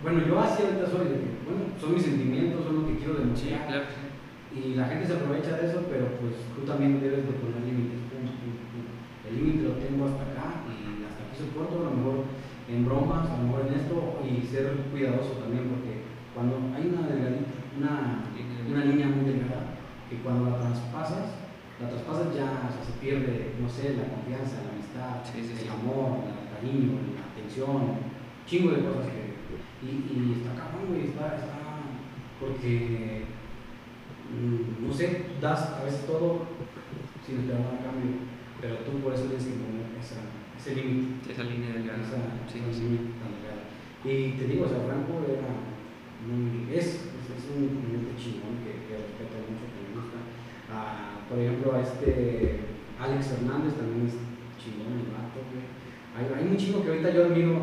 Bueno, 0.04 0.26
yo 0.28 0.38
así 0.40 0.62
ahorita 0.62 0.86
soy, 0.86 1.08
de 1.08 1.18
bueno, 1.48 1.72
son 1.80 1.94
mis 1.94 2.04
sentimientos, 2.04 2.64
son 2.64 2.82
lo 2.82 2.86
que 2.86 2.96
quiero 3.00 3.14
Sí, 3.16 3.48
demostrar. 3.48 3.66
claro. 3.66 3.84
Y 4.54 4.74
la 4.76 4.86
gente 4.86 5.06
se 5.06 5.14
aprovecha 5.16 5.56
de 5.56 5.66
eso, 5.66 5.82
pero 5.90 6.20
pues 6.22 6.36
tú 6.54 6.62
también 6.62 7.00
debes 7.00 7.26
de 7.26 7.32
poner 7.42 7.64
límites. 7.64 8.04
El 9.24 9.34
límite 9.40 9.64
lo 9.66 9.74
tengo 9.80 10.04
hasta 10.06 10.22
acá 10.30 10.62
y 10.68 11.02
hasta 11.02 11.24
aquí 11.26 11.34
soporto, 11.40 11.80
a 11.80 11.90
lo 11.90 11.96
mejor 11.96 12.28
en 12.68 12.84
bromas, 12.84 13.24
a 13.26 13.40
lo 13.40 13.48
mejor 13.48 13.66
en 13.66 13.74
esto, 13.80 14.20
y 14.22 14.44
ser 14.46 14.70
cuidadoso 14.92 15.40
también, 15.42 15.72
porque 15.72 16.04
cuando 16.36 16.60
hay 16.76 16.92
una 16.92 17.08
delgadita, 17.08 17.50
una, 17.80 18.28
una 18.68 18.84
línea 18.84 19.08
muy 19.08 19.24
delgada, 19.24 19.80
que 20.06 20.20
cuando 20.22 20.50
la 20.54 20.60
traspasas, 20.60 21.40
la 21.80 21.88
traspasas 21.88 22.30
ya 22.36 22.68
o 22.68 22.70
sea, 22.70 22.84
se 22.84 22.94
pierde, 23.00 23.56
no 23.58 23.66
sé, 23.66 23.96
la 23.96 24.12
confianza, 24.12 24.60
la 24.62 24.70
amistad, 24.76 24.83
Sí, 25.24 25.42
sí, 25.42 25.54
sí. 25.56 25.64
el 25.64 25.70
amor, 25.70 26.24
el 26.28 26.48
cariño, 26.54 26.92
la 27.16 27.24
atención, 27.32 27.98
chingo 28.46 28.70
de 28.72 28.84
cosas 28.84 29.06
que. 29.12 29.34
Y, 29.84 29.90
y 30.08 30.32
está 30.40 30.54
cabrón, 30.54 30.88
güey, 30.88 31.08
está, 31.08 31.36
está. 31.36 31.58
Porque. 32.40 33.24
mm, 34.30 34.86
no 34.86 34.92
sé, 34.92 35.26
das 35.40 35.74
a 35.80 35.84
veces 35.84 36.06
todo 36.06 36.46
sin 37.24 37.40
esperar 37.40 37.60
nada 37.60 37.80
a 37.80 37.84
cambio, 37.88 38.28
pero 38.60 38.84
tú 38.84 39.00
por 39.00 39.14
eso 39.14 39.24
tienes 39.24 39.44
que 39.46 39.60
poner 39.60 39.96
esa, 39.96 40.20
ese 40.56 40.76
límite. 40.76 41.32
Esa 41.32 41.44
línea 41.44 41.72
delgada. 41.72 42.00
Esa, 42.04 42.20
Sí, 42.50 42.60
esa 42.60 42.72
sí. 42.72 42.84
línea 42.84 43.16
tan 43.20 43.32
delgada. 43.40 43.64
Y 44.04 44.36
te 44.36 44.44
digo, 44.46 44.66
o 44.66 44.68
sea, 44.68 44.84
Franco 44.84 45.24
era 45.24 45.48
muy. 46.28 46.68
Es, 46.68 47.08
es, 47.08 47.44
un 47.56 47.68
comediante 47.76 48.16
chingón 48.16 48.60
que, 48.64 48.84
que 48.88 49.00
respeto 49.00 49.36
mucho, 49.48 49.68
que 49.72 49.80
me 49.84 50.00
gusta. 50.00 50.18
Ah, 50.72 51.20
por 51.28 51.38
ejemplo, 51.38 51.72
a 51.74 51.80
este 51.80 52.60
Alex 53.00 53.26
Fernández 53.28 53.74
también 53.74 54.06
es 54.08 54.16
chingón, 54.64 54.96
el 55.04 55.12
vato, 55.12 55.44
güey. 55.52 55.68
Hay, 56.16 56.24
hay 56.32 56.46
un 56.48 56.56
chingo 56.56 56.82
que 56.82 56.88
ahorita 56.90 57.10
yo 57.12 57.24
admiro. 57.26 57.58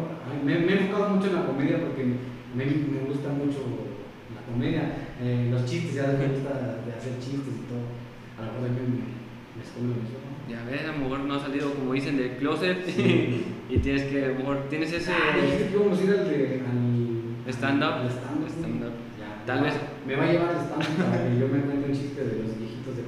me, 0.45 0.53
me 0.59 0.71
he 0.73 0.77
enfocado 0.85 1.15
mucho 1.15 1.27
en 1.27 1.35
la 1.35 1.47
comedia 1.47 1.79
porque 1.81 2.03
me, 2.05 2.63
me 2.65 2.99
gusta 3.09 3.29
mucho 3.33 3.89
la 4.35 4.41
comedia. 4.45 5.15
Eh, 5.21 5.49
los 5.51 5.65
chistes, 5.65 5.95
ya 5.95 6.07
me 6.13 6.27
gusta 6.29 6.81
de 6.85 6.93
hacer 6.93 7.17
chistes 7.19 7.53
y 7.57 7.65
todo. 7.65 7.89
A 8.37 8.45
lo 8.45 8.61
mejor 8.61 8.69
me, 8.85 9.09
me 9.55 9.61
escondo 9.63 9.93
eso, 10.03 10.17
¿no? 10.21 10.29
Ya 10.51 10.63
ves, 10.69 10.83
a 10.83 10.91
lo 10.93 10.99
mejor 10.99 11.19
no 11.21 11.33
has 11.35 11.43
salido, 11.43 11.73
como 11.73 11.93
dicen, 11.93 12.17
del 12.17 12.31
closet 12.37 12.85
Sí. 12.85 13.45
y 13.69 13.77
tienes 13.79 14.03
que, 14.03 14.25
a 14.25 14.27
lo 14.29 14.35
mejor 14.35 14.67
tienes 14.69 14.91
ese. 14.91 15.11
Ah, 15.13 15.35
dijiste 15.39 15.67
que 15.69 15.73
íbamos 15.75 15.99
a 15.99 16.03
ir 16.03 16.09
al 16.11 16.29
de. 16.29 16.61
Al, 16.67 17.53
Stand-up. 17.53 18.05
stand-up. 18.11 18.49
Stand-up. 18.49 18.93
Ya, 19.19 19.45
Tal 19.45 19.63
vez- 19.63 19.79
Me 20.05 20.15
va 20.15 20.23
a 20.25 20.31
llevar 20.31 20.49
al 20.49 20.61
stand 20.65 20.97
para 20.97 21.23
que 21.29 21.39
yo 21.39 21.47
me 21.47 21.59
cuente 21.61 21.87
un 21.87 21.93
chiste 21.93 22.21
de 22.23 22.43
los 22.43 22.57
viejitos 22.57 22.95
de. 22.97 23.03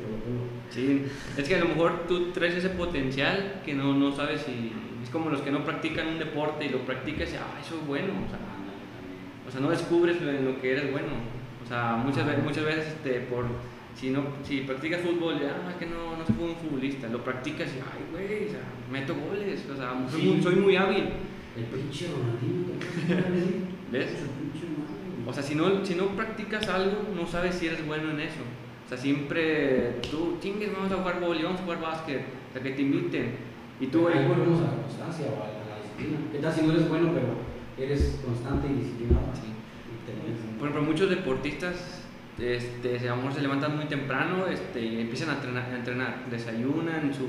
Sí, 0.73 1.03
es 1.37 1.47
que 1.47 1.55
a 1.55 1.59
lo 1.59 1.67
mejor 1.67 2.07
tú 2.07 2.31
traes 2.31 2.55
ese 2.55 2.69
potencial 2.69 3.61
que 3.63 3.73
no, 3.73 3.93
no 3.93 4.15
sabes 4.15 4.41
si. 4.41 4.71
Es 5.03 5.09
como 5.09 5.29
los 5.29 5.41
que 5.41 5.51
no 5.51 5.63
practican 5.63 6.07
un 6.07 6.17
deporte 6.19 6.65
y 6.65 6.69
lo 6.69 6.79
practicas 6.79 7.31
y, 7.31 7.35
ah, 7.35 7.59
eso 7.61 7.75
es 7.79 7.87
bueno. 7.87 8.13
O 8.25 8.29
sea, 8.29 8.39
o 9.47 9.51
sea, 9.51 9.61
no 9.61 9.69
descubres 9.69 10.17
en 10.21 10.45
lo 10.45 10.59
que 10.59 10.71
eres 10.71 10.91
bueno. 10.91 11.09
O 11.63 11.67
sea, 11.67 11.95
muchas 12.03 12.25
veces, 12.25 12.43
muchas 12.43 12.65
veces 12.65 12.87
este, 12.87 13.19
por, 13.21 13.45
si, 13.95 14.09
no, 14.09 14.23
si 14.43 14.61
practicas 14.61 15.01
fútbol, 15.01 15.39
ya, 15.39 15.55
ah, 15.67 15.77
que 15.77 15.85
no, 15.85 16.17
no 16.17 16.25
soy 16.25 16.35
un 16.49 16.55
futbolista. 16.55 17.07
Lo 17.07 17.23
practicas 17.23 17.69
y, 17.69 17.79
ay, 17.79 18.05
güey, 18.11 18.47
o 18.47 18.51
sea, 18.51 18.61
meto 18.91 19.13
goles. 19.15 19.63
O 19.71 19.75
sea, 19.75 19.93
soy, 20.09 20.21
Sí. 20.21 20.27
muy, 20.27 20.41
soy 20.41 20.55
muy 20.55 20.75
hábil. 20.75 21.09
El 21.55 21.65
pinche 21.65 22.07
Ronaldinho, 22.07 22.79
¿qué 23.91 23.97
¿Ves? 23.97 24.09
O 25.25 25.31
sea, 25.31 25.43
si 25.43 25.55
no, 25.55 25.85
si 25.85 25.95
no 25.95 26.07
practicas 26.07 26.67
algo, 26.67 27.09
no 27.15 27.27
sabes 27.27 27.55
si 27.55 27.67
eres 27.67 27.85
bueno 27.85 28.09
en 28.11 28.21
eso. 28.21 28.41
Sea, 28.93 29.01
siempre 29.01 29.99
tú, 30.11 30.37
chingues, 30.39 30.71
vamos 30.71 30.91
a 30.91 30.97
jugar 30.97 31.19
boli, 31.19 31.41
vamos 31.41 31.61
a 31.61 31.63
jugar 31.63 31.81
básquet, 31.81 32.21
o 32.49 32.53
sea, 32.53 32.61
que 32.61 32.71
te 32.71 32.81
inviten. 32.83 33.31
Y 33.79 33.87
tú, 33.87 34.07
ahí 34.07 34.27
volvemos 34.27 34.59
a 34.59 34.65
la 34.65 34.83
constancia 34.83 35.25
o 35.31 35.43
a 35.43 35.47
la, 35.47 35.81
disciplina. 35.81 36.19
¿Qué 36.31 36.37
tal 36.37 36.53
si 36.53 36.61
no 36.61 36.73
eres 36.73 36.87
bueno, 36.87 37.09
pero 37.11 37.27
eres 37.75 38.21
constante 38.23 38.67
y 38.67 38.83
disciplinado? 38.83 39.25
Sí. 39.33 39.49
Y 39.49 40.59
por 40.59 40.69
ejemplo, 40.69 40.91
muchos 40.91 41.09
deportistas 41.09 42.03
este, 42.37 42.99
a 43.09 43.11
lo 43.11 43.17
mejor 43.17 43.33
se 43.33 43.41
levantan 43.41 43.75
muy 43.75 43.85
temprano 43.85 44.45
este, 44.45 44.81
y 44.81 45.01
empiezan 45.01 45.31
a 45.31 45.33
entrenar, 45.33 45.71
a 45.71 45.75
entrenar, 45.75 46.25
desayunan 46.29 47.11
su, 47.13 47.25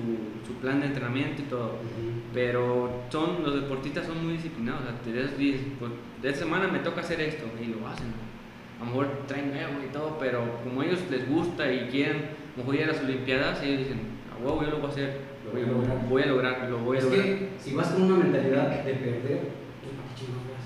su 0.46 0.54
plan 0.60 0.80
de 0.80 0.88
entrenamiento 0.88 1.40
y 1.40 1.44
todo. 1.46 1.66
Ujú. 1.66 2.20
Pero 2.34 3.04
son, 3.08 3.42
los 3.42 3.54
deportistas 3.54 4.06
son 4.06 4.22
muy 4.22 4.34
disciplinados. 4.34 4.82
O 4.82 4.84
sea, 4.84 5.00
te 5.00 5.12
dices, 5.38 5.62
pues, 5.78 5.92
de 6.20 6.28
esta 6.28 6.44
semana 6.44 6.68
me 6.68 6.80
toca 6.80 7.00
hacer 7.00 7.22
esto 7.22 7.46
y 7.58 7.68
lo 7.68 7.88
hacen. 7.88 8.33
A 8.80 8.84
lo 8.84 8.86
mejor 8.86 9.08
traen 9.26 9.50
huevo 9.52 9.82
y 9.88 9.92
todo, 9.92 10.16
pero 10.18 10.42
como 10.64 10.80
a 10.80 10.86
ellos 10.86 11.00
les 11.10 11.28
gusta 11.28 11.70
y 11.72 11.88
quieren, 11.90 12.16
a 12.16 12.58
lo 12.58 12.64
mejor 12.64 12.74
ir 12.74 12.84
a 12.84 12.86
las 12.88 13.00
Olimpiadas, 13.02 13.62
ellos 13.62 13.78
dicen, 13.80 14.00
a 14.32 14.44
huevo 14.44 14.62
yo 14.62 14.70
lo 14.70 14.76
voy 14.78 14.86
a 14.86 14.90
hacer, 14.90 15.20
Lo 15.44 15.52
voy, 15.52 15.62
a 15.62 15.66
lograr". 15.66 16.08
voy 16.08 16.22
a 16.22 16.26
lograr, 16.26 16.68
lo 16.70 16.78
voy 16.78 16.96
a 16.96 16.98
es 17.00 17.04
lograr. 17.06 17.24
que 17.24 17.48
si 17.60 17.74
vas 17.74 17.88
con 17.88 18.02
una 18.02 18.16
mentalidad 18.24 18.68
de 18.84 18.92
perder? 18.94 19.40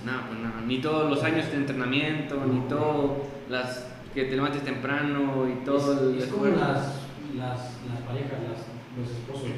No, 0.05 0.13
pues 0.29 0.39
nada, 0.41 0.61
ni 0.67 0.79
todos 0.81 1.11
los 1.11 1.23
años 1.23 1.51
de 1.51 1.57
entrenamiento, 1.57 2.37
ni 2.47 2.61
todo 2.69 3.25
las 3.51 3.87
que 4.15 4.25
te 4.25 4.37
levantes 4.37 4.63
temprano 4.63 5.47
y 5.49 5.65
todo 5.65 5.93
es, 5.95 6.01
el 6.17 6.23
es 6.23 6.27
como 6.29 6.47
las, 6.47 7.03
las, 7.37 7.79
las 7.89 8.01
parejas, 8.07 8.39
las- 8.49 8.69
los 8.99 9.11
esposos. 9.11 9.51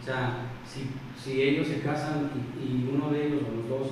O 0.00 0.04
sea, 0.04 0.38
si, 0.66 0.90
si 1.22 1.42
ellos 1.42 1.68
se 1.68 1.80
casan 1.82 2.30
y, 2.58 2.62
y 2.64 2.90
uno 2.92 3.10
de 3.10 3.26
ellos 3.26 3.42
o 3.48 3.56
los 3.56 3.68
dos 3.68 3.88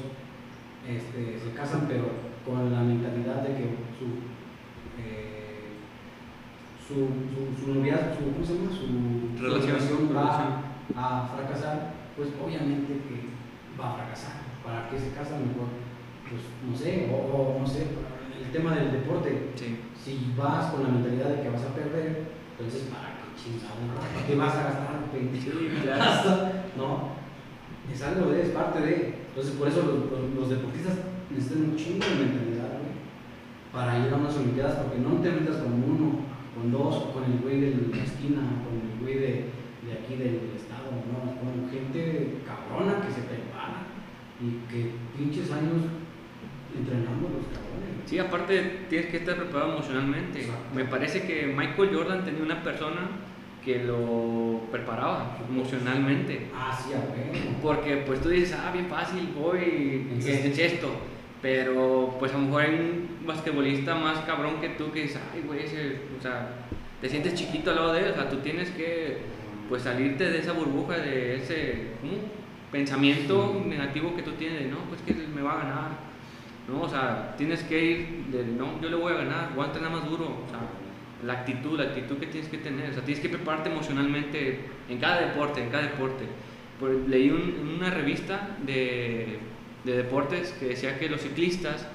este, 0.89 1.39
se 1.39 1.53
casan, 1.55 1.87
pero 1.89 2.05
con 2.47 2.73
la 2.73 2.81
mentalidad 2.81 3.43
de 3.43 3.49
que 3.59 3.65
su, 3.99 4.07
eh, 5.03 5.75
su, 6.87 6.95
su, 6.95 7.65
su 7.65 7.75
noviazgo, 7.75 8.15
su, 8.15 8.33
¿cómo 8.33 8.45
se 8.47 8.55
llama? 8.55 8.71
Su, 8.71 9.37
su 9.37 9.43
Relación. 9.43 10.17
va 10.17 10.63
a 10.97 11.27
fracasar, 11.29 11.93
pues 12.17 12.29
obviamente 12.43 12.93
que 13.09 13.27
va 13.81 13.91
a 13.93 13.95
fracasar. 13.97 14.47
¿Para 14.65 14.89
qué 14.89 14.99
se 14.99 15.11
casan 15.13 15.47
mejor? 15.49 15.69
Pues 16.31 16.43
no 16.69 16.77
sé, 16.77 17.11
o, 17.13 17.17
o 17.17 17.59
no 17.61 17.67
sé, 17.67 17.87
el 18.43 18.51
tema 18.53 18.75
del 18.75 18.93
deporte, 18.93 19.51
Sí. 19.55 19.79
si 20.03 20.33
vas 20.37 20.71
con 20.73 20.83
la 20.83 20.89
mentalidad 20.91 21.29
de 21.31 21.43
que 21.43 21.51
vas 21.51 21.63
a 21.65 21.75
perder, 21.75 22.31
entonces 22.59 22.89
para 22.91 23.15
qué 23.15 23.27
chingado, 23.35 23.75
¿para 23.95 24.27
qué 24.27 24.35
vas 24.37 24.55
a 24.55 24.65
gastar 24.65 24.97
Sí, 25.13 25.51
20 25.51 25.83
claro. 25.83 26.51
No, 26.77 27.09
es 27.93 28.03
algo 28.03 28.31
de, 28.31 28.43
es 28.43 28.49
parte 28.51 28.81
de. 28.81 29.15
Entonces 29.29 29.55
por 29.55 29.69
eso 29.69 29.83
los, 29.83 30.11
los- 30.11 30.35
los 30.35 30.49
deportistas 30.51 30.95
necesitan 31.31 31.71
un 31.71 31.77
chingo 31.77 32.05
de 32.05 32.25
mentalidad, 32.25 32.79
güey, 32.79 32.97
para 33.73 33.99
ir 33.99 34.13
a 34.13 34.17
unas 34.17 34.37
olimpiadas, 34.37 34.77
porque 34.77 34.99
no 34.99 35.21
te 35.21 35.31
metas 35.31 35.57
con 35.57 35.75
uno, 35.75 36.21
con 36.55 36.73
dos, 36.73 36.97
o 36.97 37.13
con 37.13 37.25
el 37.25 37.39
güey 37.41 37.61
de 37.61 37.71
la 37.71 38.03
esquina, 38.03 38.43
con 38.65 38.75
el 38.79 39.01
güey 39.01 39.15
de, 39.15 39.33
de 39.85 39.93
aquí 39.93 40.17
del 40.17 40.57
estado, 40.57 40.91
no, 41.07 41.37
con 41.41 41.71
gente 41.71 42.39
cabrona 42.47 43.01
que 43.05 43.13
se 43.13 43.23
prepara 43.23 43.87
y 44.41 44.65
que 44.71 44.93
pinches 45.17 45.51
años 45.53 45.85
entrenando 46.77 47.29
los 47.29 47.47
cabrones. 47.49 48.05
Sí, 48.07 48.19
aparte 48.19 48.87
tienes 48.89 49.11
que 49.11 49.19
estar 49.19 49.37
preparado 49.37 49.75
emocionalmente. 49.75 50.41
Exacto. 50.41 50.75
Me 50.75 50.85
parece 50.85 51.23
que 51.23 51.47
Michael 51.47 51.91
Jordan 51.95 52.25
tenía 52.25 52.43
una 52.43 52.63
persona 52.63 53.09
que 53.65 53.83
lo 53.83 54.61
preparaba 54.71 55.39
emocionalmente. 55.49 56.47
Ah, 56.55 56.73
sí, 56.73 56.93
a 56.95 56.99
ver. 56.99 57.57
Porque 57.61 57.97
pues 58.07 58.21
tú 58.21 58.29
dices, 58.29 58.57
ah, 58.57 58.71
bien 58.73 58.87
fácil, 58.87 59.29
voy 59.37 60.07
En 60.13 60.21
en 60.23 60.55
cesto. 60.55 60.89
Pero 61.47 62.17
pues 62.19 62.33
a 62.35 62.39
lo 62.39 62.47
mejor 62.47 62.63
hay 62.63 62.75
un 62.75 63.25
basquetbolista 63.25 63.95
más 63.95 64.19
cabrón 64.25 64.61
que 64.61 64.71
tú 64.71 64.91
que 64.91 65.03
dices, 65.03 65.21
ay, 65.33 65.43
güey, 65.47 65.61
ese, 65.61 66.01
o 66.19 66.21
sea, 66.21 66.49
te 67.01 67.09
sientes 67.09 67.35
chiquito 67.37 67.71
al 67.71 67.77
lado 67.77 67.93
de 67.93 68.01
él. 68.01 68.11
O 68.11 68.15
sea, 68.17 68.29
tú 68.29 68.39
tienes 68.39 68.69
que 68.71 69.19
pues 69.69 69.83
salirte 69.83 70.29
de 70.29 70.39
esa 70.41 70.51
burbuja, 70.51 70.97
de 70.97 71.37
ese 71.37 71.91
¿cómo? 72.01 72.15
pensamiento 72.73 73.63
negativo 73.65 74.17
que 74.17 74.23
tú 74.23 74.33
tienes 74.33 74.59
de, 74.59 74.67
no, 74.67 74.79
pues 74.89 75.01
que 75.03 75.15
me 75.15 75.41
va 75.41 75.53
a 75.53 75.59
ganar. 75.59 75.91
No, 76.69 76.81
o 76.83 76.89
sea, 76.89 77.37
tienes 77.39 77.63
que 77.63 77.81
ir 77.81 78.09
de, 78.33 78.45
no, 78.45 78.81
yo 78.83 78.89
le 78.89 78.97
voy 78.97 79.13
a 79.13 79.19
ganar, 79.19 79.55
voy 79.55 79.63
a 79.63 79.69
entrenar 79.69 79.93
más 79.93 80.11
duro. 80.11 80.25
O 80.25 80.51
sea, 80.51 80.59
la 81.25 81.33
actitud, 81.35 81.79
la 81.79 81.85
actitud 81.85 82.17
que 82.17 82.27
tienes 82.27 82.51
que 82.51 82.59
tener. 82.59 82.91
O 82.91 82.95
sea, 82.95 83.05
tienes 83.05 83.23
que 83.23 83.29
prepararte 83.29 83.71
emocionalmente 83.71 84.63
en 84.89 84.99
cada 84.99 85.21
deporte, 85.21 85.63
en 85.63 85.71
cada 85.71 85.85
deporte. 85.85 86.25
Por- 86.81 87.09
leí 87.09 87.31
un- 87.31 87.77
una 87.77 87.91
revista 87.91 88.57
de, 88.67 89.39
de 89.87 89.97
deportes 89.97 90.53
que 90.59 90.67
decía 90.67 90.99
que 90.99 91.09
los 91.09 91.21
ciclistas, 91.23 91.87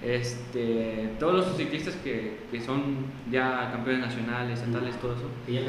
este, 0.00 1.10
todos 1.18 1.34
los 1.34 1.56
ciclistas 1.56 1.94
que, 1.96 2.38
que 2.50 2.60
son 2.60 3.06
ya 3.30 3.70
campeones 3.72 4.02
nacionales, 4.02 4.60
estatales, 4.60 4.96
todo 5.00 5.14
eso, 5.14 5.28
ya 5.46 5.60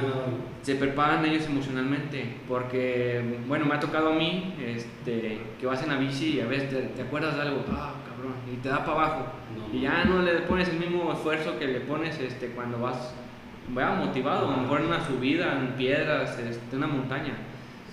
se 0.61 0.75
preparan 0.75 1.25
ellos 1.25 1.45
emocionalmente 1.45 2.35
porque 2.47 3.21
bueno 3.47 3.65
me 3.65 3.75
ha 3.75 3.79
tocado 3.79 4.09
a 4.09 4.15
mí 4.15 4.55
este 4.65 5.39
que 5.59 5.65
vas 5.65 5.83
en 5.83 5.89
la 5.89 5.97
bici 5.97 6.37
y 6.37 6.41
a 6.41 6.47
veces 6.47 6.69
te, 6.69 6.81
te 6.81 7.01
acuerdas 7.01 7.35
de 7.35 7.41
algo 7.41 7.63
ah 7.69 7.93
cabrón 8.07 8.33
y 8.51 8.57
te 8.57 8.69
da 8.69 8.79
para 8.85 8.91
abajo. 8.93 9.25
No. 9.55 9.77
y 9.77 9.81
ya 9.81 10.03
no 10.05 10.21
le 10.21 10.33
pones 10.41 10.69
el 10.69 10.79
mismo 10.79 11.11
esfuerzo 11.11 11.59
que 11.59 11.67
le 11.67 11.81
pones 11.81 12.19
este 12.19 12.47
cuando 12.47 12.79
vas 12.79 13.13
vaya 13.69 13.91
motivado 13.91 14.47
a 14.47 14.51
lo 14.55 14.63
mejor 14.63 14.81
en 14.81 14.87
una 14.87 15.05
subida 15.05 15.59
en 15.59 15.67
piedras 15.73 16.39
este, 16.39 16.75
una 16.75 16.87
montaña 16.87 17.33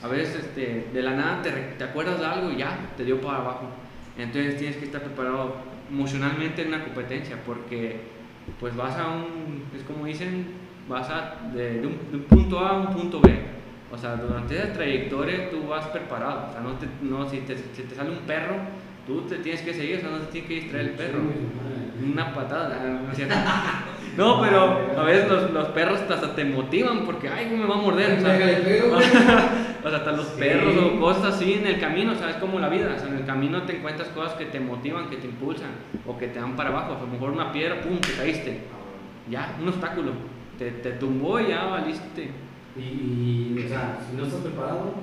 a 0.03 0.09
veces 0.09 0.36
este, 0.36 0.88
de 0.92 1.03
la 1.03 1.14
nada 1.14 1.42
te, 1.42 1.51
te 1.51 1.84
acuerdas 1.84 2.18
de 2.20 2.26
algo 2.26 2.51
y 2.51 2.57
ya 2.57 2.78
te 2.96 3.05
dio 3.05 3.20
para 3.20 3.38
abajo. 3.38 3.68
Entonces 4.16 4.57
tienes 4.57 4.76
que 4.76 4.86
estar 4.86 5.03
preparado 5.03 5.57
emocionalmente 5.90 6.62
en 6.62 6.68
una 6.68 6.84
competencia 6.84 7.36
porque 7.44 8.01
pues 8.59 8.74
vas 8.76 8.96
a 8.96 9.09
un 9.09 9.64
es 9.76 9.82
como 9.84 10.07
dicen 10.07 10.46
vas 10.88 11.09
a 11.11 11.36
de, 11.55 11.80
de 11.80 11.86
un, 11.86 11.98
de 12.11 12.16
un 12.16 12.22
punto 12.24 12.61
A 12.61 12.70
a 12.70 12.72
un 12.78 12.94
punto 12.94 13.20
B. 13.20 13.30
O 13.92 13.98
sea 13.98 14.16
durante 14.16 14.57
esa 14.57 14.72
trayectoria 14.72 15.51
tú 15.51 15.66
vas 15.68 15.86
preparado. 15.86 16.48
O 16.48 16.53
sea 16.53 16.61
no 16.61 16.72
te, 16.74 16.86
no 17.03 17.28
si 17.28 17.38
te, 17.38 17.57
si 17.57 17.82
te 17.82 17.94
sale 17.94 18.11
un 18.11 18.20
perro 18.20 18.57
tú 19.07 19.22
te 19.22 19.36
tienes 19.36 19.62
que 19.62 19.74
seguir 19.74 19.98
o 19.98 20.01
sea 20.01 20.11
no 20.11 20.18
te 20.18 20.32
tiene 20.32 20.46
que 20.46 20.55
distraer 20.55 20.86
el 20.86 20.92
perro. 20.92 21.18
Una 22.03 22.32
patada, 22.32 22.80
no 24.16 24.40
pero 24.40 24.80
a 24.96 25.03
veces 25.05 25.28
los, 25.28 25.51
los 25.51 25.68
perros 25.68 26.01
hasta 26.01 26.34
te 26.34 26.46
motivan 26.46 27.05
porque, 27.05 27.28
ay, 27.28 27.55
me 27.55 27.66
va 27.66 27.74
a 27.74 27.78
morder. 27.78 28.18
O 28.18 28.20
sea. 28.22 29.57
o 29.85 29.89
sea, 29.89 29.99
hasta 29.99 30.12
los 30.12 30.26
Sí. 30.26 30.41
perros 30.41 30.74
o 30.76 31.01
cosas 31.01 31.35
así 31.35 31.55
en 31.55 31.66
el 31.66 31.81
camino, 31.81 32.12
o 32.12 32.14
sea, 32.14 32.31
es 32.31 32.37
como 32.37 32.59
la 32.59 32.68
vida. 32.68 32.95
O 32.97 32.99
sea, 32.99 33.09
en 33.09 33.16
el 33.18 33.24
camino 33.24 33.62
te 33.62 33.76
encuentras 33.76 34.09
cosas 34.09 34.35
que 34.35 34.47
te 34.47 34.61
motivan, 34.61 35.09
que 35.09 35.16
te 35.16 35.26
impulsan 35.26 35.70
o 36.07 36.16
que 36.18 36.28
te 36.28 36.39
dan 36.41 36.57
para 36.57 36.70
abajo. 36.70 36.93
O 36.93 36.95
sea, 36.95 37.03
a 37.03 37.07
lo 37.07 37.12
mejor 37.12 37.31
una 37.31 37.53
piedra, 37.53 37.81
pum, 37.81 37.99
te 38.01 38.12
caíste. 38.12 38.61
Ya, 39.31 39.57
un 39.61 39.68
obstáculo. 39.68 40.12
Te, 40.59 40.70
te 40.70 40.93
tumbó 40.93 41.41
y 41.41 41.49
ya 41.49 41.64
valiste. 41.66 42.31
Y, 42.76 42.81
y, 42.81 43.62
o 43.64 43.68
sea, 43.68 43.99
si 44.09 44.16
no 44.16 44.24
estás 44.24 44.41
preparado. 44.41 44.95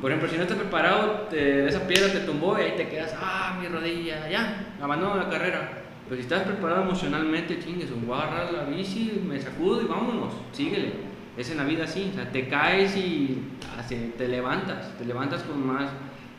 Por 0.00 0.10
ejemplo, 0.10 0.28
si 0.28 0.36
no 0.36 0.42
estás 0.42 0.58
preparado, 0.58 1.26
te- 1.30 1.68
esa 1.68 1.86
piedra 1.86 2.12
te 2.12 2.20
tumbó 2.20 2.58
y 2.58 2.62
ahí 2.62 2.72
te 2.76 2.88
quedas, 2.88 3.14
ah, 3.20 3.56
mi 3.60 3.68
rodilla, 3.68 4.28
ya, 4.28 4.74
abandono 4.82 5.16
la 5.16 5.28
carrera. 5.28 5.78
Pero 6.04 6.16
si 6.16 6.22
estás 6.22 6.42
preparado 6.42 6.82
emocionalmente, 6.82 7.60
chingues, 7.60 7.88
voy 8.04 8.18
a 8.18 8.22
agarrar 8.22 8.52
la 8.52 8.64
bici, 8.64 9.22
me 9.24 9.40
sacudo 9.40 9.80
y 9.82 9.86
vámonos, 9.86 10.34
síguele. 10.52 10.92
Es 11.36 11.50
en 11.50 11.56
la 11.56 11.64
vida 11.64 11.84
así, 11.84 12.10
o 12.12 12.14
sea, 12.14 12.30
te 12.30 12.48
caes 12.48 12.96
y 12.96 13.42
así, 13.78 14.12
te 14.18 14.28
levantas, 14.28 14.96
te 14.98 15.04
levantas 15.04 15.42
con 15.42 15.66
más, 15.66 15.90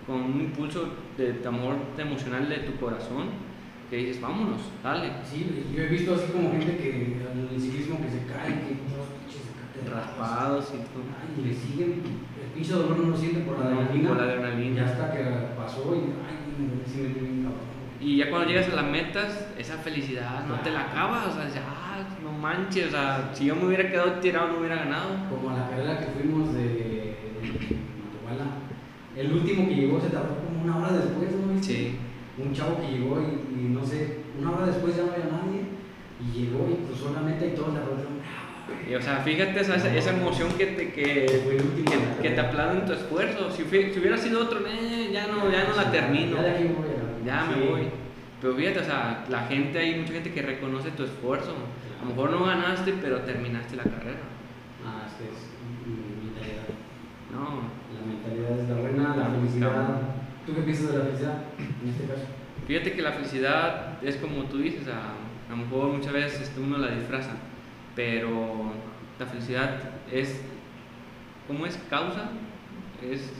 con 0.05 0.21
un 0.21 0.41
impulso 0.41 0.93
de, 1.17 1.33
de 1.33 1.47
amor 1.47 1.75
emocional 1.97 2.47
de 2.47 2.57
tu 2.57 2.75
corazón, 2.79 3.29
que 3.89 3.97
dices, 3.97 4.21
vámonos, 4.21 4.61
dale. 4.83 5.11
Sí, 5.23 5.65
yo 5.75 5.83
he 5.83 5.87
visto 5.87 6.13
así 6.13 6.31
como 6.31 6.51
gente 6.51 6.77
que 6.77 7.17
en 7.17 7.49
el 7.51 7.59
ciclismo 7.59 7.97
que 8.01 8.09
se 8.09 8.25
cae, 8.25 8.49
que 8.67 8.75
todos 8.89 9.13
Raspados 9.89 10.69
y 10.69 10.77
todo. 10.93 11.03
Ay, 11.19 11.43
y 11.43 11.47
le 11.47 11.53
siguen, 11.53 12.01
el 12.41 12.51
pinche 12.53 12.73
dolor 12.73 12.97
no 12.99 13.09
lo 13.09 13.17
siente 13.17 13.41
por 13.41 13.59
la 13.59 13.65
adrenalina. 13.65 14.09
por 14.09 14.17
la 14.17 14.23
adrenalina. 14.23 14.75
Ya 14.77 14.91
hasta 14.91 15.11
que 15.11 15.23
pasó 15.57 15.95
y, 15.95 16.13
ay, 16.23 16.37
me 16.57 17.03
me 17.03 17.13
bien 17.13 17.43
cabrón. 17.43 17.73
Y 17.99 18.17
ya 18.17 18.29
cuando 18.29 18.47
llegas 18.47 18.69
a 18.69 18.75
las 18.75 18.85
metas, 18.85 19.47
esa 19.57 19.77
felicidad 19.77 20.45
no 20.47 20.59
te 20.59 20.71
la 20.71 20.81
acabas, 20.81 21.27
o 21.27 21.33
sea, 21.33 21.63
ah, 21.67 21.82
manches, 22.43 22.87
o 22.87 22.91
sea, 22.91 23.31
si 23.33 23.45
yo 23.45 23.55
me 23.55 23.67
hubiera 23.67 23.89
quedado 23.89 24.19
tirado 24.19 24.49
no 24.49 24.59
hubiera 24.59 24.75
ganado. 24.75 25.11
Como 25.29 25.49
a 25.49 25.59
la 25.59 25.69
carrera 25.69 25.99
que 25.99 26.07
fuimos 26.07 26.53
de, 26.53 27.15
Matehuala, 28.03 28.51
el 29.15 29.31
último 29.31 29.69
que 29.69 29.75
llegó 29.75 30.01
se 30.01 30.09
tardó 30.09 30.35
como 30.35 30.63
una 30.63 30.77
hora 30.77 30.97
después, 30.97 31.29
¿no? 31.31 31.63
Sí. 31.63 31.95
Un 32.37 32.53
chavo 32.53 32.81
que 32.81 32.97
llegó 32.97 33.21
y, 33.21 33.61
y 33.61 33.69
no 33.69 33.85
sé, 33.85 34.23
una 34.37 34.51
hora 34.51 34.65
después 34.65 34.97
ya 34.97 35.03
no 35.03 35.13
había 35.13 35.25
nadie 35.25 35.61
y 36.19 36.39
llegó 36.39 36.67
y 36.67 36.85
cruzó 36.85 37.13
la 37.13 37.21
meta 37.21 37.45
y 37.45 37.51
todos 37.51 37.73
le 37.73 37.79
aplaudieron. 37.79 38.13
Y, 38.89 38.95
o 38.95 39.01
sea, 39.01 39.17
fíjate 39.17 39.61
esa, 39.61 39.75
esa 39.75 40.09
emoción 40.09 40.49
que 40.57 40.65
te, 40.65 40.91
que, 40.91 41.25
la 41.25 42.17
que, 42.17 42.29
que 42.29 42.35
te 42.35 42.41
aplauden 42.41 42.85
tu 42.85 42.93
esfuerzo. 42.93 43.51
Si, 43.51 43.63
si 43.63 43.99
hubiera 43.99 44.17
sido 44.17 44.41
otro, 44.41 44.59
eh, 44.67 45.11
ya 45.13 45.27
no, 45.27 45.49
ya 45.49 45.65
no 45.65 45.75
la 45.75 45.91
termino. 45.91 46.37
Ya 46.37 46.43
de 46.43 46.49
aquí 46.51 46.63
me 46.63 47.69
voy 47.69 48.02
Sí. 48.43 48.49
Pero 48.49 48.55
fíjate, 48.55 48.79
o 48.79 48.83
sea, 48.83 49.25
la 49.29 49.45
gente, 49.47 49.79
hay 49.79 49.99
mucha 49.99 50.13
gente 50.13 50.31
que 50.33 50.41
reconoce 50.41 50.91
tu 50.91 51.03
esfuerzo. 51.03 51.53
A 52.01 52.03
lo 52.03 52.09
mejor 52.09 52.31
no 52.31 52.45
ganaste, 52.45 52.93
pero 53.01 53.21
terminaste 53.21 53.77
la 53.77 53.83
carrera. 53.83 54.19
Ah, 54.85 55.07
es 55.07 55.13
que 55.13 55.23
es 55.31 55.39
mi 55.87 56.25
mentalidad. 56.25 56.67
No, 57.31 57.69
La 57.93 58.05
mentalidad 58.05 58.59
es 58.59 58.69
la 58.69 58.75
buena, 58.75 59.15
la 59.15 59.29
felicidad. 59.39 60.01
¿Tú 60.45 60.53
qué 60.55 60.61
piensas 60.61 60.91
de 60.91 60.97
la 60.97 61.05
felicidad 61.05 61.37
en 61.81 61.89
este 61.89 62.05
caso? 62.05 62.25
Fíjate 62.67 62.93
que 62.93 63.01
la 63.01 63.11
felicidad 63.13 64.03
es 64.03 64.17
como 64.17 64.43
tú 64.43 64.57
dices, 64.57 64.87
a, 64.87 65.51
a 65.51 65.55
lo 65.55 65.63
mejor 65.63 65.93
muchas 65.93 66.13
veces 66.13 66.41
este, 66.41 66.59
uno 66.59 66.77
la 66.77 66.91
disfraza, 66.91 67.31
pero 67.95 68.73
la 69.19 69.25
felicidad 69.25 69.79
es, 70.11 70.41
¿cómo 71.47 71.65
es? 71.65 71.77
Causa, 71.89 72.29
es, 73.01 73.31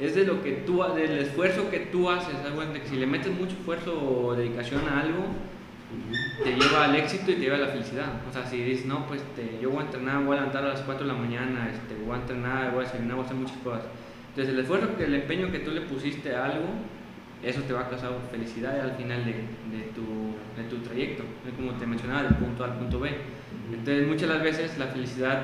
es 0.00 0.14
de 0.14 0.24
lo 0.24 0.42
que 0.42 0.52
tú, 0.52 0.82
del 0.94 1.18
esfuerzo 1.18 1.70
que 1.70 1.80
tú 1.80 2.08
haces, 2.08 2.34
que 2.34 2.88
si 2.88 2.96
le 2.96 3.06
metes 3.06 3.32
mucho 3.32 3.52
esfuerzo 3.52 3.92
o 4.00 4.34
dedicación 4.34 4.88
a 4.88 5.00
algo, 5.00 5.26
te 6.42 6.52
lleva 6.52 6.84
al 6.84 6.96
éxito 6.96 7.32
y 7.32 7.34
te 7.34 7.40
lleva 7.40 7.56
a 7.56 7.60
la 7.60 7.68
felicidad. 7.68 8.06
O 8.28 8.32
sea, 8.32 8.46
si 8.46 8.62
dices, 8.62 8.86
no, 8.86 9.06
pues 9.06 9.20
este, 9.20 9.58
yo 9.60 9.70
voy 9.70 9.82
a 9.82 9.86
entrenar, 9.86 10.24
voy 10.24 10.36
a 10.36 10.40
levantar 10.40 10.64
a 10.64 10.68
las 10.68 10.80
4 10.80 11.06
de 11.06 11.12
la 11.12 11.18
mañana, 11.18 11.68
este, 11.70 12.02
voy 12.02 12.14
a 12.14 12.20
entrenar, 12.20 12.72
voy 12.72 12.84
a 12.84 12.86
desayunar, 12.86 13.16
voy 13.16 13.22
a 13.24 13.26
hacer 13.26 13.36
muchas 13.36 13.56
cosas. 13.58 13.84
Entonces, 14.30 14.54
el 14.54 14.60
esfuerzo, 14.60 14.96
que 14.96 15.04
el 15.04 15.14
empeño 15.14 15.50
que 15.50 15.58
tú 15.58 15.70
le 15.72 15.82
pusiste 15.82 16.34
a 16.34 16.46
algo, 16.46 16.66
eso 17.42 17.62
te 17.62 17.72
va 17.72 17.80
a 17.80 17.88
causar 17.88 18.12
felicidad 18.30 18.80
al 18.80 18.92
final 18.92 19.24
de, 19.24 19.32
de 19.32 19.84
tu, 19.94 20.36
de 20.56 20.68
tu 20.68 20.76
trayecto. 20.78 21.24
Como 21.56 21.72
te 21.72 21.86
mencionaba, 21.86 22.22
del 22.22 22.36
punto 22.36 22.64
A 22.64 22.68
al 22.68 22.78
punto 22.78 23.00
B. 23.00 23.10
Entonces, 23.70 24.06
muchas 24.06 24.28
de 24.28 24.34
las 24.34 24.42
veces 24.42 24.78
la 24.78 24.86
felicidad, 24.86 25.42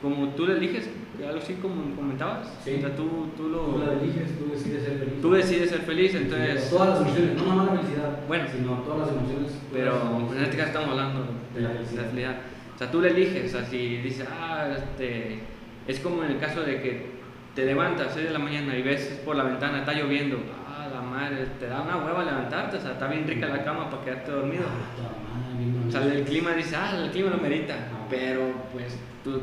como 0.00 0.28
tú 0.28 0.46
la 0.46 0.54
eliges, 0.54 0.88
algo 1.26 1.38
así 1.38 1.54
como 1.54 1.94
comentabas, 1.94 2.48
Sí. 2.64 2.74
o 2.76 2.80
sea, 2.80 2.96
tú, 2.96 3.28
tú, 3.36 3.48
lo, 3.48 3.58
Tú 3.66 3.78
la 3.84 3.92
eliges, 3.92 4.38
tú 4.38 4.50
decides 4.52 4.82
ser 4.84 4.98
feliz. 4.98 5.20
tú 5.20 5.30
decides 5.32 5.70
ser 5.70 5.80
feliz, 5.80 6.14
entonces... 6.14 6.70
Todas 6.70 6.88
las 6.90 7.00
emociones, 7.00 7.36
no 7.36 7.44
nomás 7.44 7.66
la 7.66 7.72
felicidad, 7.80 8.18
Bueno. 8.26 8.44
sino 8.52 8.72
todas 8.82 8.98
las 9.06 9.16
emociones. 9.16 9.58
Pero 9.72 9.92
todas 9.92 10.22
pues, 10.24 10.38
en 10.38 10.44
este 10.44 10.56
caso 10.56 10.68
estamos 10.68 10.90
hablando 10.90 11.26
de 11.54 11.60
la, 11.60 11.68
de 11.68 11.74
la 11.74 12.02
felicidad. 12.04 12.36
O 12.74 12.78
sea, 12.78 12.90
tú 12.90 13.00
le 13.00 13.08
eliges, 13.10 13.54
o 13.54 13.58
sea, 13.58 13.66
si 13.68 13.96
dices, 13.98 14.26
ah, 14.30 14.68
este, 14.76 15.40
es 15.86 16.00
como 16.00 16.24
en 16.24 16.32
el 16.32 16.38
caso 16.38 16.62
de 16.62 16.80
que 16.80 17.12
te 17.54 17.66
levantas 17.66 18.08
a 18.08 18.14
6 18.14 18.26
de 18.26 18.32
la 18.32 18.38
mañana 18.38 18.76
y 18.76 18.82
ves 18.82 19.20
por 19.24 19.36
la 19.36 19.44
ventana, 19.44 19.80
está 19.80 19.92
lloviendo, 19.92 20.38
ah, 20.66 20.88
la 20.92 21.02
madre, 21.02 21.46
te 21.60 21.66
da 21.66 21.82
una 21.82 21.98
hueva 21.98 22.24
levantarte, 22.24 22.78
o 22.78 22.80
sea, 22.80 22.92
está 22.92 23.06
bien 23.08 23.26
rica 23.28 23.46
la 23.48 23.62
cama 23.62 23.90
para 23.90 24.02
quedarte 24.04 24.30
dormido. 24.32 24.64
Ah, 24.64 25.86
O 25.86 25.90
sea, 25.90 26.02
el 26.04 26.24
clima 26.24 26.52
dice, 26.52 26.74
ah, 26.74 26.96
el 27.04 27.10
clima 27.10 27.30
lo 27.30 27.36
merita, 27.36 27.74
Ah. 27.92 28.06
pero 28.08 28.40
pues 28.72 28.96
tú 29.22 29.40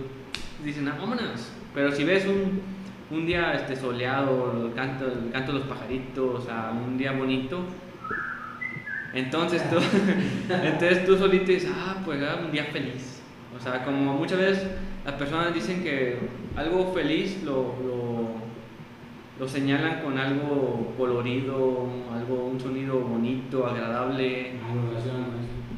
dices, 0.65 0.81
no, 0.81 0.91
vámonos. 0.97 1.51
Pero 1.73 1.91
si 1.91 2.03
ves 2.03 2.25
un, 2.25 2.61
un 3.11 3.25
día 3.25 3.53
este, 3.53 3.75
soleado, 3.75 4.65
el 4.67 4.73
canto, 4.73 5.05
el 5.05 5.31
canto 5.31 5.53
de 5.53 5.59
los 5.59 5.67
pajaritos, 5.67 6.45
sea, 6.45 6.71
un 6.71 6.97
día 6.97 7.11
bonito, 7.11 7.63
entonces 9.13 9.67
tú, 9.69 9.77
entonces 10.53 11.05
tú 11.05 11.17
solito 11.17 11.45
dices, 11.45 11.71
ah, 11.73 11.97
pues 12.05 12.21
ah, 12.23 12.39
un 12.43 12.51
día 12.51 12.65
feliz. 12.65 13.21
O 13.55 13.59
sea, 13.59 13.83
como 13.83 14.13
muchas 14.13 14.39
veces 14.39 14.67
las 15.05 15.15
personas 15.15 15.53
dicen 15.53 15.83
que 15.83 16.17
algo 16.55 16.93
feliz 16.93 17.41
lo, 17.43 17.75
lo, 17.83 18.29
lo 19.39 19.47
señalan 19.47 20.01
con 20.01 20.17
algo 20.17 20.93
colorido, 20.97 21.87
algo, 22.13 22.45
un 22.45 22.59
sonido 22.59 22.99
bonito, 22.99 23.65
agradable. 23.65 24.51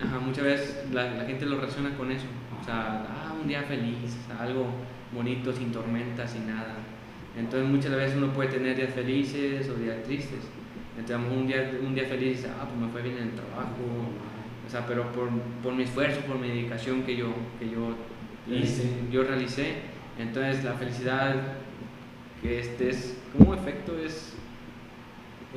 Ajá, 0.04 0.20
muchas 0.20 0.44
veces 0.44 0.86
la, 0.92 1.12
la 1.12 1.26
gente 1.26 1.46
lo 1.46 1.58
relaciona 1.58 1.96
con 1.96 2.12
eso. 2.12 2.26
O 2.60 2.66
sea, 2.66 3.06
ah, 3.08 3.34
un 3.40 3.48
día 3.48 3.64
feliz, 3.64 3.98
o 4.04 4.28
sea, 4.28 4.44
algo 4.44 4.66
bonito, 5.14 5.52
sin 5.54 5.72
tormentas, 5.72 6.32
sin 6.32 6.48
nada. 6.48 6.76
Entonces 7.38 7.70
muchas 7.70 7.92
veces 7.96 8.18
uno 8.18 8.34
puede 8.34 8.50
tener 8.50 8.76
días 8.76 8.94
felices 8.94 9.70
o 9.70 9.76
días 9.76 10.04
tristes. 10.04 10.40
Entonces, 10.98 11.32
un 11.32 11.48
día, 11.48 11.72
un 11.82 11.96
día 11.96 12.06
feliz 12.06 12.46
ah, 12.46 12.66
pues 12.68 12.80
me 12.80 12.88
fue 12.90 13.02
bien 13.02 13.18
en 13.18 13.24
el 13.30 13.32
trabajo. 13.32 13.78
O 14.68 14.70
sea, 14.70 14.86
pero 14.86 15.12
por, 15.12 15.30
por 15.64 15.74
mi 15.74 15.84
esfuerzo, 15.84 16.20
por 16.22 16.38
mi 16.38 16.50
dedicación 16.50 17.04
que 17.04 17.16
yo, 17.16 17.34
que 17.60 17.70
yo 17.70 17.96
hice, 18.54 18.84
yo 19.12 19.24
realicé. 19.24 19.76
Entonces, 20.20 20.64
la 20.64 20.74
felicidad 20.74 21.36
que 22.42 22.60
este 22.60 22.90
es 22.90 23.18
como 23.38 23.54
efecto 23.54 23.98
es 23.98 24.34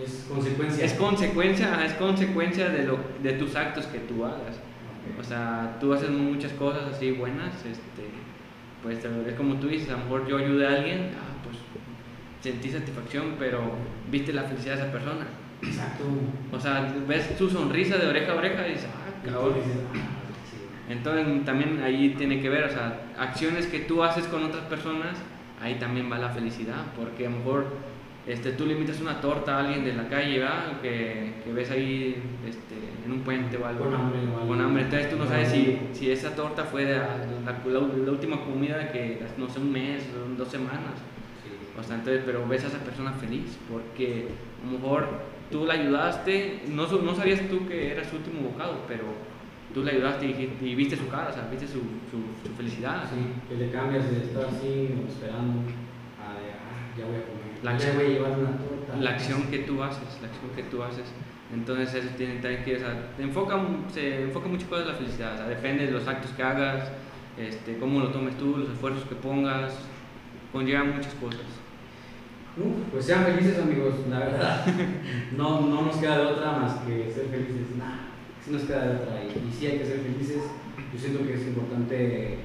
Es 0.02 0.26
consecuencia. 0.28 0.84
es 0.84 0.92
consecuencia 0.94 1.84
es 1.84 1.92
consecuencia 1.94 2.68
de 2.68 2.84
lo 2.84 2.98
de 3.22 3.32
tus 3.32 3.57
actos 3.57 3.86
que 3.86 3.98
tú 4.00 4.24
hagas 4.24 4.57
Ok. 4.57 5.20
o 5.20 5.24
sea 5.24 5.76
tú 5.80 5.92
haces 5.94 6.11
muchas 6.11 6.52
cosas 6.52 6.82
así 6.94 7.12
buenas 7.12 7.55
este 7.64 8.05
pues 8.85 9.05
es 9.05 9.35
como 9.35 9.57
tú 9.57 9.66
dices 9.66 9.89
a 9.89 9.93
lo 9.93 9.99
mejor 9.99 10.28
yo 10.28 10.39
ayudé 10.39 10.66
a 10.68 10.74
alguien 10.74 11.11
ah, 11.16 11.43
pues 11.43 11.57
sentí 12.41 12.70
satisfacción 12.70 13.35
pero 13.39 13.61
viste 14.12 14.32
la 14.32 14.45
felicidad 14.45 14.76
de 14.76 14.82
esa 14.82 14.93
persona. 14.93 15.26
Exacto. 15.62 16.05
o 16.53 16.61
sea 16.61 16.95
ves 17.09 17.35
su 17.37 17.51
sonrisa 17.51 17.97
de 17.97 18.07
oreja 18.07 18.32
a 18.32 18.37
oreja 18.37 18.68
y 18.68 18.72
dices 18.72 18.89
ah 18.95 19.11
cabrón 19.24 19.55
ah, 19.95 20.14
entonces 20.89 21.45
también 21.45 21.82
ahí 21.82 22.14
tiene 22.16 22.41
que 22.41 22.49
ver, 22.49 22.64
o 22.64 22.70
sea, 22.70 23.01
acciones 23.18 23.66
que 23.66 23.80
tú 23.80 24.03
haces 24.03 24.26
con 24.26 24.45
otras 24.45 24.64
personas, 24.64 25.16
ahí 25.61 25.76
también 25.76 26.11
va 26.12 26.18
la 26.18 26.30
felicidad, 26.30 26.85
porque 26.97 27.26
a 27.26 27.30
lo 27.30 27.39
mejor 27.39 27.66
este, 28.27 28.53
tú 28.53 28.64
le 28.66 28.72
invitas 28.72 29.01
una 29.01 29.20
torta 29.20 29.57
a 29.57 29.61
alguien 29.61 29.85
de 29.85 29.93
la 29.95 30.09
calle, 30.09 30.39
¿verdad? 30.39 30.81
Que, 30.81 31.35
que 31.45 31.53
ves 31.53 31.70
ahí 31.70 32.16
este, 32.49 32.75
en 33.05 33.12
un 33.12 33.20
puente 33.20 33.57
o 33.59 33.66
algo. 33.66 33.85
Con 33.85 33.95
hambre 33.95 34.20
o 34.20 34.37
algo. 34.37 34.49
Con 34.49 34.61
hambre, 34.61 34.83
entonces 34.85 35.11
tú 35.11 35.16
no 35.18 35.27
sabes 35.27 35.49
si, 35.49 35.79
si 35.93 36.11
esa 36.11 36.35
torta 36.35 36.64
fue 36.64 36.85
la, 36.85 37.18
la- 37.45 37.62
la 37.66 38.11
última 38.11 38.41
comida 38.41 38.91
que, 38.91 39.20
no 39.37 39.49
sé, 39.49 39.59
un 39.61 39.72
mes 39.72 40.05
dos 40.39 40.49
semanas. 40.49 40.95
Sí. 41.45 41.51
O 41.79 41.83
sea, 41.83 41.97
entonces, 41.97 42.22
pero 42.25 42.47
ves 42.49 42.64
a 42.64 42.68
esa 42.68 42.79
persona 42.79 43.12
feliz 43.12 43.59
porque 43.70 44.29
a 44.62 44.66
lo 44.72 44.79
mejor 44.79 45.09
tú 45.51 45.66
la 45.66 45.75
ayudaste, 45.75 46.62
no, 46.68 46.87
no 46.87 47.14
sabías 47.14 47.41
tú 47.51 47.66
que 47.68 47.93
era 47.93 48.03
su 48.05 48.16
último 48.16 48.49
bocado, 48.49 48.81
pero 48.89 49.05
tú 49.75 49.85
la 49.85 49.91
ayudaste 49.93 50.27
y, 50.27 50.57
y 50.62 50.75
viste 50.75 50.97
su 50.97 51.09
cara, 51.09 51.29
o 51.29 51.33
sea, 51.33 51.47
viste 51.51 51.66
su, 51.66 51.81
su, 52.11 52.49
su 52.49 52.55
felicidad. 52.57 53.05
Sí, 53.11 53.20
que 53.49 53.57
le 53.62 53.70
cambias 53.70 54.11
de 54.11 54.16
estar 54.22 54.45
así 54.47 54.95
esperando 55.09 55.61
a 56.18 56.31
ah, 56.31 56.39
ya 56.97 57.05
voy 57.05 57.16
a 57.16 57.27
comer. 57.27 57.43
La 57.64 57.72
acción-. 57.72 59.00
La 59.00 59.10
acción 59.10 59.42
que 59.50 59.58
tú 59.60 59.82
haces, 59.82 60.20
la 60.20 60.28
acción 60.28 60.50
que 60.54 60.62
tú 60.64 60.82
haces. 60.82 61.06
Entonces 61.52 61.94
eso 61.94 62.14
tiene 62.16 62.34
también 62.34 62.62
que, 62.64 62.76
o 62.76 62.78
sea, 62.78 63.10
enfoca, 63.18 63.60
se 63.92 64.22
enfoca 64.22 64.48
mucho 64.48 64.68
cosas 64.68 64.86
la 64.86 64.94
felicidad, 64.94 65.34
o 65.34 65.36
sea, 65.36 65.46
depende 65.46 65.86
de 65.86 65.92
los 65.92 66.06
actos 66.06 66.30
que 66.32 66.42
hagas, 66.42 66.90
este, 67.38 67.78
cómo 67.78 68.00
lo 68.00 68.08
tomes 68.08 68.36
tú, 68.38 68.56
los 68.56 68.70
esfuerzos 68.70 69.04
que 69.04 69.14
pongas, 69.14 69.74
conllevan 70.52 70.96
muchas 70.96 71.14
cosas. 71.14 71.40
Uf, 72.56 72.92
pues 72.92 73.06
sean 73.06 73.24
felices 73.24 73.58
amigos, 73.58 73.94
la 74.08 74.18
verdad. 74.20 74.66
No, 75.36 75.62
no 75.62 75.82
nos 75.82 75.96
queda 75.96 76.18
de 76.18 76.26
otra 76.26 76.52
más 76.52 76.74
que 76.80 77.10
ser 77.10 77.26
felices. 77.26 77.76
Nah, 77.76 78.06
sí 78.44 78.52
nos 78.52 78.62
queda 78.62 78.86
de 78.86 78.96
otra. 78.96 79.24
Y, 79.24 79.48
y 79.48 79.52
sí 79.52 79.66
hay 79.66 79.78
que 79.78 79.86
ser 79.86 79.98
felices. 79.98 80.42
Yo 80.92 80.98
siento 80.98 81.26
que 81.26 81.34
es 81.34 81.46
importante 81.46 82.38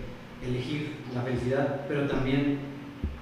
elegir 0.43 0.95
la 1.13 1.21
felicidad, 1.21 1.81
pero 1.87 2.07
también 2.07 2.57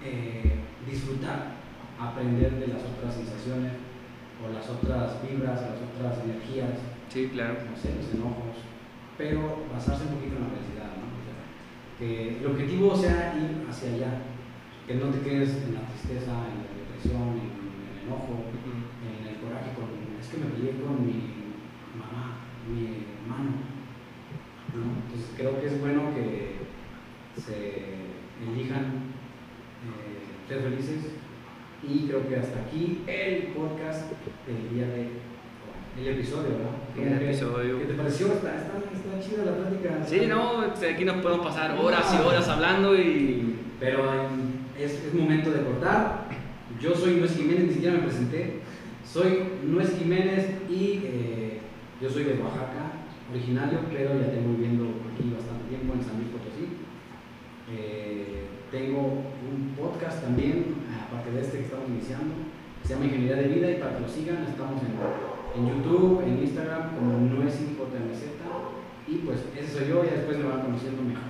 eh, 0.03 0.53
disfrutar, 0.89 1.56
aprender 1.99 2.53
de 2.59 2.67
las 2.67 2.83
otras 2.83 3.13
sensaciones 3.13 3.73
o 4.37 4.53
las 4.53 4.69
otras 4.69 5.21
vibras, 5.23 5.61
las 5.61 5.81
otras 5.81 6.23
energías, 6.23 6.77
Sí, 7.09 7.29
claro. 7.33 7.55
no 7.69 7.75
sé, 7.75 7.95
los 7.95 8.13
enojos, 8.13 8.61
pero 9.17 9.65
basarse 9.71 10.03
un 10.05 10.15
poquito 10.15 10.35
en 10.37 10.43
la 10.43 10.53
felicidad, 10.53 10.91
¿no? 10.99 11.07
O 11.17 11.23
sea, 11.25 11.39
que 11.97 12.37
el 12.37 12.45
objetivo 12.45 12.95
sea 12.95 13.33
ir 13.33 13.65
hacia 13.67 13.93
allá, 13.93 14.21
que 14.85 14.95
no 14.95 15.07
te 15.09 15.21
quedes 15.21 15.55
en 15.65 15.73
la 15.73 15.87
tristeza, 15.89 16.31
en 16.51 16.61
la 16.61 16.69
depresión, 16.77 17.41
en 17.41 17.49
el 17.49 18.05
enojo, 18.05 18.45
en 18.53 19.27
el 19.27 19.35
coraje 19.41 19.73
con, 19.73 19.89
es 20.19 20.27
que 20.27 20.37
me 20.37 20.51
peleé 20.53 20.77
con 20.83 21.01
mi 21.01 21.57
mamá, 21.97 22.45
mi 22.69 23.07
hermano, 23.17 23.65
¿no? 24.75 25.01
Entonces 25.01 25.33
creo 25.35 25.59
que 25.59 25.67
es 25.67 25.81
bueno 25.81 26.13
que 26.13 26.67
se 27.41 28.05
elijan 28.45 29.15
eh, 29.87 30.27
ser 30.47 30.61
felices 30.61 31.16
y 31.83 32.07
creo 32.07 32.27
que 32.27 32.35
hasta 32.37 32.61
aquí 32.61 33.01
el 33.07 33.53
podcast 33.53 34.11
del 34.47 34.69
día 34.73 34.87
de 34.87 35.27
el 35.99 36.07
episodio, 36.09 36.49
¿verdad? 36.57 37.17
El 37.19 37.27
episodio. 37.27 37.79
¿Qué 37.79 37.85
te 37.85 37.93
pareció? 37.95 38.27
Está, 38.27 38.55
está, 38.55 38.73
está 38.93 39.19
chida 39.19 39.45
la 39.45 39.55
plática. 39.55 40.05
Sí, 40.05 40.27
no, 40.27 40.61
aquí 40.61 41.05
nos 41.05 41.17
podemos 41.23 41.45
pasar 41.45 41.75
horas 41.79 42.13
y 42.13 42.27
horas 42.27 42.47
hablando 42.47 42.95
y 42.95 43.55
Pero 43.79 44.13
em, 44.13 44.57
es, 44.77 45.03
es 45.03 45.13
momento 45.15 45.49
de 45.49 45.63
cortar. 45.63 46.27
Yo 46.79 46.93
soy 46.93 47.15
Nuez 47.15 47.35
Jiménez, 47.35 47.63
ni 47.63 47.73
siquiera 47.73 47.95
me 47.95 48.03
presenté. 48.03 48.59
Soy 49.03 49.43
Nuez 49.63 49.97
Jiménez 49.97 50.47
y 50.69 51.01
eh, 51.03 51.61
yo 51.99 52.09
soy 52.09 52.25
de 52.25 52.33
Oaxaca, 52.33 52.91
originario, 53.31 53.79
pero 53.91 54.19
ya 54.19 54.29
tengo 54.29 54.53
viviendo 54.53 54.83
aquí 55.11 55.33
bastante 55.33 55.69
tiempo 55.69 55.93
en 55.95 56.03
San 56.03 56.17
Luis 56.17 56.29
Potosí. 56.29 56.67
Eh, 57.73 58.45
tengo 58.69 58.99
un 59.01 59.73
podcast 59.75 60.21
también, 60.21 60.75
este 61.35 61.57
que 61.59 61.63
estamos 61.65 61.89
iniciando, 61.89 62.33
que 62.81 62.87
se 62.87 62.93
llama 62.93 63.05
Ingeniería 63.05 63.35
de 63.35 63.47
Vida 63.49 63.71
y 63.71 63.75
para 63.75 63.95
que 63.95 64.01
lo 64.01 64.07
sigan 64.07 64.47
estamos 64.47 64.79
en, 64.81 64.95
en 64.95 65.67
YouTube, 65.67 66.23
en 66.23 66.39
Instagram 66.39 66.95
como 66.95 67.17
NuezJMZ 67.17 68.37
y 69.07 69.15
pues 69.19 69.39
ese 69.57 69.79
soy 69.79 69.87
yo, 69.87 70.03
ya 70.03 70.11
después 70.11 70.37
me 70.37 70.45
van 70.45 70.61
conociendo 70.61 71.01
mejor. 71.01 71.23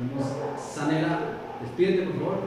Nos 0.00 0.08
vemos. 0.08 0.32
Sanela, 0.58 1.18
despídete 1.60 2.02
por 2.04 2.14
favor. 2.14 2.38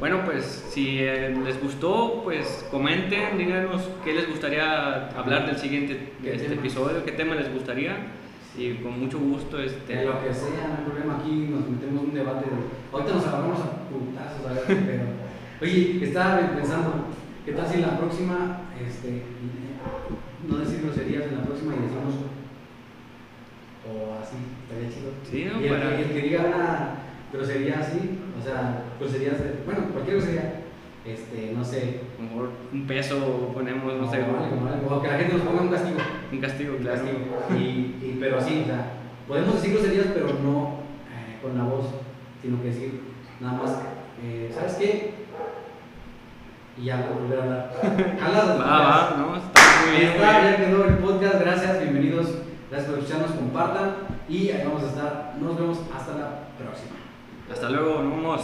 Bueno, 0.00 0.22
pues 0.24 0.44
si 0.68 0.98
eh, 0.98 1.30
les 1.44 1.62
gustó, 1.62 2.22
pues 2.24 2.66
comenten, 2.70 3.38
díganos 3.38 3.82
qué 4.04 4.14
les 4.14 4.28
gustaría 4.28 5.08
hablar 5.10 5.46
del 5.46 5.56
siguiente 5.56 6.12
¿Qué 6.20 6.34
este 6.34 6.48
tema? 6.48 6.60
episodio, 6.60 7.04
qué 7.04 7.12
tema 7.12 7.36
les 7.36 7.52
gustaría 7.52 7.96
y 8.58 8.74
con 8.74 9.00
mucho 9.00 9.18
gusto 9.18 9.60
este 9.60 9.96
De 9.96 10.04
lo 10.04 10.20
que 10.20 10.34
sea, 10.34 10.68
no 10.68 10.74
hay 10.78 10.84
problema. 10.84 11.18
Aquí 11.18 11.48
nos 11.50 11.68
metemos 11.68 12.02
en 12.02 12.08
un 12.08 12.14
debate. 12.14 12.46
De... 12.46 12.56
Ahorita 12.92 13.14
nos 13.14 13.26
agarramos 13.26 13.60
a 13.60 13.88
putazos, 13.88 14.46
a 14.46 14.52
ver 14.52 14.84
pedo. 14.84 15.04
Oye, 15.62 15.98
estaba 16.04 16.40
pensando, 16.54 17.06
¿qué 17.44 17.52
tal 17.52 17.66
si 17.68 17.74
en 17.76 17.82
la 17.82 17.98
próxima, 17.98 18.60
este, 18.86 19.22
no 20.48 20.58
decir 20.58 20.82
groserías 20.82 21.24
en 21.26 21.36
la 21.38 21.44
próxima 21.44 21.74
y 21.74 21.82
decimos, 21.82 22.14
o 23.86 24.14
así, 24.22 24.36
estaría 24.64 24.88
chido. 24.90 25.10
Sí, 25.30 25.44
¿no? 25.52 25.60
Y 25.60 25.68
el, 25.68 25.78
Para- 25.80 25.96
que- 25.96 26.02
el 26.02 26.08
que 26.12 26.22
diga 26.28 26.40
una 26.46 26.88
grosería 27.32 27.80
así, 27.80 28.18
o 28.38 28.42
sea, 28.44 28.84
groserías 28.98 29.38
de, 29.40 29.60
bueno, 29.64 29.88
cualquier 29.92 30.16
grosería, 30.16 30.60
este, 31.06 31.52
no 31.54 31.62
sé, 31.64 32.00
a 32.18 32.22
lo 32.22 32.28
mejor 32.28 32.50
un 32.72 32.86
peso 32.86 33.50
ponemos, 33.54 33.92
no 33.94 34.10
sé, 34.10 34.18
o 34.22 34.24
algo, 34.24 34.68
algo, 34.68 34.96
o 34.96 35.02
que 35.02 35.08
la 35.08 35.18
gente 35.18 35.34
nos 35.34 35.42
ponga 35.42 35.62
un 35.62 35.68
castigo. 35.68 35.98
un 36.32 36.40
castigo, 36.40 36.76
claro. 36.78 37.00
Castigo. 37.00 37.18
Y, 37.58 37.62
y- 37.62 38.16
pero 38.20 38.38
así, 38.38 38.60
o 38.62 38.66
sea, 38.66 38.92
podemos 39.28 39.54
decir 39.54 39.72
groserías, 39.74 40.06
pero 40.14 40.26
no 40.42 40.80
eh, 41.12 41.38
con 41.42 41.56
la 41.56 41.64
voz, 41.64 41.86
sino 42.42 42.60
que 42.62 42.68
decir 42.68 43.00
nada 43.40 43.58
más, 43.62 43.78
eh, 44.22 44.50
¿sabes 44.54 44.74
qué? 44.74 45.23
Y 46.76 46.84
ya, 46.86 47.08
volver 47.14 47.38
a 47.38 47.42
hablar. 47.42 47.70
Jalas, 48.20 48.60
Va, 48.60 48.64
va, 48.64 49.14
no, 49.18 49.36
está 49.36 49.60
muy 49.86 49.94
Ahí 49.96 50.00
bien. 50.00 50.12
está, 50.12 50.42
ya 50.50 50.56
quedó 50.56 50.84
el 50.84 50.94
podcast. 50.98 51.40
Gracias, 51.40 51.80
bienvenidos. 51.80 52.26
Gracias 52.70 52.90
por 52.90 52.98
escucharnos, 52.98 53.30
compartan. 53.32 53.94
Y 54.28 54.50
ahí 54.50 54.62
vamos 54.66 54.82
a 54.82 54.86
estar. 54.86 55.34
Nos 55.40 55.56
vemos 55.56 55.78
hasta 55.96 56.12
la 56.14 56.28
próxima. 56.58 56.96
Hasta 57.52 57.70
luego, 57.70 58.02
nos 58.02 58.16
vemos. 58.16 58.40